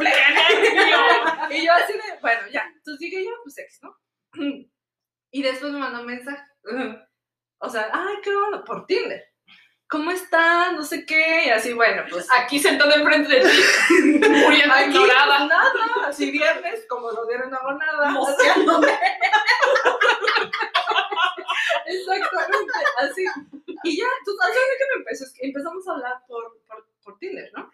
Y 1.51 1.65
yo 1.65 1.73
así 1.73 1.93
de, 1.93 2.19
bueno, 2.21 2.41
ya. 2.51 2.63
Entonces 2.75 2.99
dije 2.99 3.23
yo, 3.25 3.31
pues 3.43 3.57
ex, 3.57 3.79
¿no? 3.81 3.95
Y 5.31 5.43
después 5.43 5.71
me 5.71 5.79
mandó 5.79 5.99
un 6.01 6.05
mensaje. 6.07 6.41
O 7.59 7.69
sea, 7.69 7.89
ay, 7.93 8.15
qué 8.23 8.33
bueno, 8.35 8.63
por 8.63 8.85
Tinder. 8.85 9.23
¿Cómo 9.89 10.11
estás? 10.11 10.73
No 10.73 10.83
sé 10.83 11.05
qué. 11.05 11.45
Y 11.47 11.49
así, 11.49 11.73
bueno, 11.73 12.03
pues 12.09 12.27
Aquí 12.39 12.59
sentado 12.59 12.93
enfrente 12.95 13.27
de 13.39 13.41
ti, 13.41 13.57
muriendo 14.29 14.73
Aquí, 14.73 14.89
ignorada. 14.89 15.37
pues, 15.37 15.49
nada, 15.49 16.07
así 16.07 16.31
viernes, 16.31 16.85
como 16.87 17.11
lo 17.11 17.25
dieron, 17.27 17.49
no 17.49 17.57
hago 17.57 17.73
nada. 17.73 18.13
Exactamente, 21.85 22.73
así. 22.97 23.25
Y 23.83 23.97
ya, 23.97 24.05
entonces, 24.19 24.45
¿sabes 24.45 24.59
qué 24.77 24.85
me 24.93 24.99
empezó? 24.99 25.23
Es 25.25 25.33
que 25.33 25.47
empezamos 25.47 25.87
a 25.87 25.91
hablar 25.91 26.23
por, 26.27 26.59
por, 26.67 26.87
por 27.03 27.17
Tinder, 27.19 27.51
¿no? 27.53 27.71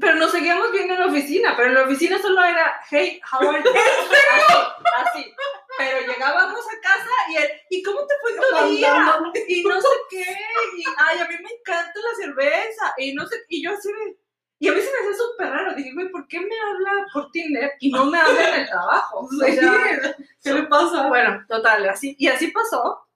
Pero 0.00 0.16
nos 0.16 0.32
seguíamos 0.32 0.72
viendo 0.72 0.94
en 0.94 1.00
la 1.00 1.06
oficina, 1.06 1.54
pero 1.56 1.68
en 1.68 1.74
la 1.74 1.82
oficina 1.82 2.20
solo 2.20 2.42
era, 2.42 2.80
hey, 2.90 3.20
how 3.30 3.48
are 3.48 3.62
you? 3.62 3.70
Así, 3.70 5.20
así. 5.20 5.34
Pero 5.78 6.00
llegábamos 6.00 6.64
a 6.66 6.80
casa 6.80 7.10
y 7.30 7.36
él, 7.36 7.50
¿y 7.70 7.82
cómo 7.82 8.00
te 8.06 8.14
fue 8.20 8.32
tu 8.32 8.68
día? 8.70 9.16
Y 9.48 9.62
no 9.62 9.80
sé 9.80 9.88
qué, 10.10 10.36
y 10.76 10.84
ay, 10.98 11.18
a 11.18 11.28
mí 11.28 11.34
me 11.42 11.50
encanta 11.50 12.00
la 12.00 12.14
cerveza, 12.16 12.94
y 12.98 13.14
no 13.14 13.26
sé, 13.26 13.44
y 13.48 13.62
yo 13.62 13.72
así 13.72 13.88
de, 13.92 14.16
y 14.58 14.68
a 14.68 14.72
mí 14.72 14.80
se 14.80 14.90
me 14.90 14.98
hacía 14.98 15.16
súper 15.16 15.50
raro, 15.50 15.74
dije, 15.74 15.92
güey, 15.92 16.08
¿por 16.08 16.26
qué 16.28 16.40
me 16.40 16.58
habla 16.58 17.06
por 17.12 17.30
Tinder 17.30 17.72
y 17.80 17.90
no 17.90 18.06
me 18.06 18.18
habla 18.18 18.48
en 18.48 18.60
el 18.60 18.68
trabajo? 18.68 19.20
O 19.24 19.28
sea, 19.28 19.48
¿Qué 20.42 20.52
le 20.52 20.62
pasa? 20.64 21.08
bueno, 21.08 21.44
total, 21.48 21.88
así, 21.88 22.14
y 22.18 22.28
así 22.28 22.48
pasó 22.48 23.06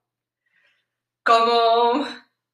como, 1.22 2.07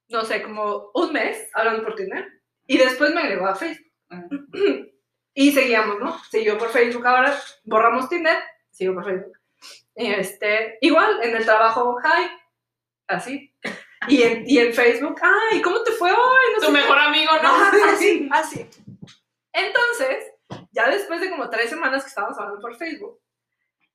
no 0.09 0.25
sé, 0.25 0.43
como 0.43 0.91
un 0.93 1.13
mes 1.13 1.49
hablando 1.53 1.83
por 1.83 1.95
Tinder, 1.95 2.25
y 2.67 2.77
después 2.77 3.13
me 3.13 3.21
agregó 3.21 3.47
a 3.47 3.55
Facebook. 3.55 3.91
Y 5.37 5.51
seguíamos, 5.51 5.99
¿no? 5.99 6.17
Siguió 6.31 6.57
por 6.57 6.69
Facebook 6.69 7.05
ahora, 7.05 7.37
borramos 7.65 8.07
Tinder, 8.07 8.37
sigo 8.71 8.93
por 8.93 9.03
Facebook. 9.03 9.37
Este, 9.93 10.77
igual, 10.79 11.19
en 11.23 11.35
el 11.35 11.43
trabajo, 11.43 11.97
hi, 12.01 12.31
así. 13.07 13.53
Y 14.07 14.21
en, 14.23 14.43
y 14.47 14.57
en 14.59 14.73
Facebook, 14.73 15.15
ay, 15.21 15.61
¿cómo 15.61 15.81
te 15.83 15.91
fue 15.91 16.11
hoy? 16.11 16.43
No 16.53 16.59
Tu 16.59 16.65
sé 16.67 16.71
mejor 16.71 16.97
amigo, 16.99 17.31
¿no? 17.41 17.49
Ajá, 17.49 17.71
así, 17.93 18.29
así. 18.31 18.69
Entonces, 19.53 20.25
ya 20.71 20.89
después 20.89 21.21
de 21.21 21.29
como 21.29 21.49
tres 21.49 21.69
semanas 21.69 22.03
que 22.03 22.09
estábamos 22.09 22.37
hablando 22.37 22.61
por 22.61 22.75
Facebook, 22.77 23.19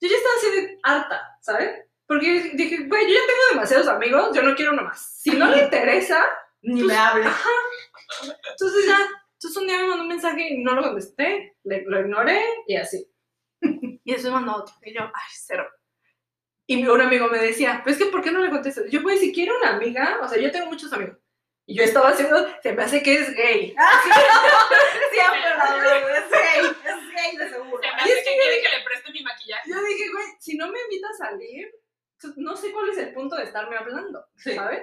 yo 0.00 0.08
ya 0.08 0.16
estaba 0.16 0.34
así 0.36 0.50
de 0.50 0.78
harta, 0.82 1.38
¿sabes? 1.42 1.84
Porque 2.06 2.50
dije, 2.54 2.78
güey, 2.88 3.06
yo 3.06 3.14
ya 3.14 3.26
tengo 3.26 3.40
demasiados 3.52 3.88
amigos, 3.88 4.34
yo 4.34 4.42
no 4.42 4.54
quiero 4.56 4.72
uno 4.72 4.82
más. 4.82 5.20
Si 5.20 5.30
no 5.30 5.46
le 5.50 5.64
interesa, 5.64 6.24
Ni 6.62 6.82
me 6.82 6.96
hables. 6.96 7.28
entonces 8.50 8.86
ya, 8.86 8.98
entonces 9.34 9.56
un 9.60 9.66
día 9.66 9.78
me 9.78 9.86
mandó 9.86 10.02
un 10.02 10.08
mensaje 10.08 10.48
y 10.48 10.62
no 10.62 10.74
lo 10.74 10.82
contesté, 10.82 11.56
le- 11.64 11.84
lo 11.86 12.00
ignoré 12.00 12.42
y 12.66 12.76
así. 12.76 13.06
Y 13.62 14.12
después 14.12 14.32
mandó 14.32 14.56
otro, 14.56 14.74
y 14.82 14.94
yo, 14.94 15.02
ay, 15.02 15.30
cero. 15.44 15.68
Y 16.70 16.76
mi- 16.76 16.86
un 16.88 17.00
amigo 17.00 17.26
me 17.26 17.38
decía, 17.38 17.80
pues 17.82 17.96
es 17.98 18.04
que 18.04 18.10
¿por 18.12 18.22
qué 18.22 18.30
no 18.30 18.38
le 18.38 18.48
contestas? 18.48 18.84
Yo, 18.90 19.02
pues 19.02 19.18
si 19.18 19.32
quiero 19.32 19.56
una 19.58 19.70
amiga, 19.70 20.20
o 20.22 20.28
sea, 20.28 20.38
yo 20.40 20.52
tengo 20.52 20.66
muchos 20.66 20.92
amigos. 20.92 21.16
Y 21.66 21.74
yo 21.76 21.82
estaba 21.82 22.10
haciendo, 22.10 22.46
se 22.62 22.72
me 22.72 22.82
hace 22.84 23.02
que 23.02 23.14
es 23.14 23.34
gay. 23.34 23.74
Siempre 25.12 25.40
es 26.18 26.30
gay, 26.30 26.70
es 26.70 27.14
gay 27.14 27.36
de 27.36 27.48
seguro. 27.48 27.82
Se 27.82 27.88
me 27.88 28.02
hace 28.02 28.14
que 28.24 28.36
quiere 28.40 28.62
que 28.62 28.68
le 28.78 28.84
preste 28.84 29.10
mi 29.12 29.22
maquillaje. 29.22 29.68
Yo 29.70 29.82
dije, 29.82 30.10
güey, 30.12 30.26
si 30.38 30.56
no 30.56 30.70
me 30.70 30.78
invita 30.80 31.08
a 31.08 31.16
salir, 31.16 31.70
pues, 32.20 32.36
no 32.36 32.56
sé 32.56 32.70
cuál 32.72 32.88
es 32.90 32.98
el 32.98 33.12
punto 33.12 33.34
de 33.36 33.44
estarme 33.44 33.76
hablando, 33.76 34.24
Sí. 34.36 34.54
¿sabes? 34.54 34.82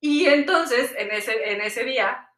Y 0.00 0.26
entonces, 0.26 0.92
en 0.96 1.10
ese, 1.12 1.52
en 1.52 1.60
ese 1.60 1.84
día, 1.84 2.28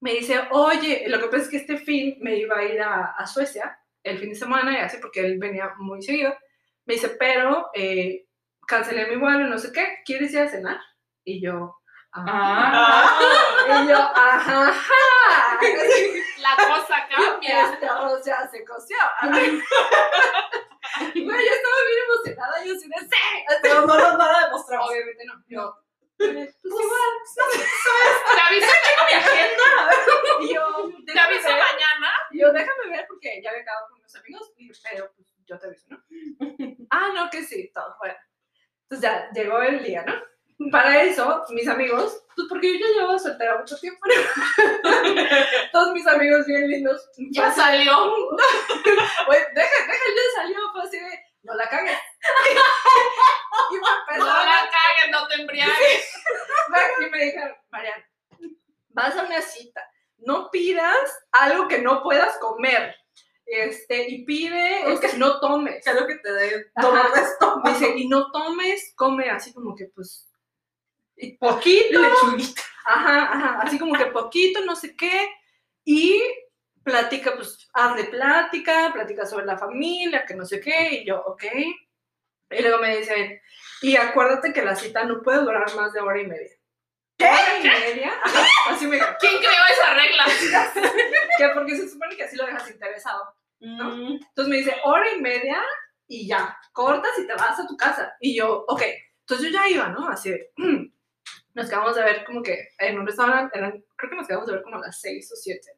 me 0.00 0.14
dice, 0.14 0.40
oye, 0.50 1.04
lo 1.08 1.20
que 1.20 1.26
pasa 1.26 1.44
es 1.44 1.48
que 1.48 1.56
este 1.58 1.78
fin 1.78 2.16
me 2.20 2.36
iba 2.36 2.58
a 2.58 2.64
ir 2.64 2.80
a, 2.80 3.12
a 3.16 3.26
Suecia, 3.26 3.78
el 4.02 4.18
fin 4.18 4.30
de 4.30 4.34
semana, 4.36 4.72
y 4.72 4.80
así, 4.80 4.96
porque 5.00 5.20
él 5.20 5.38
venía 5.38 5.72
muy 5.78 6.02
seguido. 6.02 6.36
Me 6.84 6.94
dice, 6.94 7.10
pero 7.10 7.70
eh, 7.74 8.26
cancelé 8.66 9.06
mi 9.06 9.16
vuelo 9.16 9.46
no 9.46 9.58
sé 9.58 9.72
qué, 9.72 9.98
¿quieres 10.04 10.32
ir 10.32 10.40
a 10.40 10.48
cenar? 10.48 10.80
Y 11.24 11.40
yo, 11.42 11.76
ah. 12.12 12.24
Ah. 12.26 13.82
Y 13.84 13.88
yo, 13.88 13.96
ajá, 13.96 14.68
ajá. 14.68 15.60
La 16.40 16.56
cosa 16.56 17.08
cambia. 17.08 17.72
Este 17.72 17.86
arroz 17.86 18.24
ya 18.24 18.48
se 18.48 18.64
coció. 18.64 18.96
Güey, 21.14 21.24
yo 21.24 21.52
estaba 21.54 21.76
bien 21.86 21.98
emocionada, 22.06 22.64
yo 22.64 22.74
sí 22.74 22.88
de 22.88 22.98
sí. 23.00 23.08
Pero 23.62 23.86
no, 23.86 23.96
no, 23.96 24.12
no 24.18 24.32
la 24.32 24.46
demostramos. 24.46 24.90
Obviamente 24.90 25.24
no. 25.24 25.34
Yo, 25.46 25.74
pues 26.18 26.30
igual, 26.30 27.12
Te 28.34 28.40
aviso, 28.40 28.72
mi 29.08 29.14
agenda. 29.14 29.64
y 30.40 30.54
yo, 30.54 30.90
te 31.06 31.18
aviso 31.18 31.48
ver. 31.48 31.58
mañana. 31.58 32.12
Y 32.30 32.40
yo, 32.40 32.52
déjame 32.52 32.90
ver 32.90 33.06
porque 33.08 33.40
ya 33.42 33.50
había 33.50 33.62
acabado 33.62 33.88
con 33.90 34.02
mis 34.02 34.14
amigos, 34.16 34.52
pero 34.90 35.12
pues 35.14 35.31
yo 35.46 35.58
te 35.58 35.66
aviso, 35.66 35.86
¿no? 35.88 36.02
ah, 36.90 37.08
no, 37.14 37.30
que 37.30 37.42
sí, 37.44 37.70
todo, 37.74 37.96
bueno. 37.98 38.14
Entonces 38.82 39.10
ya 39.10 39.30
llegó 39.32 39.60
el 39.62 39.82
día, 39.82 40.04
¿no? 40.04 40.14
Para 40.70 41.02
eso, 41.02 41.44
mis 41.50 41.66
amigos, 41.66 42.24
pues 42.36 42.46
porque 42.48 42.72
yo 42.72 42.86
ya 42.86 42.94
llevaba 42.94 43.18
soltera 43.18 43.58
mucho 43.58 43.76
tiempo, 43.78 44.00
todos 45.72 45.92
mis 45.92 46.06
amigos 46.06 46.46
bien 46.46 46.68
lindos, 46.68 47.10
Ya 47.30 47.50
salió. 47.50 47.92
Güey, 49.26 49.40
deja, 49.54 49.86
deja, 49.86 50.04
ya 50.16 50.42
salió, 50.42 50.58
fue 50.72 50.82
así 50.82 50.98
de, 50.98 51.24
no 51.42 51.54
la 51.54 51.68
cagues. 51.68 51.98
y 53.70 53.74
me 53.74 54.18
No 54.18 54.26
la 54.26 54.70
cagues, 54.70 55.10
no 55.10 55.28
te 55.28 55.34
embriagues. 55.40 56.14
y 57.00 57.10
me 57.10 57.24
dijeron, 57.24 57.56
Mariana, 57.70 58.08
vas 58.90 59.16
a 59.16 59.22
una 59.22 59.40
cita, 59.40 59.82
no 60.18 60.50
pidas 60.50 61.24
algo 61.32 61.66
que 61.68 61.78
no 61.78 62.02
puedas 62.02 62.36
comer. 62.38 62.94
Este, 63.44 64.08
y 64.08 64.24
pide, 64.24 64.92
este, 64.92 65.18
no 65.18 65.40
tomes. 65.40 65.84
Que 65.84 65.90
algo 65.90 66.06
que 66.06 66.16
te 66.16 66.32
dé 66.32 66.66
estómago. 66.76 67.68
Dice, 67.68 67.92
y 67.96 68.08
no 68.08 68.30
tomes, 68.30 68.92
come 68.96 69.30
así 69.30 69.52
como 69.52 69.74
que 69.74 69.86
pues 69.94 70.32
y 71.16 71.36
poquito, 71.36 72.00
Lechuguita. 72.00 72.62
ajá, 72.86 73.32
ajá, 73.32 73.60
así 73.62 73.78
como 73.78 73.94
que 73.94 74.06
poquito, 74.06 74.64
no 74.64 74.74
sé 74.74 74.96
qué, 74.96 75.28
y 75.84 76.20
platica, 76.82 77.34
pues, 77.36 77.68
hazle 77.74 78.04
plática, 78.04 78.90
platica 78.92 79.24
sobre 79.24 79.46
la 79.46 79.56
familia, 79.56 80.24
que 80.26 80.34
no 80.34 80.44
sé 80.44 80.60
qué, 80.60 81.02
y 81.02 81.06
yo, 81.06 81.22
ok. 81.24 81.44
Y 82.50 82.62
luego 82.62 82.78
me 82.80 82.96
dicen, 82.96 83.40
y 83.82 83.96
acuérdate 83.96 84.52
que 84.52 84.64
la 84.64 84.74
cita 84.74 85.04
no 85.04 85.22
puede 85.22 85.42
durar 85.42 85.74
más 85.76 85.92
de 85.92 86.00
hora 86.00 86.20
y 86.20 86.26
media. 86.26 86.50
¿Qué? 87.22 87.28
¿Hora 87.28 87.58
y 87.58 87.62
media? 87.94 88.12
Ajá, 88.22 88.46
así 88.70 88.86
me 88.86 88.98
¿Quién 88.98 89.38
creó 89.38 89.64
esa 89.70 89.94
regla? 89.94 90.24
que 91.38 91.48
porque 91.54 91.76
se 91.76 91.88
supone 91.88 92.16
que 92.16 92.24
así 92.24 92.36
lo 92.36 92.46
dejas 92.46 92.70
interesado. 92.70 93.34
Mm. 93.60 94.14
Entonces 94.14 94.48
me 94.48 94.56
dice, 94.56 94.76
hora 94.84 95.10
y 95.12 95.20
media 95.20 95.62
y 96.08 96.26
ya, 96.26 96.56
cortas 96.72 97.12
y 97.18 97.26
te 97.26 97.34
vas 97.34 97.58
a 97.58 97.66
tu 97.66 97.76
casa. 97.76 98.14
Y 98.20 98.36
yo, 98.36 98.64
ok. 98.68 98.82
Entonces 99.20 99.46
yo 99.46 99.52
ya 99.52 99.68
iba, 99.68 99.88
¿no? 99.88 100.08
Así 100.08 100.30
de, 100.30 100.50
nos 101.54 101.68
quedamos 101.68 101.94
de 101.94 102.02
ver 102.02 102.24
como 102.24 102.42
que 102.42 102.68
en 102.78 102.98
un 102.98 103.06
restaurante, 103.06 103.56
eran- 103.58 103.84
creo 103.96 104.10
que 104.10 104.16
nos 104.16 104.26
quedamos 104.26 104.46
de 104.46 104.54
ver 104.54 104.62
como 104.62 104.76
a 104.76 104.80
las 104.80 105.00
seis 105.00 105.30
o 105.32 105.36
siete. 105.36 105.70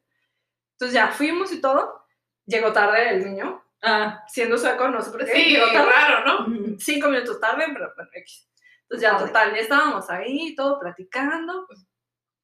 Entonces 0.71 0.93
ya 0.93 1.07
fuimos 1.09 1.51
y 1.51 1.61
todo. 1.61 2.05
Llegó 2.45 2.71
tarde 2.73 3.09
el 3.09 3.23
niño, 3.25 3.63
Ah. 3.81 4.23
siendo 4.27 4.57
sueco, 4.57 4.87
no 4.89 5.01
sé 5.01 5.11
por 5.11 5.23
qué. 5.25 5.31
Sí, 5.31 5.43
llegó 5.51 5.67
tarde. 5.71 5.89
raro, 5.91 6.25
¿no? 6.25 6.47
Mm. 6.47 6.77
Cinco 6.79 7.09
minutos 7.09 7.39
tarde, 7.39 7.65
pero 7.73 7.91
bueno, 7.95 8.09
X. 8.13 8.47
Entonces 8.95 9.01
ya, 9.01 9.17
total, 9.17 9.53
ya 9.53 9.61
estábamos 9.61 10.09
ahí, 10.09 10.55
todo 10.55 10.79
platicando. 10.79 11.67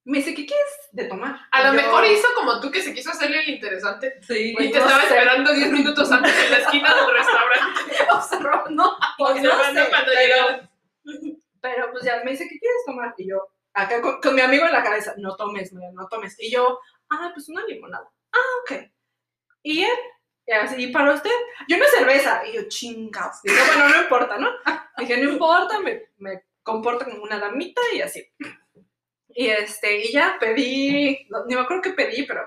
Me 0.04 0.18
dice, 0.18 0.34
¿qué 0.34 0.46
quieres 0.46 0.90
de 0.92 1.06
tomar? 1.06 1.40
A 1.52 1.64
lo 1.64 1.74
Y 1.74 1.78
yo, 1.78 1.84
mejor 1.84 2.06
hizo 2.06 2.28
como 2.36 2.60
tú 2.60 2.72
que 2.72 2.82
se 2.82 2.94
quiso 2.94 3.12
hacerle 3.12 3.42
el 3.42 3.50
interesante. 3.52 4.20
Sí. 4.24 4.56
Y 4.58 4.72
te 4.72 4.80
no 4.80 4.86
estaba 4.86 5.02
sé. 5.02 5.08
esperando 5.08 5.54
10 5.54 5.72
minutos 5.72 6.12
antes 6.12 6.34
en 6.44 6.52
la 6.52 6.58
esquina 6.58 6.96
del 6.96 7.14
restaurante. 7.14 8.04
observando, 8.14 8.98
pues, 9.18 9.42
no 9.42 9.50
observando 9.50 9.84
sé, 9.84 9.90
cuando 9.90 10.12
pero-. 10.14 10.70
Pero 11.62 11.92
pues 11.92 12.04
ya 12.04 12.22
me 12.24 12.32
dice, 12.32 12.48
¿qué 12.50 12.58
quieres 12.58 12.82
tomar? 12.86 13.14
Y 13.18 13.30
yo, 13.30 13.38
acá 13.74 14.02
con, 14.02 14.20
con 14.20 14.34
mi 14.34 14.42
amigo 14.42 14.66
en 14.66 14.72
la 14.72 14.84
cabeza, 14.84 15.14
no 15.18 15.36
tomes, 15.36 15.72
no 15.72 16.08
tomes. 16.08 16.36
Y 16.40 16.52
yo, 16.52 16.80
ah, 17.12 17.30
pues 17.34 17.48
una 17.50 17.64
limonada. 17.66 18.10
Ah, 18.34 18.38
ok. 18.64 18.90
Y 19.62 19.84
él, 19.84 20.00
y 20.48 20.52
así, 20.54 20.84
¿y 20.84 20.92
para 20.92 21.14
usted? 21.14 21.30
Yo 21.68 21.78
una 21.78 21.88
cerveza. 21.88 22.42
Y 22.48 22.54
yo, 22.54 22.68
chingados. 22.68 23.42
Dije, 23.44 23.56
bueno, 23.68 23.90
no 23.90 24.02
importa, 24.02 24.38
¿no? 24.40 24.50
Dije, 25.02 25.18
no 25.18 25.32
importa, 25.32 25.80
me, 25.80 26.10
me 26.18 26.44
comporto 26.64 27.06
como 27.06 27.24
una 27.24 27.40
damita 27.40 27.82
y 27.94 28.02
así. 28.02 28.26
Y 29.30 29.48
este, 29.48 30.02
y 30.02 30.12
ya 30.12 30.38
pedí, 30.40 31.28
no, 31.30 31.46
ni 31.46 31.56
me 31.56 31.62
acuerdo 31.62 31.82
qué 31.82 31.92
pedí, 31.92 32.24
pero 32.24 32.42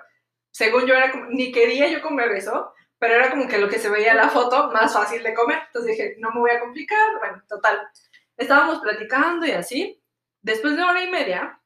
según 0.50 0.86
yo 0.86 0.94
era 0.94 1.11
como, 1.11 1.26
ni 1.26 1.50
quería 1.50 1.88
yo 1.88 2.00
comer 2.00 2.30
eso, 2.32 2.72
pero 2.98 3.14
era 3.14 3.30
como 3.30 3.48
que 3.48 3.59
lo 3.59 3.68
que 3.68 3.78
se 3.78 3.90
veía 3.90 4.12
en 4.12 4.18
la 4.18 4.28
foto 4.28 4.70
más 4.70 4.92
fácil 4.92 5.22
de 5.22 5.34
comer. 5.34 5.59
Entonces 5.66 5.92
dije, 5.92 6.16
no 6.18 6.30
me 6.30 6.40
voy 6.40 6.50
a 6.52 6.61
complicar. 6.61 7.18
Bueno, 7.18 7.42
total. 7.48 7.80
Estábamos 8.36 8.80
platicando 8.80 9.46
y 9.46 9.50
así. 9.50 10.00
Después 10.40 10.76
de 10.76 10.82
hora 10.82 11.02
y 11.02 11.11
media, 11.11 11.61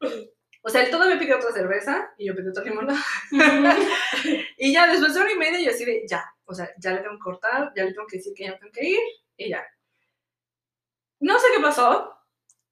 o 0.63 0.69
sea, 0.71 0.83
él 0.83 0.91
todavía 0.91 1.19
pidió 1.19 1.37
otra 1.37 1.53
cerveza 1.53 2.11
y 2.17 2.27
yo 2.27 2.35
pedí 2.35 2.49
otra 2.49 2.65
limonada. 2.65 3.01
y 4.59 4.73
ya 4.73 4.87
después 4.87 5.15
de 5.15 5.21
hora 5.21 5.33
y 5.33 5.37
media, 5.37 5.61
yo 5.61 5.71
así 5.71 5.85
de, 5.85 6.05
ya, 6.09 6.25
o 6.45 6.55
sea, 6.55 6.71
ya 6.79 6.93
le 6.93 7.01
tengo 7.01 7.15
que 7.15 7.23
cortar, 7.23 7.73
ya 7.77 7.85
le 7.85 7.93
tengo 7.93 8.07
que 8.07 8.17
decir 8.17 8.33
que 8.35 8.45
ya 8.45 8.59
tengo 8.59 8.73
que 8.73 8.89
ir 8.89 9.01
y 9.37 9.51
ya. 9.51 9.65
No 11.21 11.39
sé 11.39 11.47
qué 11.55 11.63
pasó, 11.63 12.17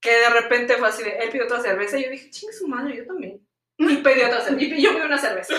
que 0.00 0.10
de 0.10 0.30
repente 0.30 0.76
fue 0.76 0.88
así 0.88 1.02
de, 1.02 1.18
él 1.18 1.30
pidió 1.30 1.44
otra 1.44 1.60
cerveza 1.60 1.98
y 1.98 2.04
yo 2.04 2.10
dije, 2.10 2.30
ching 2.30 2.52
su 2.52 2.68
madre, 2.68 2.96
yo 2.96 3.06
también. 3.06 3.46
Y 3.78 3.96
pedí 3.98 4.22
otra 4.22 4.40
cerveza, 4.40 4.74
y 4.74 4.82
yo 4.82 4.94
pedí 4.94 5.02
una 5.02 5.18
cerveza. 5.18 5.54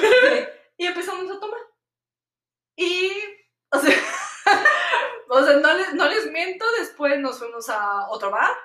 y 0.78 0.86
empezamos 0.86 1.30
a 1.30 1.40
tomar. 1.40 1.60
Y, 2.76 3.12
o 3.72 3.80
sea, 3.80 3.96
o 5.30 5.44
sea 5.44 5.58
no, 5.58 5.74
les, 5.74 5.94
no 5.94 6.08
les 6.08 6.32
miento, 6.32 6.66
después 6.80 7.20
nos 7.20 7.40
fuimos 7.40 7.70
a 7.70 8.10
otro 8.10 8.32
bar, 8.32 8.56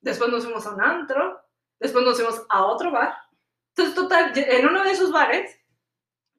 después 0.00 0.30
nos 0.30 0.44
fuimos 0.44 0.66
a 0.66 0.70
un 0.70 0.82
antro, 0.82 1.40
después 1.78 2.04
nos 2.04 2.16
fuimos 2.16 2.42
a 2.48 2.64
otro 2.64 2.90
bar. 2.90 3.14
Entonces, 3.70 3.94
total, 3.94 4.32
en 4.34 4.66
uno 4.66 4.82
de 4.82 4.90
esos 4.90 5.12
bares 5.12 5.60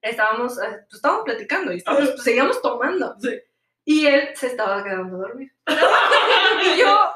estábamos, 0.02 0.58
eh, 0.58 0.86
pues, 0.90 0.96
estábamos 0.96 1.24
platicando 1.24 1.72
y 1.72 1.78
estábamos, 1.78 2.12
pues, 2.12 2.24
seguíamos 2.24 2.62
tomando. 2.62 3.16
Sí. 3.20 3.40
Y 3.86 4.06
él 4.06 4.30
se 4.36 4.48
estaba 4.48 4.84
quedando 4.84 5.18
dormido. 5.18 5.54
y 6.64 6.78
yo, 6.78 7.12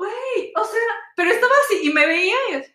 güey, 0.00 0.52
o 0.56 0.64
sea, 0.64 0.80
pero 1.16 1.30
estaba 1.30 1.52
así 1.64 1.88
y 1.88 1.92
me 1.92 2.06
veía 2.06 2.36
y 2.50 2.54
así, 2.54 2.72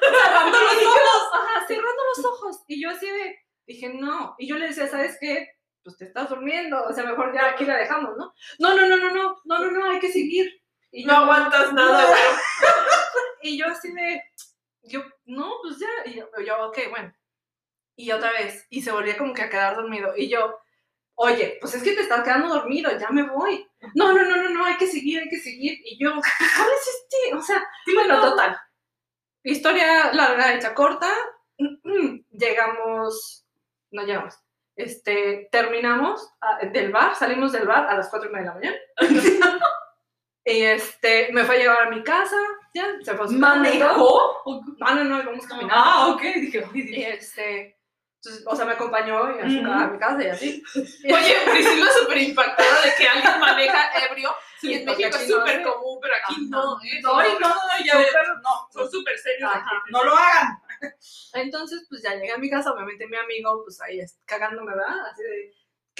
cerrando 0.00 0.58
los 0.60 0.82
ojos, 0.84 1.30
ajá, 1.32 1.66
cerrando 1.66 2.02
los 2.16 2.24
ojos. 2.24 2.64
Y 2.66 2.82
yo 2.82 2.90
así 2.90 3.06
de, 3.06 3.38
dije, 3.66 3.88
no. 3.94 4.34
Y 4.38 4.48
yo 4.48 4.56
le 4.56 4.68
decía, 4.68 4.88
¿sabes 4.88 5.16
qué? 5.20 5.48
Pues 5.84 5.96
te 5.96 6.06
estás 6.06 6.28
durmiendo, 6.28 6.82
o 6.84 6.92
sea, 6.92 7.04
mejor 7.04 7.34
ya 7.34 7.50
aquí 7.50 7.64
la 7.64 7.76
dejamos, 7.76 8.16
¿no? 8.16 8.34
No, 8.58 8.74
no, 8.74 8.86
no, 8.86 8.96
no, 8.96 9.10
no, 9.10 9.42
no, 9.44 9.58
no, 9.58 9.70
no, 9.70 9.90
hay 9.90 10.00
que 10.00 10.12
seguir. 10.12 10.60
Y 10.90 11.04
No 11.04 11.14
aguantas 11.14 11.72
nada, 11.72 12.06
güey. 12.06 12.20
Y 13.44 13.58
yo 13.58 13.66
así 13.66 13.92
de, 13.92 14.22
yo, 14.82 15.02
no, 15.24 15.56
pues 15.62 15.78
ya. 15.78 15.88
Y 16.04 16.14
yo, 16.14 16.28
yo, 16.46 16.68
ok, 16.68 16.78
bueno. 16.90 17.12
Y 17.96 18.12
otra 18.12 18.30
vez, 18.32 18.66
y 18.70 18.82
se 18.82 18.92
volvía 18.92 19.18
como 19.18 19.34
que 19.34 19.42
a 19.42 19.50
quedar 19.50 19.74
dormido. 19.74 20.16
Y 20.16 20.28
yo, 20.28 20.61
oye, 21.22 21.58
pues 21.60 21.74
es 21.74 21.82
que 21.82 21.92
te 21.92 22.00
estás 22.00 22.24
quedando 22.24 22.48
dormido, 22.48 22.90
ya 22.98 23.10
me 23.10 23.22
voy. 23.22 23.64
No, 23.94 24.12
no, 24.12 24.22
no, 24.22 24.36
no, 24.36 24.48
no, 24.50 24.64
hay 24.64 24.76
que 24.76 24.88
seguir, 24.88 25.20
hay 25.20 25.28
que 25.28 25.38
seguir. 25.38 25.78
Y 25.84 26.02
yo, 26.02 26.10
¿cuál 26.10 26.68
es 26.70 26.88
este? 26.88 27.34
O 27.36 27.40
sea, 27.40 27.64
bueno, 27.94 28.20
total. 28.20 28.58
Historia 29.44 30.12
larga, 30.12 30.54
hecha 30.54 30.74
corta. 30.74 31.12
Llegamos, 32.30 33.46
no 33.92 34.02
llegamos. 34.02 34.34
Este, 34.74 35.48
terminamos 35.52 36.28
ah, 36.40 36.58
del 36.72 36.90
bar, 36.90 37.14
salimos 37.14 37.52
del 37.52 37.66
bar 37.66 37.86
a 37.88 37.96
las 37.96 38.08
cuatro 38.08 38.28
y 38.28 38.32
media 38.32 38.52
de 38.52 38.66
la 38.66 39.10
mañana. 39.10 39.58
y 40.44 40.62
este, 40.62 41.30
me 41.32 41.44
fue 41.44 41.56
a 41.56 41.58
llevar 41.58 41.82
a 41.82 41.90
mi 41.90 42.02
casa, 42.02 42.36
ya, 42.74 42.86
se 43.02 43.14
fue 43.14 43.26
a 43.26 43.28
su. 43.28 43.34
¿Manejó? 43.34 44.42
No, 44.78 44.94
no, 44.94 45.04
no, 45.04 45.22
íbamos 45.22 45.46
caminando. 45.46 45.74
Ah, 45.76 46.08
ok. 46.08 46.22
Dije, 46.22 46.64
oye, 46.64 47.14
este, 47.14 47.76
entonces, 48.24 48.46
o 48.46 48.54
sea, 48.54 48.64
me 48.64 48.74
acompañó 48.74 49.18
a, 49.18 49.32
su 49.32 49.66
a 49.66 49.86
mi 49.88 49.98
casa 49.98 50.22
y 50.22 50.28
así. 50.28 50.62
Oye, 50.76 51.36
Priscila 51.50 51.90
súper 51.90 52.18
impactada 52.18 52.82
de 52.82 52.94
que 52.96 53.08
alguien 53.08 53.40
maneja 53.40 53.90
ebrio. 54.06 54.32
Sí, 54.60 54.70
y 54.70 54.74
en 54.74 54.84
México 54.84 55.08
es 55.16 55.28
no 55.28 55.38
súper 55.38 55.62
común, 55.64 55.98
pero 56.00 56.14
aquí 56.14 56.34
Ajá. 56.34 56.44
no, 56.48 56.80
¿eh? 56.84 57.00
no, 57.02 57.20
no, 57.20 57.48
no, 57.48 57.84
ya 57.84 57.98
ves, 57.98 58.12
no, 58.44 58.68
Son 58.70 58.88
súper 58.88 59.18
serios 59.18 59.50
Ajá. 59.52 59.82
no 59.90 60.04
lo 60.04 60.14
hagan. 60.16 60.56
Entonces, 61.32 61.84
pues 61.88 62.00
ya 62.04 62.14
llegué 62.14 62.30
a 62.30 62.38
mi 62.38 62.48
casa, 62.48 62.72
obviamente 62.72 63.08
mi 63.08 63.16
amigo, 63.16 63.64
pues 63.64 63.80
ahí 63.80 63.98
cagándome, 64.24 64.72
¿verdad? 64.72 65.04
Así 65.10 65.22
de, 65.24 65.52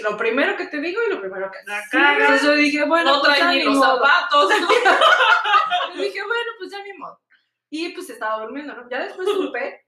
lo 0.04 0.16
primero 0.16 0.56
que 0.56 0.66
te 0.66 0.78
digo 0.78 1.00
y 1.04 1.10
lo 1.10 1.20
primero 1.20 1.50
que 1.50 1.58
La 1.66 1.82
cagas. 1.90 2.40
Yo 2.40 2.52
dije, 2.52 2.84
bueno, 2.84 3.16
No 3.16 3.20
pues 3.20 3.36
traen 3.36 3.58
ni 3.58 3.64
los 3.64 3.74
modo. 3.74 3.96
zapatos. 3.96 4.52
Y 5.94 5.98
dije, 6.02 6.22
bueno, 6.22 6.50
pues 6.56 6.70
ya 6.70 6.80
ni 6.84 6.92
modo. 6.92 7.20
Y 7.68 7.88
pues 7.88 8.08
estaba 8.10 8.44
durmiendo, 8.44 8.74
¿no? 8.74 8.88
Ya 8.88 9.00
después 9.00 9.26
supe 9.28 9.86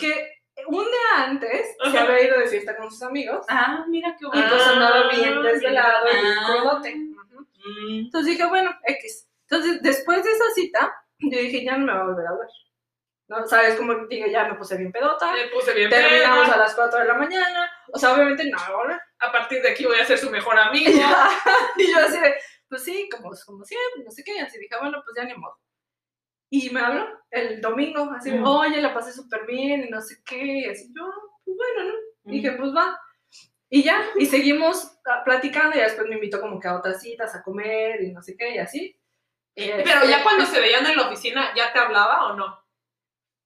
que 0.00 0.37
un 0.66 0.84
día 0.84 1.24
antes 1.24 1.76
se 1.90 1.98
había 1.98 2.22
ido 2.24 2.38
de 2.38 2.46
fiesta 2.48 2.76
con 2.76 2.90
sus 2.90 3.02
amigos 3.02 3.44
Ah, 3.48 3.84
mira 3.88 4.14
qué 4.18 4.24
y 4.26 4.28
bueno. 4.28 4.48
pues 4.50 4.66
andaba 4.66 5.08
bien 5.10 5.38
Ah, 5.38 5.42
desvelado 5.42 6.08
y 6.08 6.12
bien 6.14 6.24
mira. 6.28 6.46
crudote. 6.46 6.94
Mm. 6.94 7.98
Entonces 8.04 8.32
dije, 8.32 8.46
bueno, 8.46 8.70
X. 8.84 9.28
Entonces, 9.50 9.82
después 9.82 10.22
de 10.24 10.30
esa 10.32 10.44
cita, 10.54 10.94
yo 11.18 11.38
dije, 11.38 11.64
ya 11.64 11.76
no 11.76 11.86
me 11.86 11.92
va 11.92 12.00
a 12.00 12.04
volver 12.04 12.26
a 12.26 12.30
hablar. 12.30 12.48
¿No? 13.28 13.46
¿Sabes? 13.46 13.76
Como 13.76 13.94
dije, 14.06 14.30
ya 14.30 14.44
me 14.44 14.54
puse 14.54 14.76
bien 14.78 14.90
pedota. 14.90 15.32
Me 15.32 15.48
puse 15.48 15.74
bien 15.74 15.90
Terminamos 15.90 16.48
a 16.48 16.56
las 16.56 16.74
4 16.74 17.00
de 17.00 17.04
la 17.06 17.14
mañana. 17.14 17.70
O 17.92 17.98
sea, 17.98 18.14
obviamente 18.14 18.44
no 18.50 18.56
me 18.58 18.64
a 18.64 18.70
volver. 18.76 19.00
A 19.18 19.30
partir 19.32 19.60
de 19.60 19.70
aquí 19.70 19.84
voy 19.84 19.98
a 19.98 20.04
ser 20.06 20.16
su 20.18 20.30
mejor 20.30 20.58
amigo. 20.58 20.90
y 21.76 21.90
yo 21.92 21.98
así 21.98 22.18
de, 22.20 22.34
pues 22.70 22.84
sí, 22.84 23.08
como, 23.10 23.30
como 23.44 23.64
siempre, 23.64 24.02
no 24.04 24.10
sé 24.10 24.22
qué. 24.24 24.40
Así 24.40 24.58
dije, 24.58 24.74
bueno, 24.80 25.02
pues 25.04 25.14
ya 25.16 25.24
ni 25.24 25.34
modo. 25.38 25.58
Y 26.50 26.70
me 26.70 26.80
habló 26.80 27.06
el 27.30 27.60
domingo, 27.60 28.10
así 28.16 28.30
Mm. 28.32 28.44
oye, 28.46 28.80
la 28.80 28.94
pasé 28.94 29.12
súper 29.12 29.44
bien 29.46 29.84
y 29.84 29.90
no 29.90 30.00
sé 30.00 30.22
qué. 30.24 30.42
Y 30.60 30.64
así 30.66 30.90
yo, 30.96 31.04
pues 31.44 31.56
bueno, 31.56 31.90
¿no? 31.90 32.30
Dije, 32.32 32.52
pues 32.52 32.74
va. 32.74 32.98
Y 33.70 33.82
ya, 33.82 34.02
y 34.18 34.24
seguimos 34.26 34.98
ah, 35.06 35.22
platicando 35.24 35.76
y 35.76 35.80
después 35.80 36.08
me 36.08 36.14
invitó 36.14 36.40
como 36.40 36.58
que 36.58 36.68
a 36.68 36.76
otras 36.76 37.02
citas 37.02 37.34
a 37.34 37.42
comer 37.42 38.02
y 38.02 38.12
no 38.12 38.22
sé 38.22 38.34
qué 38.36 38.54
y 38.54 38.58
así. 38.58 38.98
Pero 39.54 39.82
ya 39.84 39.92
Este, 40.02 40.22
cuando 40.22 40.46
se 40.46 40.60
veían 40.60 40.86
en 40.86 40.96
la 40.96 41.06
oficina, 41.08 41.52
¿ya 41.54 41.72
te 41.72 41.78
hablaba 41.78 42.26
o 42.32 42.36
no? 42.36 42.58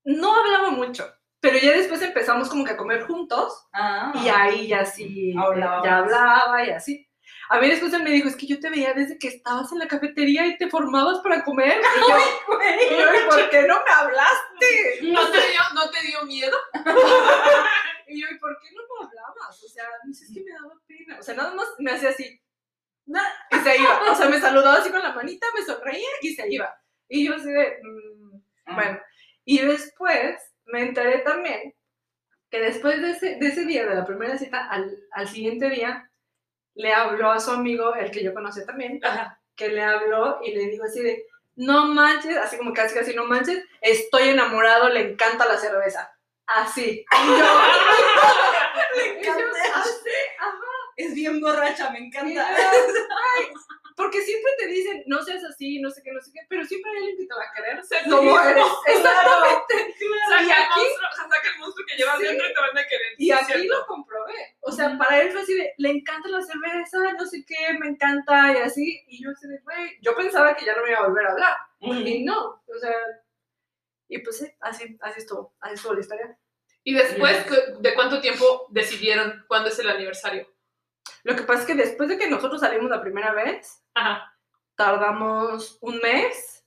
No 0.04 0.36
hablaba 0.36 0.70
mucho, 0.70 1.12
pero 1.40 1.58
ya 1.58 1.72
después 1.72 2.02
empezamos 2.02 2.48
como 2.48 2.64
que 2.64 2.72
a 2.72 2.76
comer 2.76 3.02
juntos 3.02 3.66
Ah. 3.72 4.12
y 4.14 4.28
ahí 4.28 4.68
ya 4.68 4.84
sí, 4.84 5.30
eh, 5.30 5.34
ya 5.34 5.98
hablaba 5.98 6.64
y 6.64 6.70
así. 6.70 7.08
A 7.48 7.60
mí 7.60 7.68
después 7.68 7.92
él 7.92 8.02
me 8.02 8.10
dijo, 8.10 8.28
es 8.28 8.36
que 8.36 8.46
yo 8.46 8.58
te 8.60 8.70
veía 8.70 8.94
desde 8.94 9.18
que 9.18 9.28
estabas 9.28 9.70
en 9.72 9.78
la 9.78 9.88
cafetería 9.88 10.46
y 10.46 10.56
te 10.56 10.68
formabas 10.70 11.20
para 11.20 11.44
comer. 11.44 11.80
Y 11.96 12.10
yo, 12.10 12.96
y 12.96 13.00
yo, 13.00 13.14
¿y 13.14 13.28
por 13.28 13.50
qué 13.50 13.62
no 13.62 13.74
me 13.84 13.92
hablaste? 13.92 14.98
¿No 15.02 15.30
te 15.30 15.38
dio, 15.38 15.60
no 15.74 15.90
te 15.90 16.06
dio 16.06 16.24
miedo? 16.24 16.56
Y 18.08 18.20
yo, 18.20 18.26
¿y 18.30 18.38
por 18.38 18.58
qué 18.60 18.68
no 18.74 18.82
me 18.82 19.06
hablabas? 19.06 19.62
O 19.62 19.68
sea, 19.68 19.84
me 20.04 20.10
dice, 20.10 20.24
es 20.26 20.34
que 20.34 20.42
me 20.42 20.50
daba 20.52 20.74
pena. 20.86 21.18
O 21.18 21.22
sea, 21.22 21.34
nada 21.34 21.54
más 21.54 21.66
me 21.78 21.92
hacía 21.92 22.10
así. 22.10 22.38
Y 23.50 23.56
se 23.56 23.78
iba. 23.78 24.12
O 24.12 24.14
sea, 24.14 24.28
me 24.28 24.38
saludaba 24.38 24.78
así 24.78 24.90
con 24.90 25.02
la 25.02 25.14
manita, 25.14 25.46
me 25.54 25.64
sonreía 25.64 26.08
y 26.20 26.34
se 26.34 26.46
iba. 26.52 26.74
Y 27.08 27.26
yo 27.26 27.34
así 27.34 27.50
de, 27.50 27.78
mm, 27.82 28.22
Ah. 28.66 28.74
bueno. 28.74 29.00
Y 29.44 29.58
después 29.60 30.36
me 30.66 30.82
enteré 30.82 31.18
también 31.18 31.74
que 32.50 32.60
después 32.60 33.00
de 33.00 33.10
ese, 33.10 33.36
de 33.36 33.48
ese 33.48 33.64
día, 33.64 33.86
de 33.86 33.94
la 33.94 34.04
primera 34.04 34.36
cita, 34.38 34.68
al, 34.68 34.94
al 35.12 35.28
siguiente 35.28 35.70
día, 35.70 36.10
le 36.74 36.92
habló 36.92 37.30
a 37.30 37.40
su 37.40 37.50
amigo, 37.50 37.94
el 37.94 38.10
que 38.10 38.22
yo 38.24 38.32
conocí 38.34 38.64
también, 38.66 38.98
Ajá. 39.04 39.40
que 39.56 39.68
le 39.68 39.82
habló 39.82 40.40
y 40.42 40.52
le 40.54 40.66
dijo 40.66 40.84
así 40.84 41.02
de, 41.02 41.26
no 41.56 41.86
manches, 41.86 42.36
así 42.36 42.56
como 42.56 42.72
casi 42.72 42.94
casi 42.94 43.14
no 43.14 43.24
manches, 43.24 43.62
estoy 43.80 44.30
enamorado, 44.30 44.88
le 44.88 45.00
encanta 45.12 45.44
la 45.46 45.56
cerveza. 45.58 46.10
Así. 46.46 47.04
Y 47.10 47.26
yo, 47.28 47.44
Le 48.96 49.06
y 49.06 49.18
encanta. 49.18 49.44
así, 49.76 49.90
ajá. 50.38 50.56
Es 50.96 51.14
bien 51.14 51.40
borracha, 51.40 51.90
me 51.90 52.00
Y 52.00 52.04
encanta. 52.06 52.46
ay, 52.56 53.46
porque 53.96 54.20
siempre 54.22 54.50
te 54.58 54.66
dicen, 54.66 55.02
no 55.06 55.22
seas 55.22 55.44
así, 55.44 55.80
no 55.80 55.90
sé 55.90 56.02
qué, 56.02 56.10
no 56.12 56.20
sé 56.20 56.30
qué, 56.34 56.40
pero 56.48 56.64
siempre 56.64 56.90
hay 56.90 56.96
alguien 56.98 57.16
que 57.18 57.26
te 57.26 57.34
va 57.34 57.42
a 57.44 57.52
querer 57.54 57.84
Se 57.84 58.10
como 58.10 58.38
eres. 58.40 58.64
Exactamente. 58.86 59.94
Saca 60.28 60.42
Y 60.42 60.46
el 60.46 60.52
aquí- 60.52 60.80
monstruo, 60.80 61.08
saca 61.16 61.48
el 61.54 61.58
monstruo 61.60 61.86
que 61.86 61.96
llevas 61.96 62.18
Sí. 62.18 62.24
dentro 62.24 62.48
y 62.48 62.54
te 62.54 62.60
van 62.60 62.78
a 62.78 62.86
querer. 62.86 63.14
Y 63.18 63.30
aquí 63.30 63.66
lo 63.66 63.86
comprobé. 63.86 64.51
O 64.64 64.70
sea, 64.70 64.96
para 64.96 65.20
él 65.20 65.32
fue 65.32 65.42
así 65.42 65.54
de, 65.54 65.72
le 65.78 65.90
encanta 65.90 66.28
la 66.28 66.40
cerveza, 66.40 66.98
no 67.18 67.26
sé 67.26 67.44
qué, 67.44 67.76
me 67.80 67.88
encanta 67.88 68.52
y 68.52 68.58
así. 68.58 69.02
Y 69.08 69.22
yo 69.22 69.30
así 69.30 69.48
de, 69.48 69.58
güey, 69.60 69.98
yo 70.00 70.14
pensaba 70.14 70.54
que 70.54 70.64
ya 70.64 70.76
no 70.76 70.82
me 70.82 70.90
iba 70.90 71.00
a 71.00 71.08
volver 71.08 71.26
a 71.26 71.32
hablar. 71.32 71.56
Y 71.80 72.24
no, 72.24 72.62
o 72.66 72.78
sea, 72.80 72.94
y 74.08 74.18
pues 74.18 74.38
sí, 74.38 74.46
así, 74.60 74.96
así 75.00 75.20
estuvo, 75.20 75.54
así 75.60 75.74
estuvo 75.74 75.94
la 75.94 76.00
historia. 76.00 76.38
Y 76.84 76.94
después. 76.94 77.44
¿de 77.80 77.94
cuánto 77.94 78.20
tiempo 78.20 78.66
decidieron 78.70 79.44
cuándo 79.48 79.68
es 79.68 79.78
el 79.78 79.88
aniversario? 79.88 80.46
Lo 81.24 81.34
que 81.34 81.42
pasa 81.42 81.62
es 81.62 81.66
que 81.66 81.74
después 81.74 82.08
de 82.08 82.18
que 82.18 82.28
nosotros 82.28 82.60
salimos 82.60 82.90
la 82.90 83.02
primera 83.02 83.32
vez, 83.32 83.82
Ajá. 83.94 84.36
tardamos 84.76 85.78
un 85.80 85.98
mes 85.98 86.64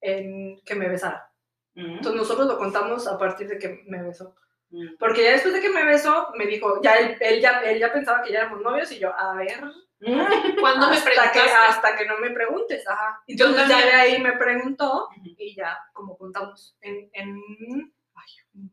en 0.00 0.60
que 0.64 0.74
me 0.74 0.88
besara. 0.88 1.30
Mm, 1.74 1.96
Entonces 1.96 2.14
nosotros 2.14 2.46
lo 2.46 2.58
contamos 2.58 3.06
a 3.06 3.18
partir 3.18 3.48
de 3.48 3.58
que 3.58 3.82
me 3.86 4.02
besó. 4.02 4.34
Mm. 4.70 4.96
Porque 4.98 5.24
ya 5.24 5.32
después 5.32 5.54
de 5.54 5.60
que 5.60 5.70
me 5.70 5.84
besó, 5.84 6.30
me 6.36 6.46
dijo, 6.46 6.80
ya 6.82 6.94
él, 6.94 7.16
él 7.20 7.40
ya, 7.40 7.60
él 7.60 7.78
ya 7.78 7.92
pensaba 7.92 8.22
que 8.22 8.32
ya 8.32 8.40
éramos 8.40 8.60
novios 8.62 8.90
y 8.92 8.98
yo, 8.98 9.12
a 9.16 9.34
ver, 9.34 9.60
¿Cuándo 10.60 10.88
me 10.88 10.96
hasta 10.96 11.10
que, 11.10 11.40
preguntaste? 11.40 11.50
hasta 11.68 11.96
que 11.96 12.06
no 12.06 12.18
me 12.18 12.30
preguntes, 12.30 12.88
ajá. 12.88 13.22
Entonces 13.26 13.68
ya 13.68 13.84
de 13.84 13.92
ahí 13.92 14.18
me 14.20 14.32
preguntó 14.32 15.08
y 15.22 15.54
ya, 15.54 15.78
como 15.92 16.16
contamos, 16.16 16.74
en, 16.80 17.10
en, 17.12 17.92
ay, 18.14 18.68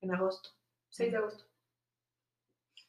en 0.00 0.12
agosto, 0.12 0.50
6 0.88 1.12
de 1.12 1.18
agosto. 1.18 1.44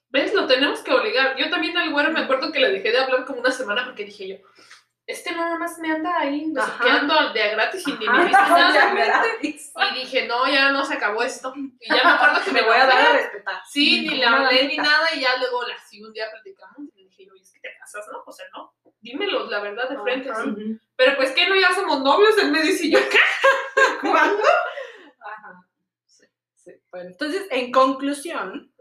¿Ves? 0.10 0.34
Lo 0.34 0.48
tenemos 0.48 0.82
que 0.82 0.94
obligar. 0.94 1.36
Yo 1.38 1.50
también 1.50 1.78
al 1.78 1.92
güero 1.92 2.12
me 2.12 2.22
acuerdo 2.22 2.52
que 2.52 2.60
le 2.60 2.72
dejé 2.72 2.92
de 2.92 3.00
hablar 3.00 3.26
como 3.26 3.40
una 3.40 3.52
semana 3.52 3.86
porque 3.86 4.06
dije 4.06 4.28
yo, 4.28 4.38
este 5.06 5.34
nada 5.34 5.58
más 5.58 5.78
me 5.80 5.92
anda 5.92 6.18
ahí 6.18 6.50
besuqueando 6.52 7.34
de 7.34 7.44
a 7.44 7.52
gratis 7.52 7.86
y 7.88 7.92
ni 7.94 8.08
me 8.08 8.26
dice 8.26 8.32
nada. 8.32 9.26
Y 9.42 10.00
dije, 10.00 10.28
no, 10.28 10.48
ya 10.48 10.72
no 10.72 10.86
se 10.86 10.94
acabó 10.94 11.24
esto. 11.24 11.54
Y 11.56 11.90
ya 11.90 12.04
me 12.04 12.10
acuerdo 12.12 12.44
que 12.46 12.52
Me 12.52 12.62
me 12.62 12.68
voy 12.68 12.78
a 12.78 12.86
dar 12.86 13.12
a 13.12 13.14
respetar. 13.14 13.62
Sí, 13.70 14.02
ni 14.02 14.18
le 14.18 14.28
Una 14.28 14.46
hablé 14.48 14.68
ni 14.68 14.78
nada 14.78 15.14
y 15.14 15.20
ya 15.20 15.38
luego 15.38 15.64
la 15.68 15.78
sí, 15.78 16.02
un 16.02 16.14
día 16.14 16.32
platicamos 16.32 16.78
y 16.96 17.02
le 17.02 17.10
dije, 17.10 17.30
oye, 17.32 17.42
es 17.42 17.52
que 17.52 17.60
te 17.60 17.70
casas, 17.78 18.06
¿no? 18.12 18.24
O 18.26 18.32
sea, 18.32 18.46
no, 18.54 18.74
dímelo 19.02 19.50
la 19.50 19.60
verdad 19.60 19.90
de 19.90 20.00
frente. 20.00 20.32
Pero 20.96 21.18
pues 21.18 21.32
que 21.32 21.50
no, 21.50 21.56
ya 21.56 21.74
somos 21.74 22.02
novios, 22.02 22.38
él 22.38 22.52
me 22.52 22.62
dice 22.62 22.86
y 22.86 22.92
yo, 22.92 23.00
¿qué? 23.10 23.20
¿Cuándo? 24.02 24.44
Ajá. 25.20 25.66
Sí, 26.06 26.26
sí. 26.56 26.72
Bueno, 26.90 27.10
entonces, 27.10 27.46
en 27.52 27.72
conclusión, 27.72 28.74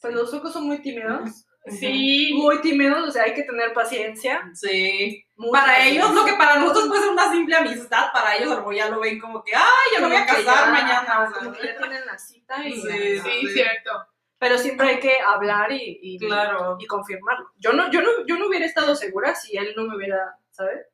pues 0.00 0.14
los 0.14 0.32
ojos 0.32 0.52
son 0.52 0.66
muy 0.66 0.80
tímidos. 0.80 1.45
Sí. 1.68 2.32
Muy 2.34 2.60
tímidos, 2.60 3.08
o 3.08 3.10
sea, 3.10 3.24
hay 3.24 3.34
que 3.34 3.42
tener 3.42 3.72
paciencia. 3.72 4.48
Sí. 4.54 5.24
mucha 5.34 5.60
Para 5.60 5.84
ellos, 5.86 6.12
lo 6.14 6.24
que 6.24 6.34
para 6.34 6.58
nosotros 6.58 6.88
puede 6.88 7.02
ser 7.02 7.10
una 7.10 7.30
simple 7.32 7.56
amistad, 7.56 8.12
para 8.12 8.36
ellos 8.36 8.50
mejor 8.56 8.74
ya 8.74 8.88
lo 8.88 9.00
ven 9.00 9.18
como 9.18 9.42
que, 9.42 9.54
ay, 9.54 9.62
yo 9.94 10.00
me 10.02 10.08
voy 10.08 10.16
a 10.16 10.26
casar 10.26 10.44
ya, 10.44 10.70
mañana. 10.72 11.22
o 11.22 11.32
sea, 11.32 11.38
Como 11.38 11.52
que 11.52 11.66
ya 11.66 11.76
tienen 11.76 12.06
la 12.06 12.18
cita 12.18 12.66
y 12.66 12.72
Sí, 12.80 12.82
ya. 13.16 13.22
Sí, 13.24 13.40
sí. 13.40 13.48
cierto. 13.54 13.90
Pero 14.38 14.58
siempre 14.58 14.88
hay 14.88 15.00
que 15.00 15.18
hablar 15.20 15.72
y, 15.72 15.98
y, 16.02 16.18
Claro. 16.18 16.76
y 16.78 16.86
confirmarlo. 16.86 17.50
Yo 17.56 17.72
no, 17.72 17.90
yo, 17.90 18.02
no, 18.02 18.10
yo 18.26 18.36
no 18.38 18.46
hubiera 18.48 18.66
estado 18.66 18.94
segura 18.94 19.34
si 19.34 19.56
él 19.56 19.72
no 19.76 19.84
me 19.84 19.96
hubiera, 19.96 20.38
¿sabes? 20.50 20.86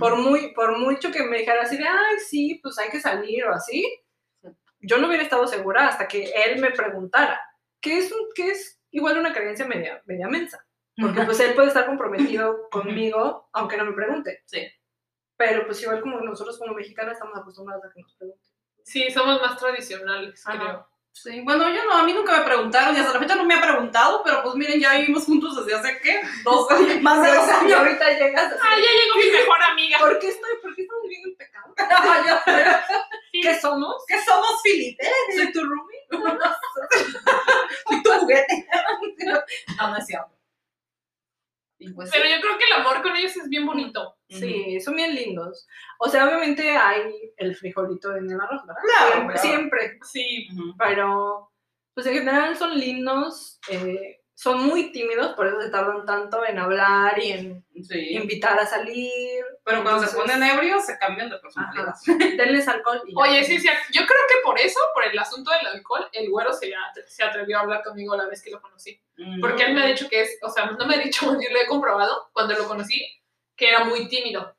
Por, 0.00 0.16
muy, 0.16 0.52
por 0.54 0.76
mucho 0.78 1.12
que 1.12 1.22
me 1.22 1.38
dijera 1.38 1.62
así 1.62 1.76
de, 1.76 1.86
ay, 1.86 2.18
sí, 2.26 2.58
pues 2.62 2.76
hay 2.80 2.88
que 2.90 2.98
salir 2.98 3.44
o 3.44 3.54
así, 3.54 3.86
yo 4.80 4.98
no 4.98 5.06
hubiera 5.06 5.22
estado 5.22 5.46
segura 5.46 5.86
hasta 5.86 6.08
que 6.08 6.32
él 6.34 6.60
me 6.60 6.70
preguntara, 6.72 7.40
que 7.80 7.98
es, 7.98 8.10
un, 8.10 8.18
que 8.34 8.50
es 8.50 8.77
igual 8.90 9.18
una 9.18 9.32
creencia 9.32 9.66
media, 9.66 10.02
media 10.06 10.28
mensa. 10.28 10.64
Porque 11.00 11.22
pues 11.22 11.38
él 11.40 11.54
puede 11.54 11.68
estar 11.68 11.86
comprometido 11.86 12.68
conmigo 12.70 13.48
aunque 13.52 13.76
no 13.76 13.84
me 13.84 13.92
pregunte. 13.92 14.42
Sí. 14.46 14.66
Pero 15.36 15.64
pues 15.66 15.80
igual 15.82 16.00
como 16.00 16.20
nosotros 16.20 16.58
como 16.58 16.74
mexicanos 16.74 17.12
estamos 17.12 17.38
acostumbrados 17.38 17.84
a 17.84 17.92
que 17.92 18.00
nos 18.00 18.16
pregunten. 18.16 18.48
Sí, 18.82 19.10
somos 19.10 19.40
más 19.40 19.56
tradicionales, 19.58 20.44
Ajá. 20.46 20.58
creo. 20.58 20.88
Sí, 21.12 21.40
bueno, 21.40 21.68
yo 21.68 21.84
no, 21.84 21.94
a 21.94 22.04
mí 22.04 22.12
nunca 22.12 22.38
me 22.38 22.44
preguntaron 22.44 22.94
y 22.94 23.00
hasta 23.00 23.12
la 23.14 23.18
fecha 23.18 23.34
no 23.34 23.44
me 23.44 23.54
ha 23.54 23.60
preguntado, 23.60 24.22
pero 24.24 24.40
pues 24.42 24.54
miren, 24.54 24.78
ya 24.78 24.94
vivimos 24.98 25.24
juntos 25.24 25.56
desde 25.56 25.76
hace, 25.76 26.00
¿qué? 26.00 26.20
Dos 26.44 26.70
años, 26.70 27.02
más 27.02 27.20
de 27.22 27.34
dos 27.34 27.46
Y 27.48 27.50
años. 27.50 27.78
ahorita 27.78 28.10
llegas 28.18 28.52
así, 28.52 28.60
Ah, 28.62 28.76
ya 28.76 28.82
llegó 28.82 29.16
mi 29.26 29.30
mejor 29.38 29.62
amiga. 29.62 29.98
¿por 29.98 30.18
qué 30.20 30.28
estoy, 30.28 30.50
por 30.62 30.74
qué 30.76 30.82
estamos 30.82 31.02
viviendo 31.02 31.28
en 31.30 31.36
pecado? 31.36 31.74
Ya 32.26 32.42
sé. 32.44 32.64
Sí. 33.32 33.40
¿Qué 33.40 33.60
somos? 33.60 33.96
¿Qué 34.06 34.20
somos 34.22 34.62
Filipe? 34.62 35.04
¿Soy 35.36 35.52
tu 35.52 35.60
roomie? 35.64 35.98
Soy 37.88 38.02
tu 38.02 38.10
juguete. 38.12 38.66
No, 39.76 39.88
no 39.90 39.96
es 39.96 40.06
cierto. 40.06 40.30
Y 41.78 41.92
pues 41.92 42.10
Pero 42.12 42.28
yo 42.28 42.40
creo 42.40 42.58
que 42.58 42.64
el 42.64 42.72
amor 42.80 43.02
con 43.02 43.16
ellos 43.16 43.36
es 43.36 43.48
bien 43.48 43.66
bonito. 43.66 44.17
Sí, 44.28 44.80
son 44.80 44.94
bien 44.96 45.14
lindos. 45.14 45.66
O 45.98 46.08
sea, 46.08 46.26
obviamente 46.26 46.70
hay 46.76 47.32
el 47.36 47.56
frijolito 47.56 48.14
en 48.16 48.30
el 48.30 48.40
arroz, 48.40 48.62
¿verdad? 48.66 48.82
Claro, 48.82 49.12
siempre, 49.12 49.34
claro. 49.34 49.48
siempre. 49.48 49.98
Sí. 50.02 50.48
Ujú. 50.52 50.74
Pero, 50.78 51.52
pues 51.94 52.06
en 52.06 52.14
general 52.14 52.56
son 52.56 52.78
lindos, 52.78 53.58
eh, 53.70 54.20
son 54.34 54.64
muy 54.66 54.92
tímidos, 54.92 55.32
por 55.34 55.48
eso 55.48 55.60
se 55.60 55.70
tardan 55.70 56.04
tanto 56.06 56.46
en 56.46 56.58
hablar 56.58 57.18
y 57.20 57.32
en 57.32 57.64
Sí. 57.82 58.10
invitar 58.14 58.58
a 58.58 58.66
salir. 58.66 59.42
Pero 59.64 59.82
cuando 59.82 60.00
se 60.00 60.10
Entonces, 60.10 60.32
ponen 60.36 60.48
ebrios, 60.48 60.84
se 60.86 60.96
cambian 60.98 61.30
de 61.30 61.38
personalidad. 61.38 61.94
Denles 62.36 62.68
alcohol 62.68 63.02
y. 63.06 63.14
Oye, 63.16 63.42
sí, 63.44 63.58
sí. 63.58 63.68
Yo 63.92 64.02
creo 64.06 64.20
que 64.28 64.34
por 64.44 64.58
eso, 64.60 64.78
por 64.94 65.04
el 65.04 65.18
asunto 65.18 65.50
del 65.50 65.66
alcohol, 65.66 66.08
el 66.12 66.30
güero 66.30 66.52
se, 66.52 66.72
se 67.06 67.24
atrevió 67.24 67.58
a 67.58 67.60
hablar 67.62 67.82
conmigo 67.82 68.14
la 68.16 68.26
vez 68.26 68.42
que 68.42 68.50
lo 68.50 68.60
conocí. 68.62 69.00
Ujú. 69.18 69.40
Porque 69.40 69.64
él 69.64 69.74
me 69.74 69.82
ha 69.82 69.86
dicho 69.86 70.08
que 70.08 70.20
es, 70.22 70.38
o 70.42 70.50
sea, 70.50 70.66
no 70.66 70.86
me 70.86 70.94
ha 70.96 70.98
dicho, 70.98 71.26
yo 71.40 71.50
lo 71.52 71.58
he 71.60 71.66
comprobado 71.66 72.30
cuando 72.32 72.54
lo 72.54 72.66
conocí, 72.68 73.04
que 73.58 73.68
era 73.68 73.84
muy 73.84 74.08
tímido. 74.08 74.56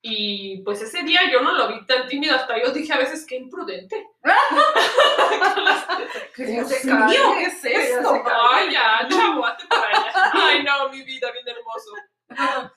Y 0.00 0.62
pues 0.62 0.80
ese 0.80 1.02
día 1.02 1.30
yo 1.30 1.42
no 1.42 1.52
lo 1.52 1.68
vi 1.68 1.84
tan 1.84 2.06
tímido, 2.06 2.36
hasta 2.36 2.56
yo 2.62 2.72
dije 2.72 2.92
a 2.92 2.98
veces 2.98 3.26
que 3.26 3.34
imprudente. 3.36 4.06
Dios 6.36 6.84
mío, 6.84 7.34
¿qué 7.34 7.42
es 7.42 7.64
esto? 7.64 8.22
Ay, 8.50 8.72
ya, 8.72 9.08
chavo, 9.10 9.44
hazte 9.44 9.66
para 9.68 9.88
allá. 9.88 10.12
Ay, 10.32 10.62
no, 10.62 10.88
mi 10.90 11.02
vida, 11.02 11.32
bien 11.32 11.48
hermoso. 11.48 11.90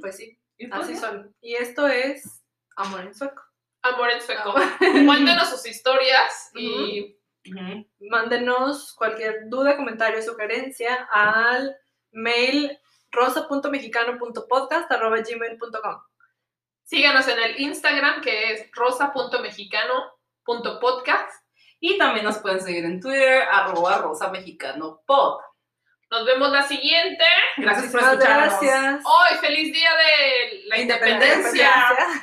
Pues 0.00 0.16
sí, 0.16 0.36
así 0.72 0.96
son. 0.96 1.32
Y 1.40 1.54
esto 1.54 1.86
es 1.86 2.42
Amor 2.76 3.02
en 3.02 3.14
Sueco. 3.14 3.42
Amor 3.82 4.10
en 4.10 4.20
sueco. 4.20 4.54
Mándenos 5.04 5.48
sus 5.50 5.64
historias 5.66 6.50
y. 6.54 7.16
Mándenos 8.00 8.92
cualquier 8.94 9.48
duda, 9.48 9.76
comentario, 9.76 10.20
sugerencia 10.22 11.08
al 11.12 11.76
mail 12.10 12.79
rosa.mexicano.podcast.gmail.com 13.10 16.02
síganos 16.90 17.26
en 17.28 17.38
el 17.38 17.60
Instagram 17.60 18.20
que 18.20 18.52
es 18.52 18.68
rosa.mexicano.podcast. 18.72 21.30
Y 21.82 21.96
también 21.96 22.26
nos 22.26 22.36
pueden 22.38 22.60
seguir 22.60 22.84
en 22.84 23.00
Twitter, 23.00 23.42
arroba 23.50 23.96
rosa 23.98 24.28
mexicano 24.30 25.00
pod. 25.06 25.40
Nos 26.10 26.26
vemos 26.26 26.50
la 26.50 26.62
siguiente. 26.64 27.24
Gracias 27.56 27.90
por 27.92 28.00
escucharnos. 28.00 28.60
gracias. 28.60 29.02
Hoy, 29.04 29.38
feliz 29.40 29.72
día 29.72 29.90
de 29.94 30.62
la 30.66 30.78
independencia. 30.78 31.70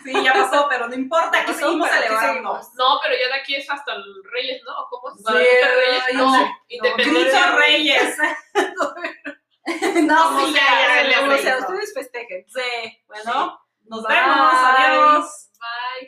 Sí, 0.03 0.11
ya 0.21 0.33
pasó, 0.33 0.67
pero 0.69 0.89
no 0.89 0.95
importa, 0.95 1.39
aquí 1.39 1.53
seguimos 1.53 1.89
celebrando. 1.89 2.59
No, 2.75 2.99
pero 3.01 3.15
ya 3.15 3.27
de 3.33 3.39
aquí 3.39 3.55
es 3.55 3.67
hasta 3.69 3.93
el 3.93 4.03
Reyes, 4.25 4.61
¿no? 4.65 4.73
¿Cómo 4.89 5.07
es? 5.09 5.15
Sí, 5.15 5.23
¿Super 5.23 5.41
Reyes? 5.41 6.03
No, 6.13 6.37
no. 6.37 6.59
independencia. 6.67 7.23
Grito 7.23 7.57
Reyes. 7.57 8.17
no, 10.07 10.39
sí, 10.39 10.53
ya, 10.53 11.09
ya, 11.09 11.57
ustedes 11.59 11.93
festejen. 11.93 12.45
Sí, 12.47 13.03
bueno, 13.07 13.59
nos 13.85 14.03
vemos. 14.03 14.53
Adiós. 14.53 15.49
Bye. 15.59 16.05